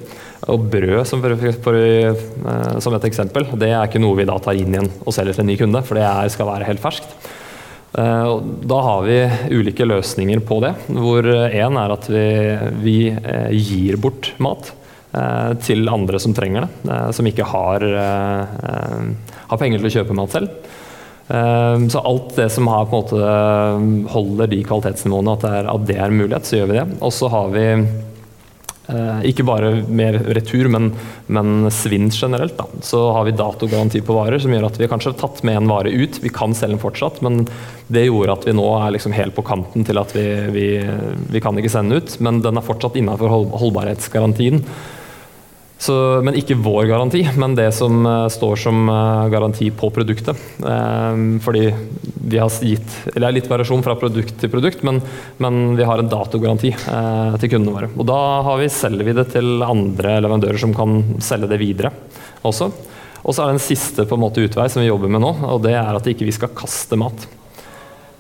Og 0.50 0.64
brød, 0.70 1.04
som, 1.06 1.22
for, 1.22 1.58
for, 1.62 1.78
som 2.82 2.96
et 2.96 3.06
eksempel, 3.06 3.46
det 3.58 3.70
er 3.70 3.86
ikke 3.86 4.02
noe 4.02 4.18
vi 4.18 4.26
da 4.26 4.38
tar 4.42 4.58
inn 4.58 4.74
igjen 4.74 4.90
og 5.04 5.14
selger 5.14 5.36
til 5.36 5.44
en 5.44 5.52
ny 5.52 5.58
kunde, 5.60 5.82
for 5.86 5.98
det 5.98 6.06
er, 6.08 6.30
skal 6.34 6.50
være 6.50 6.66
helt 6.70 6.82
ferskt. 6.82 7.14
Da 7.92 8.78
har 8.86 9.02
vi 9.04 9.18
ulike 9.52 9.84
løsninger 9.84 10.40
på 10.48 10.62
det, 10.64 10.72
hvor 10.88 11.26
én 11.28 11.76
er 11.82 11.92
at 11.92 12.08
vi, 12.08 12.26
vi 12.80 12.96
gir 13.58 13.98
bort 14.00 14.32
mat 14.42 14.72
til 15.62 15.84
andre 15.92 16.18
som 16.22 16.32
trenger 16.32 16.70
det, 16.70 17.00
som 17.12 17.28
ikke 17.28 17.46
har, 17.52 17.84
har 19.52 19.60
penger 19.60 19.82
til 19.82 19.90
å 19.90 19.94
kjøpe 19.98 20.16
mat 20.18 20.34
selv. 20.34 20.72
Så 21.88 22.00
alt 22.02 22.32
det 22.36 22.48
som 22.52 22.66
har, 22.68 22.82
en 22.82 22.92
måte, 22.92 24.08
holder 24.12 24.50
de 24.50 24.58
kvalitetsnivåene, 24.66 25.36
at 25.38 25.44
det 25.86 25.94
er, 25.96 26.08
er 26.08 26.12
mulighet, 26.12 26.44
så 26.44 26.58
gjør 26.58 26.72
vi 26.72 26.76
det. 26.76 26.86
Og 27.00 27.14
så 27.14 27.30
har 27.32 27.52
vi 27.54 27.66
ikke 29.24 29.44
bare 29.46 29.70
mer 29.86 30.18
retur, 30.34 30.66
men, 30.72 30.90
men 31.32 31.70
svinn 31.72 32.10
generelt. 32.12 32.56
Da. 32.58 32.66
Så 32.84 33.00
har 33.14 33.24
vi 33.24 33.34
datogaranti 33.38 34.02
på 34.04 34.16
varer, 34.16 34.42
som 34.42 34.52
gjør 34.52 34.66
at 34.68 34.80
vi 34.80 34.88
kanskje 34.90 35.12
har 35.12 35.20
tatt 35.20 35.42
med 35.46 35.60
en 35.60 35.70
vare 35.70 35.92
ut. 35.92 36.18
Vi 36.22 36.32
kan 36.34 36.54
selge 36.54 36.76
den 36.76 36.82
fortsatt, 36.82 37.22
men 37.24 37.44
det 37.92 38.08
gjorde 38.08 38.34
at 38.34 38.48
vi 38.48 38.56
nå 38.58 38.66
er 38.80 38.96
liksom 38.96 39.14
helt 39.16 39.36
på 39.36 39.46
kanten 39.46 39.86
til 39.86 40.00
at 40.02 40.12
vi, 40.16 40.26
vi, 40.52 40.66
vi 41.32 41.44
kan 41.44 41.58
ikke 41.58 41.72
sende 41.72 41.94
den 41.94 42.02
ut. 42.02 42.18
Men 42.26 42.42
den 42.44 42.58
er 42.58 42.66
fortsatt 42.66 42.98
innenfor 42.98 43.32
holdbarhetsgarantien. 43.62 44.64
Så, 45.82 45.94
men 46.22 46.36
ikke 46.38 46.54
vår 46.62 46.84
garanti, 46.86 47.24
men 47.42 47.56
det 47.58 47.72
som 47.74 48.04
uh, 48.06 48.28
står 48.30 48.60
som 48.62 48.84
uh, 48.86 49.26
garanti 49.32 49.66
på 49.74 49.88
produktet. 49.90 50.38
Uh, 50.62 51.40
fordi 51.42 51.64
vi 52.22 52.38
har 52.38 52.54
gitt 52.62 52.92
eller 53.10 53.24
Det 53.24 53.26
er 53.26 53.34
litt 53.40 53.50
variasjon 53.50 53.82
fra 53.82 53.96
produkt 53.98 54.36
til 54.38 54.52
produkt, 54.52 54.84
men, 54.86 55.00
men 55.42 55.74
vi 55.74 55.86
har 55.88 55.98
en 55.98 56.10
datogaranti 56.10 56.70
til 56.70 57.50
kundene 57.50 57.74
våre. 57.74 57.90
Og 57.98 58.06
da 58.06 58.20
vi, 58.60 58.70
selger 58.70 59.08
vi 59.08 59.16
det 59.16 59.26
til 59.34 59.66
andre 59.66 60.20
leverandører 60.22 60.62
som 60.62 60.74
kan 60.76 61.02
selge 61.24 61.50
det 61.50 61.58
videre 61.60 61.90
også. 62.46 62.70
Og 63.22 63.34
så 63.34 63.42
er 63.42 63.50
det 63.50 63.58
en 63.58 63.66
siste 63.66 64.06
på 64.06 64.16
en 64.16 64.22
måte 64.22 64.42
utvei 64.44 64.68
som 64.70 64.84
vi 64.84 64.88
jobber 64.88 65.10
med 65.10 65.22
nå, 65.24 65.34
og 65.50 65.66
det 65.66 65.74
er 65.78 65.98
at 65.98 66.06
ikke 66.10 66.26
vi 66.28 66.34
skal 66.34 66.54
kaste 66.54 66.98
mat. 66.98 67.26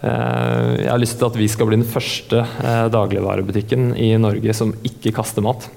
Jeg 0.02 0.90
har 0.90 0.98
lyst 0.98 1.20
til 1.20 1.30
at 1.30 1.38
vi 1.38 1.46
skal 1.50 1.68
bli 1.70 1.78
den 1.78 1.86
første 1.86 2.42
dagligvarebutikken 2.90 3.92
i 4.02 4.12
Norge 4.18 4.54
som 4.58 4.74
ikke 4.86 5.14
kaster 5.14 5.46
mat. 5.46 5.70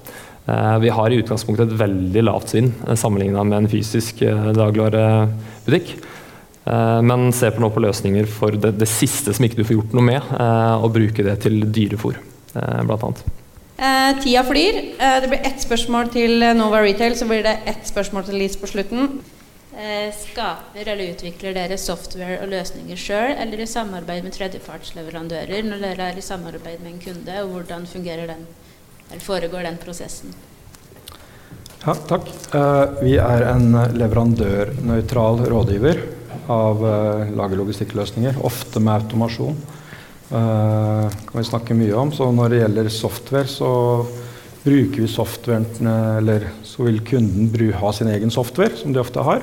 Vi 0.46 0.90
har 0.94 1.10
i 1.10 1.16
utgangspunktet 1.18 1.72
et 1.72 1.78
veldig 1.80 2.22
lavt 2.22 2.52
svinn 2.52 2.68
sammenligna 2.94 3.42
med 3.42 3.64
en 3.64 3.70
fysisk 3.70 4.20
dagligvarebutikk. 4.22 5.88
Men 7.02 7.32
ser 7.34 7.50
på 7.56 7.64
nå 7.64 7.72
på 7.74 7.82
løsninger 7.82 8.30
for 8.30 8.54
det, 8.54 8.76
det, 8.78 8.86
siste 8.90 9.34
som 9.34 9.46
ikke 9.46 9.58
du 9.58 9.64
får 9.66 9.76
gjort 9.80 9.96
noe 9.98 10.06
med, 10.06 10.30
og 10.78 10.94
bruke 10.94 11.26
det 11.26 11.34
til 11.42 11.66
dyrefòr, 11.66 12.22
bl.a. 12.54 13.10
Eh, 13.76 14.22
tida 14.22 14.44
flyr. 14.44 14.76
Eh, 14.98 15.20
det 15.20 15.28
blir 15.28 15.46
ett 15.46 15.60
spørsmål 15.60 16.08
til 16.08 16.40
Nova 16.56 16.80
Retail, 16.82 17.16
så 17.16 17.26
blir 17.28 17.42
det 17.44 17.58
ett 17.66 17.84
spørsmål 17.84 18.24
til 18.24 18.38
Lise 18.40 18.58
på 18.58 18.66
slutten. 18.66 19.18
Eh, 19.76 20.08
skaper 20.16 20.88
eller 20.88 21.12
utvikler 21.12 21.52
dere 21.52 21.76
software 21.76 22.38
og 22.40 22.48
løsninger 22.48 22.96
sjøl, 22.96 23.34
eller 23.36 23.60
i 23.60 23.66
samarbeid 23.68 24.24
med 24.24 24.32
tredjepartsleverandører 24.32 25.68
når 25.68 25.82
dere 25.84 26.08
er 26.08 26.16
i 26.16 26.24
samarbeid 26.24 26.80
med 26.80 26.94
en 26.94 27.02
kunde, 27.04 27.42
og 27.42 27.50
hvordan 27.52 27.84
fungerer 27.86 28.32
den? 28.32 28.46
Eller 29.10 29.22
foregår 29.22 29.66
den 29.66 29.78
prosessen? 29.82 30.34
Ja, 31.84 31.94
takk. 31.94 32.26
Vi 32.98 33.14
er 33.22 33.44
en 33.46 33.70
leverandørnøytral 33.94 35.44
rådgiver 35.52 36.00
av 36.50 36.82
lagerlogistikkløsninger, 37.30 38.40
ofte 38.46 38.82
med 38.82 39.04
automasjon. 39.04 39.60
kan 40.30 41.38
vi 41.38 41.44
snakke 41.46 41.76
mye 41.78 41.94
om. 41.94 42.10
Så 42.12 42.26
når 42.34 42.50
det 42.50 42.58
gjelder 42.58 42.90
software, 42.90 43.46
så 43.46 43.70
bruker 44.66 45.04
vi 45.04 45.08
softwaren 45.08 45.86
Eller 46.18 46.50
så 46.66 46.82
vil 46.82 47.00
kunden 47.06 47.72
ha 47.78 47.92
sin 47.92 48.10
egen 48.10 48.30
software, 48.30 48.74
som 48.76 48.92
de 48.92 49.00
ofte 49.00 49.22
har. 49.22 49.42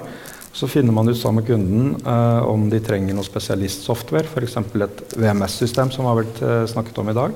Så 0.53 0.67
finner 0.69 0.93
man 0.93 1.09
ut 1.09 1.17
sammen 1.17 1.41
med 1.41 1.47
kunden 1.49 1.95
eh, 2.05 2.45
om 2.45 2.67
de 2.69 2.79
trenger 2.83 3.15
noe 3.17 3.25
spesialistsoftware, 3.25 4.27
f.eks. 4.29 4.57
et 4.59 5.15
VMS-system, 5.17 5.89
som 5.91 6.05
har 6.05 6.19
vært 6.19 6.41
eh, 6.45 6.65
snakket 6.69 6.99
om 7.01 7.09
i 7.09 7.15
dag. 7.17 7.33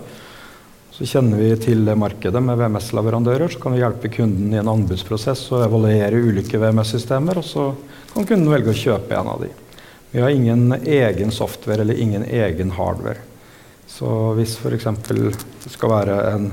Så 0.97 1.05
kjenner 1.05 1.38
vi 1.38 1.51
til 1.62 1.86
markedet 1.93 2.39
med 2.41 2.57
VMS-leverandører, 2.57 3.51
så 3.53 3.60
kan 3.62 3.75
vi 3.75 3.83
hjelpe 3.83 4.10
kunden 4.10 4.49
i 4.49 4.57
en 4.57 4.71
anbudsprosess 4.71 5.43
og 5.54 5.67
evaluere 5.67 6.17
ulike 6.17 6.58
VMS-systemer, 6.58 7.37
og 7.37 7.45
så 7.45 7.65
kan 8.15 8.25
kunden 8.25 8.50
velge 8.50 8.73
å 8.73 8.79
kjøpe 8.79 9.13
en 9.13 9.29
av 9.29 9.43
de. 9.45 9.52
Vi 10.10 10.23
har 10.23 10.33
ingen 10.33 10.73
egen 10.73 11.35
software 11.35 11.85
eller 11.85 12.02
ingen 12.02 12.25
egen 12.25 12.73
hardware. 12.73 13.21
Så 13.85 14.10
hvis 14.39 14.58
f.eks. 14.58 14.89
det 15.06 15.75
skal 15.75 15.93
være 15.93 16.17
en, 16.31 16.52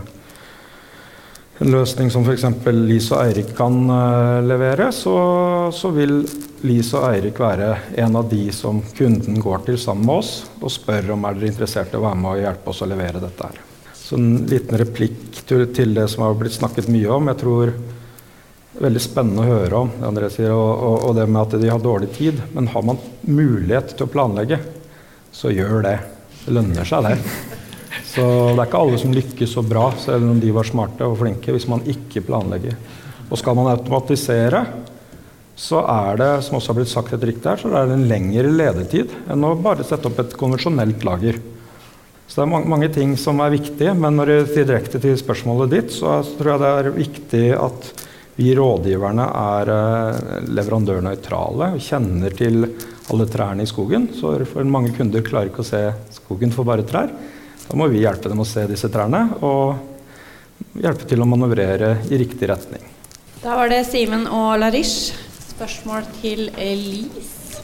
en 1.64 1.72
løsning 1.72 2.12
som 2.12 2.28
f.eks. 2.28 2.45
Lise 2.84 3.16
og 3.16 3.24
Eirik 3.24 3.57
kan 3.57 3.80
uh, 3.88 4.45
levere, 4.45 4.92
så, 4.92 5.18
så, 5.72 5.97
vil 5.97 6.18
Lise 6.68 7.01
og 7.01 7.14
Eirik 7.14 7.40
være 7.40 7.78
en 8.05 8.20
av 8.20 8.28
de 8.28 8.51
som 8.53 8.84
kunden 8.92 9.40
går 9.40 9.70
til 9.70 9.80
sammen 9.80 10.05
med 10.05 10.20
oss 10.20 10.34
og 10.61 10.68
spør 10.68 11.14
om 11.16 11.24
er 11.24 11.40
dere 11.40 11.55
interessert 11.57 11.97
i 11.97 12.03
å 12.03 12.05
være 12.11 12.20
med 12.20 12.34
og 12.34 12.45
hjelpe 12.45 12.74
oss 12.74 12.84
å 12.84 12.92
levere 12.92 13.24
dette 13.24 13.49
her. 13.49 13.70
Så 14.05 14.18
en 14.20 14.44
liten 14.50 14.76
replikk 14.76 15.38
til 15.48 15.94
det 15.96 16.05
som 16.12 16.26
har 16.26 16.34
blitt 16.36 16.59
snakket 16.59 16.90
mye 16.92 17.09
om. 17.09 17.30
Jeg 17.30 17.40
tror 17.40 17.70
det 17.72 18.76
er 18.76 18.84
veldig 18.84 19.00
spennende 19.00 19.44
å 19.44 19.48
høre 19.48 19.80
om 19.80 19.92
det 19.94 20.09
André 20.11 20.28
sier, 20.34 20.52
og, 20.52 20.72
og, 20.74 20.96
og, 21.07 21.12
det 21.16 21.24
med 21.30 21.40
at 21.40 21.57
de 21.62 21.70
har 21.72 21.80
dårlig 21.80 22.11
tid. 22.12 22.42
Men 22.52 22.68
har 22.74 22.84
man 22.84 23.00
mulighet 23.24 23.94
til 23.94 24.05
å 24.05 24.11
planlegge, 24.12 24.59
så 25.32 25.52
gjør 25.55 25.86
det. 25.86 25.94
Det 26.44 26.57
lønner 26.59 26.88
seg, 26.88 27.09
det. 27.09 27.62
Så 28.14 28.26
det 28.26 28.59
er 28.59 28.66
ikke 28.66 28.82
alle 28.84 29.00
som 29.00 29.14
lykkes 29.16 29.57
så 29.57 29.64
bra, 29.66 29.86
selv 30.02 30.28
om 30.34 30.42
de 30.42 30.52
var 30.55 30.68
smarte 30.68 31.09
og 31.09 31.16
flinke, 31.22 31.55
hvis 31.55 31.68
man 31.72 31.86
ikke 31.88 32.26
planlegger. 32.28 32.76
Og 33.30 33.40
skal 33.40 33.57
man 33.57 33.72
automatisere, 33.72 34.61
så 35.57 35.80
er 35.88 36.20
det 36.20 36.30
som 36.44 36.59
også 36.59 36.74
har 36.74 36.80
blitt 36.82 36.92
sagt 36.92 37.16
et 37.16 37.24
riktig 37.24 37.48
her, 37.48 37.62
så 37.62 37.72
er 37.72 37.88
det 37.88 37.96
en 37.96 38.09
lengre 38.11 38.52
ledetid 38.52 39.16
enn 39.32 39.46
å 39.46 39.57
bare 39.57 39.86
sette 39.86 40.11
opp 40.11 40.20
et 40.20 40.36
konvensjonelt 40.38 41.07
lager. 41.07 41.40
Så 42.27 42.41
det 42.41 42.47
er 42.47 42.51
mange, 42.51 42.70
mange 42.72 42.89
ting 42.93 43.12
som 43.20 43.41
er 43.45 43.53
viktige, 43.53 43.93
men 43.95 44.16
når 44.18 44.31
det 44.31 44.39
sier 44.51 44.66
direkte 44.68 45.01
til 45.03 45.16
spørsmålet 45.20 45.75
ditt, 45.75 45.93
så 45.93 46.18
tror 46.39 46.55
jeg 46.55 46.62
det 46.62 46.72
er 46.72 46.97
viktig 46.97 47.45
at 47.59 47.93
vi 48.35 48.51
rådgiverne 48.59 49.27
er 49.39 49.70
eh, 49.70 50.49
leverandørnøytrale 50.57 51.70
og 51.77 51.85
kjenner 51.85 52.35
til 52.35 52.64
alle 53.12 53.27
trærne 53.31 53.62
i 53.62 53.70
skogen. 53.70 54.09
Så 54.16 54.35
for 54.51 54.66
mange 54.66 54.95
kunder 54.97 55.22
klarer 55.27 55.53
ikke 55.53 55.62
å 55.62 55.68
se 55.68 55.83
skogen 56.16 56.55
for 56.55 56.66
bare 56.66 56.87
trær. 56.89 57.12
Da 57.64 57.79
må 57.79 57.87
vi 57.93 58.03
hjelpe 58.03 58.33
dem 58.33 58.43
å 58.43 58.49
se 58.49 58.66
disse 58.68 58.91
trærne 58.93 59.27
og 59.45 60.81
hjelpe 60.81 61.07
til 61.09 61.22
å 61.22 61.29
manøvrere 61.29 61.97
i 62.11 62.18
riktig 62.20 62.51
retning. 62.51 62.83
Da 63.45 63.55
var 63.61 63.70
det 63.70 63.85
Simen 63.87 64.27
og 64.27 64.57
Larish. 64.62 65.14
Spørsmål 65.55 66.07
til 66.18 66.49
Elise. 66.59 67.61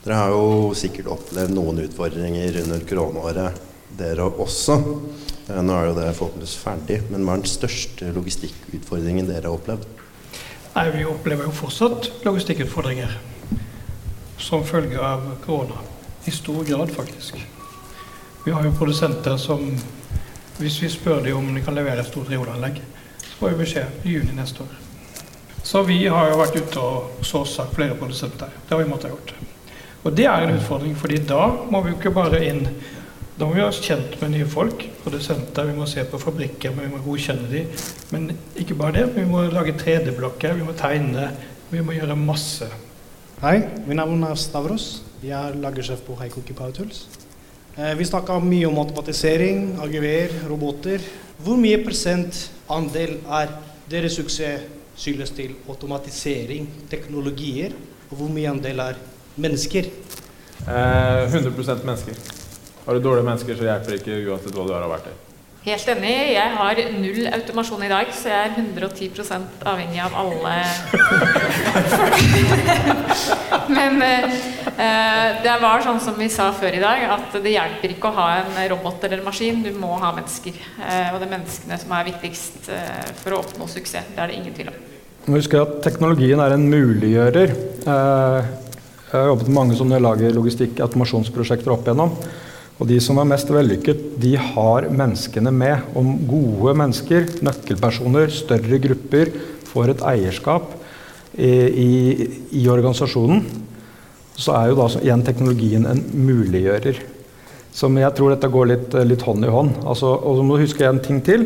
Dere 0.00 0.16
har 0.16 0.30
jo 0.32 0.70
sikkert 0.78 1.10
opplevd 1.12 1.52
noen 1.52 1.82
utfordringer 1.82 2.62
under 2.62 2.86
koronaåret, 2.88 3.58
dere 4.00 4.26
også. 4.26 4.76
Eh, 5.50 5.62
nå 5.62 5.76
er 5.76 5.90
jo 5.90 5.96
det 5.98 6.10
forhåpentligvis 6.18 6.56
ferdig, 6.62 7.00
men 7.10 7.24
hva 7.24 7.36
er 7.36 7.44
den 7.44 7.50
største 7.50 8.10
logistikkutfordringen 8.16 9.28
dere 9.28 9.46
har 9.48 9.56
opplevd? 9.56 9.86
Nei, 10.74 10.90
Vi 10.94 11.04
opplever 11.04 11.48
jo 11.48 11.54
fortsatt 11.54 12.10
logistikkutfordringer 12.24 13.16
som 14.40 14.64
følge 14.64 14.98
av 14.98 15.24
korona. 15.44 15.80
I 16.24 16.30
stor 16.30 16.64
grad, 16.64 16.90
faktisk. 16.90 17.40
Vi 18.44 18.52
har 18.52 18.64
jo 18.64 18.76
produsenter 18.76 19.36
som 19.36 19.76
Hvis 20.60 20.82
vi 20.82 20.88
spør 20.92 21.22
dem 21.24 21.36
om 21.38 21.54
de 21.54 21.62
kan 21.64 21.72
levere 21.74 22.02
et 22.02 22.06
stort 22.06 22.28
reolanlegg, 22.28 22.82
så 23.22 23.38
får 23.38 23.48
vi 23.48 23.60
beskjed 23.62 24.04
i 24.04 24.10
juni 24.12 24.34
neste 24.36 24.60
år. 24.60 24.74
Så 25.62 25.80
vi 25.82 26.02
har 26.06 26.28
jo 26.28 26.36
vært 26.36 26.58
ute 26.60 26.82
og 26.84 27.24
sourca 27.24 27.64
flere 27.72 27.96
produsenter. 27.96 28.52
Det 28.68 28.74
har 28.74 28.82
vi 28.82 28.90
måttet 28.90 29.14
gjort. 29.14 29.32
Og 30.04 30.12
det 30.12 30.26
er 30.26 30.44
en 30.44 30.58
utfordring, 30.58 30.92
fordi 30.96 31.22
da 31.24 31.46
må 31.70 31.80
vi 31.80 31.94
jo 31.94 31.96
ikke 31.96 32.12
bare 32.12 32.42
inn 32.44 32.66
Da 33.40 33.46
må 33.48 33.54
vi 33.56 33.62
ha 33.64 33.70
kjent 33.72 34.18
med 34.20 34.34
nye 34.34 34.44
folk, 34.44 34.82
produsenter. 35.00 35.64
Vi 35.70 35.72
må 35.72 35.86
se 35.88 36.02
på 36.04 36.18
fabrikker, 36.20 36.74
men 36.76 36.84
vi 36.84 36.92
må 36.92 36.98
godkjenne 37.00 37.46
dem. 37.48 37.70
Men 38.12 38.26
ikke 38.60 38.74
bare 38.76 38.98
det, 38.98 39.04
vi 39.14 39.22
må 39.24 39.46
lage 39.48 39.72
3D-blokker, 39.80 40.58
vi 40.58 40.66
må 40.66 40.74
tegne. 40.76 41.30
Vi 41.70 41.80
må 41.80 41.94
gjøre 41.96 42.18
masse. 42.20 42.66
Hei, 43.40 43.54
mitt 43.86 43.96
navn 43.96 44.26
er 44.28 44.36
Stavros. 44.36 44.88
Jeg 45.24 45.32
er 45.38 45.56
lagersjef 45.56 46.02
på 46.04 46.18
Heikoki 46.20 46.52
Power 46.58 46.74
Tools. 46.76 47.06
Eh, 47.78 47.94
vi 47.96 48.08
snakka 48.10 48.36
mye 48.44 48.68
om 48.68 48.76
automatisering, 48.82 49.62
AGV-er, 49.86 50.34
roboter. 50.50 51.06
Hvor 51.40 51.56
mye 51.62 51.78
prosent 51.80 52.42
andel 52.68 53.14
er 53.24 53.54
deres 53.88 54.18
suksess 54.20 54.66
skyldes 55.00 55.32
til 55.32 55.54
automatisering, 55.64 56.68
teknologier, 56.92 57.72
og 58.10 58.20
hvor 58.20 58.28
mye 58.36 58.52
andel 58.52 58.84
er 58.84 59.00
mennesker? 59.40 59.88
Eh, 60.66 61.24
100% 61.32 61.88
mennesker. 61.88 62.39
Har 62.86 62.94
du 62.96 63.02
dårlige 63.04 63.26
mennesker, 63.26 63.58
så 63.58 63.68
hjelper 63.68 63.92
det 63.92 64.00
ikke 64.00 64.22
uansett 64.30 64.56
hva 64.56 64.64
du 64.66 64.72
har 64.72 64.86
vært 64.86 65.00
verktøy. 65.00 65.26
Helt 65.60 65.88
enig. 65.92 66.12
Jeg 66.32 66.52
har 66.56 66.78
null 66.96 67.26
automasjon 67.36 67.82
i 67.84 67.90
dag, 67.90 68.08
så 68.16 68.30
jeg 68.30 68.46
er 68.46 68.54
110% 68.56 69.66
avhengig 69.68 70.00
av 70.00 70.14
alle 70.16 70.54
Men 73.76 74.00
eh, 74.00 75.26
det 75.44 75.58
var 75.60 75.84
sånn 75.84 76.00
som 76.00 76.16
vi 76.16 76.30
sa 76.32 76.48
før 76.56 76.78
i 76.78 76.80
dag, 76.80 77.04
at 77.12 77.36
det 77.44 77.52
hjelper 77.52 77.92
ikke 77.92 78.08
å 78.08 78.16
ha 78.16 78.28
en 78.38 78.56
robot 78.72 79.04
eller 79.04 79.20
en 79.20 79.28
maskin. 79.28 79.60
Du 79.60 79.68
må 79.76 79.92
ha 80.00 80.14
mennesker. 80.16 80.56
Eh, 80.80 81.12
og 81.12 81.20
det 81.20 81.28
er 81.28 81.34
menneskene 81.36 81.80
som 81.84 81.92
er 81.98 82.08
viktigst 82.08 82.72
eh, 82.72 83.12
for 83.20 83.36
å 83.36 83.44
oppnå 83.44 83.68
suksess. 83.68 84.14
Det 84.16 84.24
er 84.24 84.32
det 84.32 84.40
ingen 84.40 84.56
tvil 84.56 84.72
om. 84.72 84.82
Nå 85.28 85.36
husker 85.36 85.60
jeg 85.60 85.68
at 85.68 85.80
teknologien 85.84 86.40
er 86.40 86.56
en 86.56 86.68
muliggjører. 86.72 87.52
Eh, 87.84 88.52
jeg 89.10 89.18
har 89.18 89.34
jobbet 89.34 89.50
med 89.52 89.58
mange 89.60 89.76
som 89.76 89.92
lager 89.92 90.32
logistikk- 90.32 90.80
automasjonsprosjekter 90.88 91.76
opp 91.76 91.84
igjennom. 91.84 92.16
Og 92.80 92.88
de 92.88 92.96
som 93.04 93.18
er 93.20 93.28
mest 93.28 93.50
vellykket, 93.52 94.02
de 94.22 94.34
har 94.40 94.88
menneskene 94.88 95.52
med. 95.52 95.84
Om 95.96 96.14
gode 96.28 96.72
mennesker, 96.80 97.26
nøkkelpersoner, 97.44 98.32
større 98.32 98.80
grupper 98.80 99.34
får 99.68 99.92
et 99.92 100.04
eierskap 100.14 100.72
i, 101.36 101.50
i, 101.52 101.90
i 102.56 102.64
organisasjonen, 102.72 103.44
så 104.40 104.56
er 104.56 104.70
jo 104.70 104.78
da 104.78 104.86
igjen 105.02 105.24
teknologien 105.26 105.84
en 105.90 106.00
muliggjører. 106.16 107.02
Så 107.70 107.90
jeg 108.00 108.16
tror 108.16 108.32
dette 108.32 108.50
går 108.50 108.70
litt, 108.72 108.96
litt 109.06 109.26
hånd 109.28 109.44
i 109.44 109.52
hånd. 109.52 109.76
Altså, 109.84 110.14
og 110.16 110.38
så 110.38 110.46
må 110.46 110.56
du 110.56 110.64
huske 110.64 110.88
en 110.88 111.02
ting 111.04 111.20
til. 111.24 111.44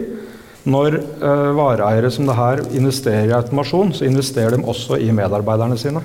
Når 0.65 0.97
uh, 1.21 1.51
vareeiere 1.59 2.09
som 2.15 2.29
det 2.29 2.39
her 2.39 2.63
investerer 2.73 3.29
i 3.29 3.37
automasjon, 3.37 3.91
så 3.99 4.07
investerer 4.07 4.55
de 4.55 4.65
også 4.65 4.97
i 5.03 5.11
medarbeiderne 5.13 5.77
sine. 5.81 6.01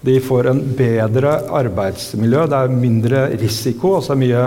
De 0.00 0.16
får 0.24 0.48
en 0.48 0.60
bedre 0.76 1.32
arbeidsmiljø, 1.60 2.46
det 2.48 2.60
er 2.60 2.72
mindre 2.72 3.24
risiko. 3.40 3.96
altså 3.98 4.16
mye 4.16 4.46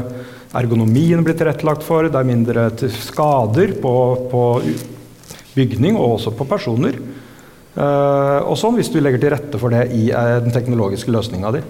Ergonomien 0.53 1.23
blir 1.25 1.33
tilrettelagt 1.33 1.81
for, 1.85 2.05
det 2.05 2.19
er 2.19 2.29
mindre 2.29 2.67
skader 2.93 3.73
på, 3.81 3.93
på 4.29 4.41
bygning 5.57 5.97
og 5.97 6.19
også 6.19 6.33
på 6.37 6.45
personer. 6.49 6.99
Uh, 7.73 8.45
og 8.45 8.53
sånn 8.61 8.77
hvis 8.77 8.91
du 8.93 8.99
legger 9.01 9.21
til 9.21 9.33
rette 9.33 9.57
for 9.57 9.73
det 9.73 9.87
i 9.97 10.11
uh, 10.13 10.37
den 10.43 10.53
teknologiske 10.53 11.09
løsninga 11.13 11.55
di. 11.55 11.63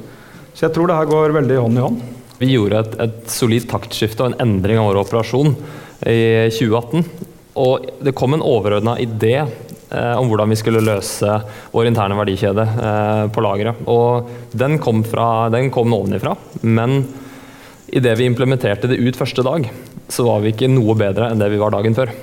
Så 0.51 0.65
jeg 0.65 0.75
tror 0.75 0.91
det 0.91 0.97
her 0.99 1.07
går 1.07 1.36
veldig 1.38 1.61
hånd 1.63 1.79
i 1.79 1.86
hånd. 1.86 2.01
Vi 2.41 2.49
gjorde 2.51 2.81
et, 2.84 2.97
et 3.05 3.31
solid 3.31 3.69
taktskifte 3.71 4.25
og 4.25 4.34
en 4.34 4.41
endring 4.43 4.81
av 4.81 4.89
vår 4.89 4.99
operasjon 5.05 5.55
i 6.11 6.51
2018. 6.51 7.07
Og 7.63 7.88
det 8.03 8.15
kom 8.17 8.36
en 8.36 8.43
overordna 8.43 8.97
idé 8.99 9.36
eh, 9.45 9.72
om 10.17 10.29
hvordan 10.29 10.49
vi 10.49 10.57
skulle 10.59 10.83
løse 10.83 11.37
vår 11.73 11.89
interne 11.89 12.17
verdikjede 12.17 12.65
eh, 12.65 13.23
på 13.33 13.43
lageret. 13.45 13.83
Og 13.91 14.29
den 14.57 14.79
kom, 14.81 15.03
fra, 15.07 15.49
den 15.53 15.71
kom 15.73 15.93
ovenifra, 15.93 16.35
men 16.65 17.03
idet 17.93 18.17
vi 18.19 18.27
implementerte 18.29 18.89
det 18.89 19.01
ut 19.01 19.17
første 19.19 19.45
dag, 19.45 19.67
så 20.09 20.25
var 20.27 20.43
vi 20.43 20.53
ikke 20.53 20.71
noe 20.71 20.95
bedre 20.97 21.29
enn 21.29 21.41
det 21.41 21.51
vi 21.53 21.61
var 21.61 21.75
dagen 21.75 21.97
før. 21.97 22.13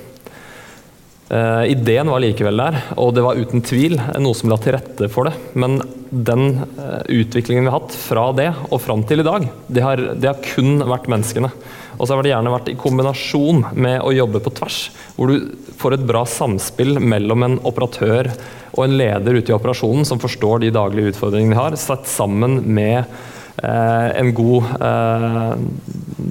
Uh, 1.30 1.62
ideen 1.70 2.08
var 2.10 2.18
likevel 2.24 2.58
der, 2.58 2.76
og 2.98 3.12
det 3.14 3.22
var 3.22 3.38
uten 3.38 3.62
tvil 3.62 3.94
noe 4.18 4.34
som 4.34 4.50
la 4.50 4.56
til 4.58 4.74
rette 4.74 5.06
for 5.14 5.30
det. 5.30 5.36
Men 5.54 5.78
den 6.10 6.64
utviklingen 7.06 7.68
vi 7.68 7.70
har 7.70 7.76
hatt 7.76 7.94
fra 7.94 8.24
det 8.34 8.48
og 8.66 8.80
fram 8.82 9.04
til 9.06 9.22
i 9.22 9.26
dag, 9.28 9.46
det 9.70 9.84
har, 9.84 10.02
det 10.18 10.26
har, 10.26 10.40
kun 10.56 10.82
vært 10.90 11.06
menneskene. 11.12 11.52
Og 12.00 12.08
så 12.08 12.16
har 12.16 12.24
det 12.24 12.32
gjerne 12.32 12.52
vært 12.54 12.70
i 12.72 12.78
kombinasjon 12.80 13.66
med 13.76 14.00
å 14.00 14.14
jobbe 14.16 14.40
på 14.40 14.54
tvers, 14.56 14.78
hvor 15.16 15.28
du 15.28 15.50
får 15.80 15.98
et 15.98 16.06
bra 16.08 16.24
samspill 16.28 16.96
mellom 17.00 17.44
en 17.44 17.58
operatør 17.68 18.30
og 18.72 18.86
en 18.86 18.96
leder 18.96 19.36
ute 19.36 19.52
i 19.52 19.56
operasjonen 19.56 20.08
som 20.08 20.22
forstår 20.22 20.64
de 20.64 20.72
daglige 20.72 21.12
utfordringene 21.12 21.52
de 21.52 21.60
har, 21.60 21.76
satt 21.80 22.08
sammen 22.08 22.62
med 22.72 23.02
eh, 23.02 24.08
en 24.16 24.32
god 24.36 24.72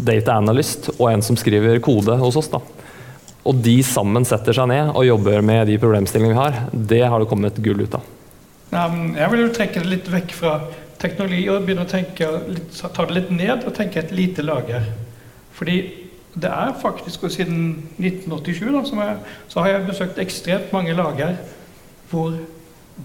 data 0.10 0.40
analyst 0.40 0.90
og 0.98 1.12
en 1.12 1.26
som 1.26 1.38
skriver 1.38 1.82
kode 1.86 2.18
hos 2.18 2.40
oss. 2.40 2.50
da 2.50 2.64
og 3.48 3.62
de 3.66 3.80
sammen 3.86 4.28
setter 4.28 4.56
seg 4.56 4.68
ned 4.70 4.92
og 4.94 5.08
jobber 5.08 5.44
med 5.46 5.70
de 5.70 5.80
problemstillingene 5.82 6.36
vi 6.36 6.40
har, 6.40 6.58
det 6.74 7.04
har 7.08 7.22
det 7.22 7.30
kommet 7.32 7.62
gull 7.64 7.86
ut 7.86 7.96
av. 7.98 8.08
Jeg 8.70 9.32
vil 9.32 9.42
jo 9.42 9.52
trekke 9.56 9.82
det 9.82 9.90
litt 9.90 10.10
vekk 10.12 10.34
fra 10.38 10.56
teknologi 11.00 11.46
og 11.50 11.64
begynne 11.66 11.86
å 11.88 11.90
tenke, 11.90 12.28
ta 12.76 13.06
det 13.08 13.16
litt 13.16 13.32
ned 13.34 13.64
og 13.64 13.74
tenke 13.78 14.04
et 14.04 14.12
lite 14.14 14.46
lager. 14.46 14.86
Fordi 15.60 15.78
det 16.40 16.50
er 16.50 16.76
faktisk, 16.82 17.24
og 17.24 17.32
siden 17.32 17.70
1987 18.00 18.60
da, 18.72 19.04
jeg, 19.04 19.18
så 19.48 19.60
har 19.60 19.68
jeg 19.74 19.88
besøkt 19.88 20.20
ekstremt 20.20 20.74
mange 20.74 20.94
lager 20.96 21.36
hvor 22.10 22.34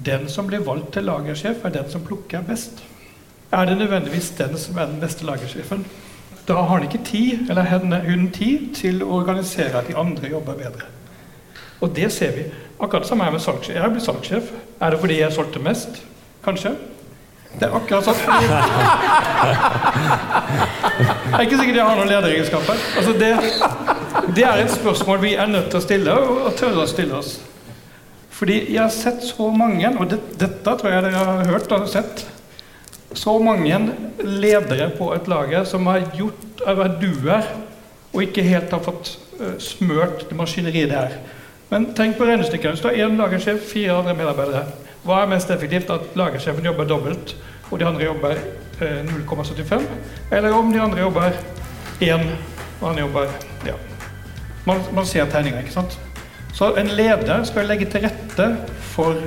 den 0.06 0.28
som 0.28 0.46
blir 0.46 0.62
valgt 0.64 0.92
til 0.94 1.04
lagersjef, 1.04 1.64
er 1.64 1.74
den 1.74 1.90
som 1.90 2.02
plukker 2.06 2.42
best. 2.46 2.84
Er 3.52 3.64
det 3.64 3.78
nødvendigvis 3.78 4.30
den 4.38 4.58
som 4.58 4.78
er 4.78 4.86
den 4.86 5.00
beste 5.00 5.26
lagersjefen? 5.26 5.84
Da 6.48 6.54
har 6.54 6.62
han 6.76 6.82
ikke 6.82 7.04
tid, 7.04 7.50
eller 7.50 7.62
henne, 7.62 8.00
hun 8.06 8.30
tid 8.30 8.74
til 8.74 9.02
å 9.02 9.10
organisere 9.18 9.78
at 9.78 9.88
de 9.88 9.96
andre 9.96 10.28
jobber 10.30 10.54
bedre. 10.54 10.88
Og 11.80 11.96
det 11.96 12.12
ser 12.12 12.32
vi. 12.36 12.44
Akkurat 12.80 13.02
det 13.02 13.08
samme 13.08 13.24
er 13.24 13.30
med 13.34 13.40
salgssjef. 13.40 13.76
Jeg 13.76 13.90
blitt 13.90 14.04
salgssjef. 14.04 14.52
Er 14.80 14.90
det 14.90 15.00
fordi 15.00 15.20
jeg 15.20 15.32
solgte 15.32 15.58
mest? 15.62 16.02
Kanskje? 16.44 16.74
Det 17.54 17.68
er 17.68 17.76
akkurat 17.76 18.04
sånn. 18.04 18.18
Jeg 20.98 21.34
er 21.38 21.46
ikke 21.46 21.58
sikkert 21.58 21.78
jeg 21.80 21.88
har 21.88 21.98
noen 21.98 22.10
lederegenskaper. 22.10 22.84
Altså 22.98 23.14
det, 23.18 23.32
det, 24.36 24.44
er 24.46 24.62
et 24.62 24.74
spørsmål 24.74 25.20
vi 25.24 25.34
er 25.34 25.50
nødt 25.50 25.68
til 25.72 25.80
å 25.80 25.84
stille, 25.84 26.14
og 26.14 26.54
tørre 26.58 26.84
å 26.84 26.90
stille 26.90 27.18
oss. 27.18 27.34
Fordi 28.34 28.60
jeg 28.74 28.80
har 28.82 28.94
sett 28.94 29.22
så 29.26 29.48
mange, 29.54 29.90
og 29.98 30.08
det, 30.10 30.20
dette 30.40 30.76
tror 30.78 30.90
jeg 30.90 31.04
dere 31.06 31.26
har 31.26 31.50
hørt 31.50 31.74
og 31.74 31.86
sett 31.90 32.24
så 33.14 33.36
mange 33.38 33.78
ledere 34.22 34.88
på 34.98 35.12
et 35.14 35.28
lager 35.30 35.66
som 35.70 35.86
har 35.86 36.02
gjort 36.18 36.64
av 36.66 36.82
duer 36.98 37.46
og 38.14 38.22
ikke 38.22 38.46
helt 38.46 38.74
har 38.74 38.82
fått 38.82 39.16
uh, 39.40 39.54
smørt 39.62 40.26
det 40.28 40.38
maskineriet 40.38 40.90
der. 40.90 41.16
Men 41.70 41.88
tenk 41.96 42.18
på 42.18 42.26
regnestykket. 42.28 42.74
Hvis 42.74 42.82
du 42.82 42.88
har 42.90 42.98
én 43.06 43.18
lagersjef, 43.18 43.62
fire 43.72 43.98
andre 43.98 44.14
medarbeidere, 44.18 44.66
hva 45.04 45.22
er 45.22 45.30
mest 45.32 45.50
effektivt? 45.50 45.90
At 45.90 46.14
lagersjefen 46.18 46.66
jobber 46.66 46.86
dobbelt, 46.88 47.34
og 47.70 47.80
de 47.80 47.88
andre 47.88 48.06
jobber 48.06 48.38
eh, 48.38 48.63
0,75? 48.80 49.82
Eller 50.30 50.52
om 50.52 50.72
de 50.72 50.80
andre 50.80 51.00
jobber 51.00 51.32
1, 52.00 52.20
og 52.80 52.88
han 52.88 52.98
jobber 52.98 53.30
ja. 53.66 53.76
Man, 54.64 54.80
man 54.96 55.06
ser 55.06 55.28
tegninga, 55.30 55.60
ikke 55.60 55.74
sant? 55.74 55.98
Så 56.54 56.74
en 56.78 56.92
leder 56.94 57.44
skal 57.44 57.66
legge 57.66 57.88
til 57.90 58.06
rette 58.06 58.46
for 58.94 59.18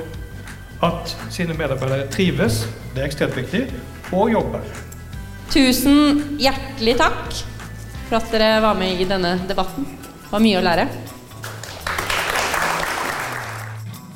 at 0.84 1.14
sine 1.30 1.54
medarbeidere 1.58 2.08
trives, 2.12 2.62
det 2.94 3.02
er 3.02 3.10
ekstremt 3.10 3.36
viktig, 3.36 3.66
og 4.12 4.30
jobber. 4.32 4.64
Tusen 5.52 6.38
hjertelig 6.40 6.96
takk 7.00 7.36
for 8.08 8.18
at 8.20 8.32
dere 8.32 8.62
var 8.64 8.78
med 8.78 9.00
i 9.00 9.06
denne 9.08 9.36
debatten. 9.48 9.86
Det 10.24 10.32
var 10.32 10.44
mye 10.44 10.60
å 10.60 10.64
lære. 10.64 10.88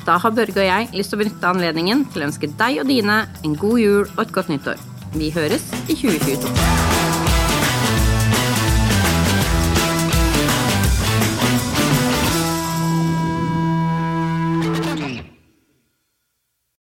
Da 0.02 0.16
har 0.18 0.34
Børge 0.34 0.58
og 0.58 0.66
jeg 0.66 0.88
lyst 0.96 1.12
til 1.12 1.20
å 1.20 1.22
benytte 1.22 1.52
anledningen 1.52 2.06
til 2.10 2.24
å 2.24 2.26
ønske 2.30 2.50
deg 2.58 2.80
og 2.82 2.88
dine 2.90 3.20
en 3.44 3.58
god 3.58 3.78
jul 3.78 4.02
og 4.06 4.24
et 4.24 4.34
godt 4.34 4.50
nyttår. 4.50 4.91
Vi 5.14 5.30
høres 5.30 5.62
i 5.88 5.94
2022. 5.94 7.01